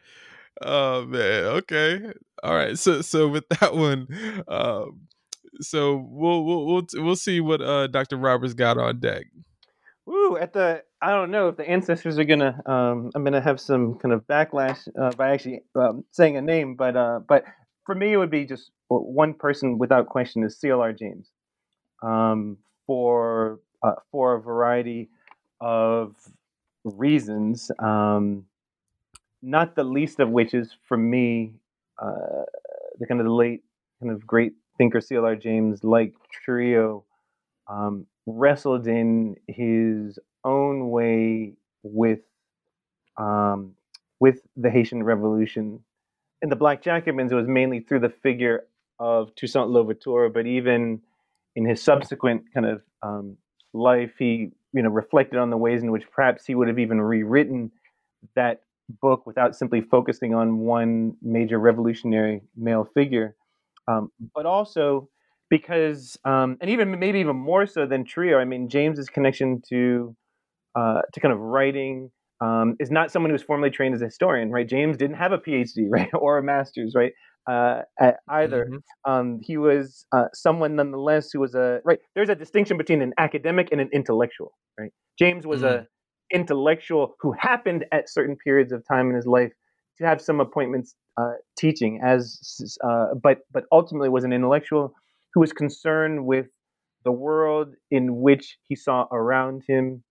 [0.62, 1.46] Oh man.
[1.46, 2.02] Okay.
[2.44, 2.78] All right.
[2.78, 4.08] So so with that one,
[4.48, 5.02] um,
[5.62, 8.18] so we'll we'll we'll we'll see what uh Dr.
[8.18, 9.26] Roberts got on deck.
[10.06, 10.38] Woo!
[10.38, 13.96] At the I don't know if the ancestors are gonna um I'm gonna have some
[13.96, 17.44] kind of backlash uh, by actually um, saying a name, but uh but
[17.86, 21.30] for me it would be just one person without question is CLR James.
[22.04, 22.58] Um,
[22.88, 25.10] for uh, for a variety
[25.62, 26.16] of
[26.84, 27.72] reasons.
[27.80, 28.46] Um,
[29.42, 31.54] not the least of which is for me
[32.00, 32.44] uh,
[33.00, 33.64] the kind of the late
[34.02, 36.14] kind of great thinker CLR James, like
[36.46, 37.04] Trouillot,
[37.68, 41.54] um, wrestled in his own way
[41.84, 42.20] with
[43.18, 43.76] um,
[44.20, 45.80] with the Haitian Revolution.
[46.42, 48.66] In the Black Jacobins, it was mainly through the figure
[49.00, 51.02] of Toussaint Louverture, but even
[51.56, 53.38] in his subsequent kind of um,
[53.74, 57.02] life, he you know reflected on the ways in which perhaps he would have even
[57.02, 57.72] rewritten
[58.36, 58.62] that
[59.02, 63.36] book without simply focusing on one major revolutionary male figure,
[63.88, 65.10] um, but also
[65.50, 68.40] because um, and even maybe even more so than Trouillot.
[68.40, 70.16] I mean, James's connection to
[70.76, 72.12] uh, to kind of writing
[72.42, 74.68] um, is not someone who was formally trained as a historian, right?
[74.68, 77.14] James didn't have a PhD, right, or a master's, right?
[77.48, 77.82] Uh,
[78.30, 78.66] either.
[78.66, 79.12] Mm-hmm.
[79.12, 82.00] Um, he was uh, someone nonetheless who was a right.
[82.16, 84.92] There's a distinction between an academic and an intellectual, right?
[85.18, 85.84] James was mm-hmm.
[85.84, 89.52] a intellectual who happened at certain periods of time in his life
[89.98, 94.94] to have some appointments uh, teaching, as uh, but but ultimately was an intellectual
[95.34, 96.48] who was concerned with
[97.04, 100.04] the world in which he saw around him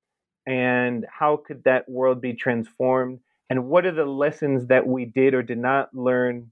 [0.46, 3.18] and how could that world be transformed
[3.50, 6.50] and what are the lessons that we did or did not learn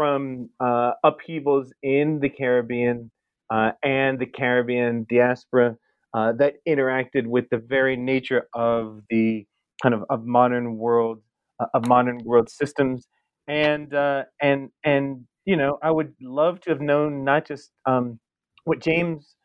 [0.00, 3.10] from uh, upheavals in the Caribbean
[3.50, 5.76] uh, and the Caribbean diaspora
[6.14, 9.46] uh, that interacted with the very nature of the
[9.82, 11.20] kind of, of modern world
[11.60, 13.08] uh, of modern world systems.
[13.46, 18.18] And uh, and and you know I would love to have known not just um,
[18.64, 19.36] what James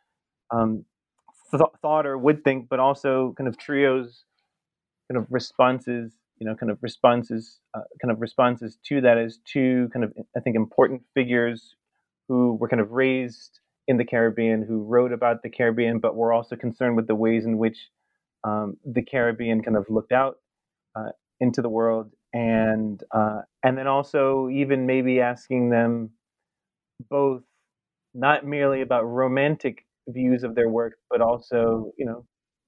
[0.52, 0.86] um,
[1.52, 4.24] th- thought or would think, but also kind of Trouillot's
[5.12, 9.40] kind of responses you know kind of responses uh, kind of responses to that as
[9.46, 11.76] two kind of I think important figures
[12.28, 16.34] who were kind of raised in the Caribbean who wrote about the Caribbean but were
[16.34, 17.90] also concerned with the ways in which
[18.44, 20.38] um, the Caribbean kind of looked out
[20.96, 21.10] uh,
[21.40, 22.12] into the world.
[22.34, 26.12] And uh, and then also even maybe asking them
[27.10, 27.44] both
[28.14, 32.26] not merely about romantic views of their work but also you know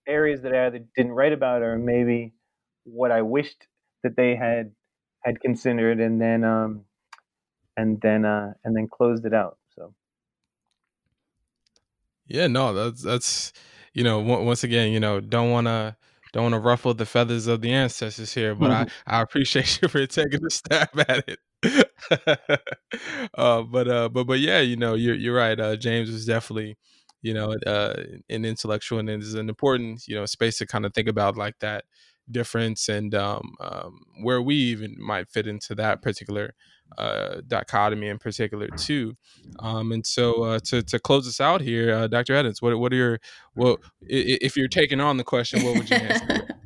[0.08, 2.34] areas that I either didn't write about or maybe
[2.88, 3.68] what I wished
[4.04, 4.72] that they had
[5.24, 6.86] had considered, and then um,
[7.76, 9.58] and then uh, and then closed it out.
[9.76, 9.94] So
[12.28, 13.54] yeah, no, that's that's
[13.94, 15.96] you know once again, you know, don't want to
[16.34, 19.88] don't want to ruffle the feathers of the ancestors here, but I I appreciate you
[19.88, 21.40] for taking a stab at it.
[23.34, 25.60] uh, but uh, but but yeah, you know, you're you're right.
[25.60, 26.78] Uh, James was definitely
[27.22, 27.96] you know uh,
[28.30, 31.58] an intellectual and is an important you know space to kind of think about like
[31.60, 31.86] that
[32.32, 36.54] difference and um, um, where we even might fit into that particular
[36.98, 39.16] uh, dichotomy in particular too.
[39.60, 42.34] Um, and so uh, to to close us out here, uh, Dr.
[42.34, 43.20] Eddins, what what are your
[43.56, 46.48] well if you're taking on the question, what would you answer?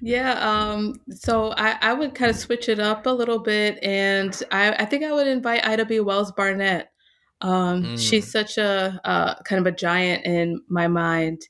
[0.00, 4.40] yeah um, so I, I would kind of switch it up a little bit and
[4.50, 6.92] i, I think i would invite ida b wells barnett
[7.40, 7.98] um, mm.
[7.98, 11.42] she's such a uh, kind of a giant in my mind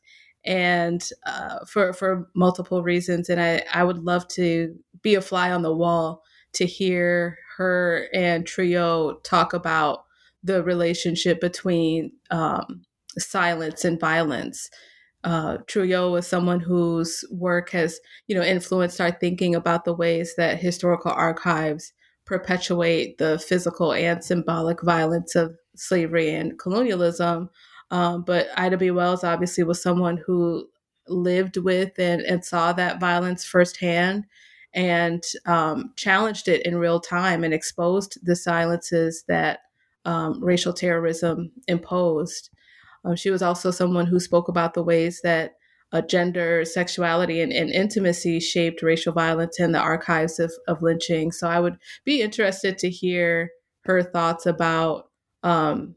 [0.48, 3.28] and uh, for for multiple reasons.
[3.28, 6.22] And I I would love to be a fly on the wall
[6.54, 10.04] to hear her and Trouillot talk about
[10.42, 12.82] the relationship between um,
[13.18, 14.70] silence and violence.
[15.24, 20.58] Uh, is someone whose work has, you know, influenced our thinking about the ways that
[20.60, 21.92] historical archives
[22.24, 27.50] perpetuate the physical and symbolic violence of slavery and colonialism,
[27.90, 28.90] um, but Ida B.
[28.90, 30.68] Wells obviously was someone who
[31.08, 34.24] lived with and, and saw that violence firsthand
[34.74, 39.60] and um, challenged it in real time and exposed the silences that
[40.04, 42.50] um, racial terrorism imposed.
[43.04, 45.54] Um, she was also someone who spoke about the ways that
[45.92, 51.32] uh, gender, sexuality, and, and, intimacy shaped racial violence in the archives of, of lynching.
[51.32, 53.50] So I would be interested to hear
[53.84, 55.08] her thoughts about
[55.42, 55.94] um,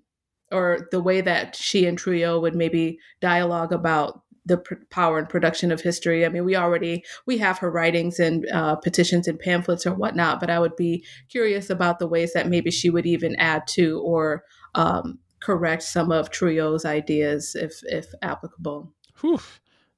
[0.52, 5.30] or the way that she and Trouillot would maybe dialogue about the pr- power and
[5.30, 6.26] production of history.
[6.26, 10.40] I mean, we already we have her writings and uh, petitions and pamphlets or whatnot,
[10.40, 14.02] but I would be curious about the ways that maybe she would even add to
[14.02, 14.44] or
[14.76, 18.94] um, correct some of Trouillot's ideas if if applicable.
[19.22, 19.40] Whew.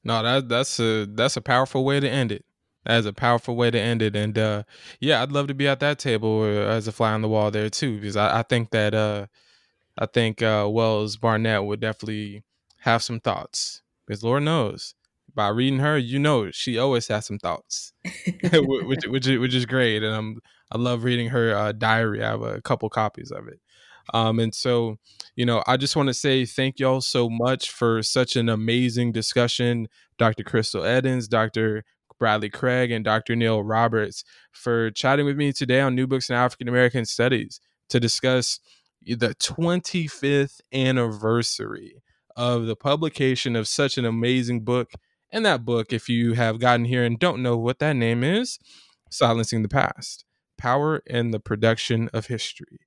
[0.04, 2.46] No, that that's a that's a powerful way to end it.
[2.86, 4.16] That is a powerful way to end it.
[4.16, 4.64] And uh,
[5.00, 7.70] yeah, I'd love to be at that table as a fly on the wall there
[7.70, 9.28] too, because I, I think that uh,
[9.98, 12.44] I think uh, Wells Barnett would definitely
[12.80, 14.96] have some thoughts because Lord knows
[15.36, 17.94] by reading her, you know she always has some thoughts,
[18.54, 20.40] which, which which is great, and I'm
[20.72, 22.24] I love reading her uh, diary.
[22.24, 23.60] I have a couple copies of it,
[24.14, 24.98] um, and so
[25.36, 29.12] you know I just want to say thank y'all so much for such an amazing
[29.12, 29.88] discussion,
[30.18, 30.44] Dr.
[30.44, 31.84] Crystal Eddins, Dr.
[32.20, 33.36] Bradley Craig, and Dr.
[33.36, 37.60] Neil Roberts for chatting with me today on New Books in African American Studies
[37.90, 38.60] to discuss
[39.06, 42.02] the 25th anniversary
[42.36, 44.92] of the publication of such an amazing book.
[45.32, 48.60] And that book, if you have gotten here and don't know what that name is,
[49.10, 50.26] Silencing the Past
[50.58, 52.80] Power and the Production of History.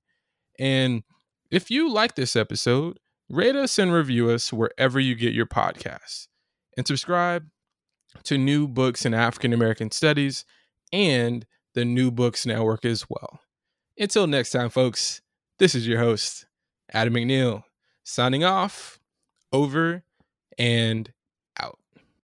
[0.59, 1.03] And
[1.51, 2.99] if you like this episode,
[3.29, 6.27] rate us and review us wherever you get your podcasts.
[6.75, 7.47] And subscribe
[8.23, 10.45] to New Books in African American Studies
[10.91, 13.39] and the New Books Network as well.
[13.99, 15.21] Until next time, folks,
[15.59, 16.45] this is your host,
[16.91, 17.63] Adam McNeil,
[18.03, 18.99] signing off
[19.51, 20.03] over
[20.57, 21.11] and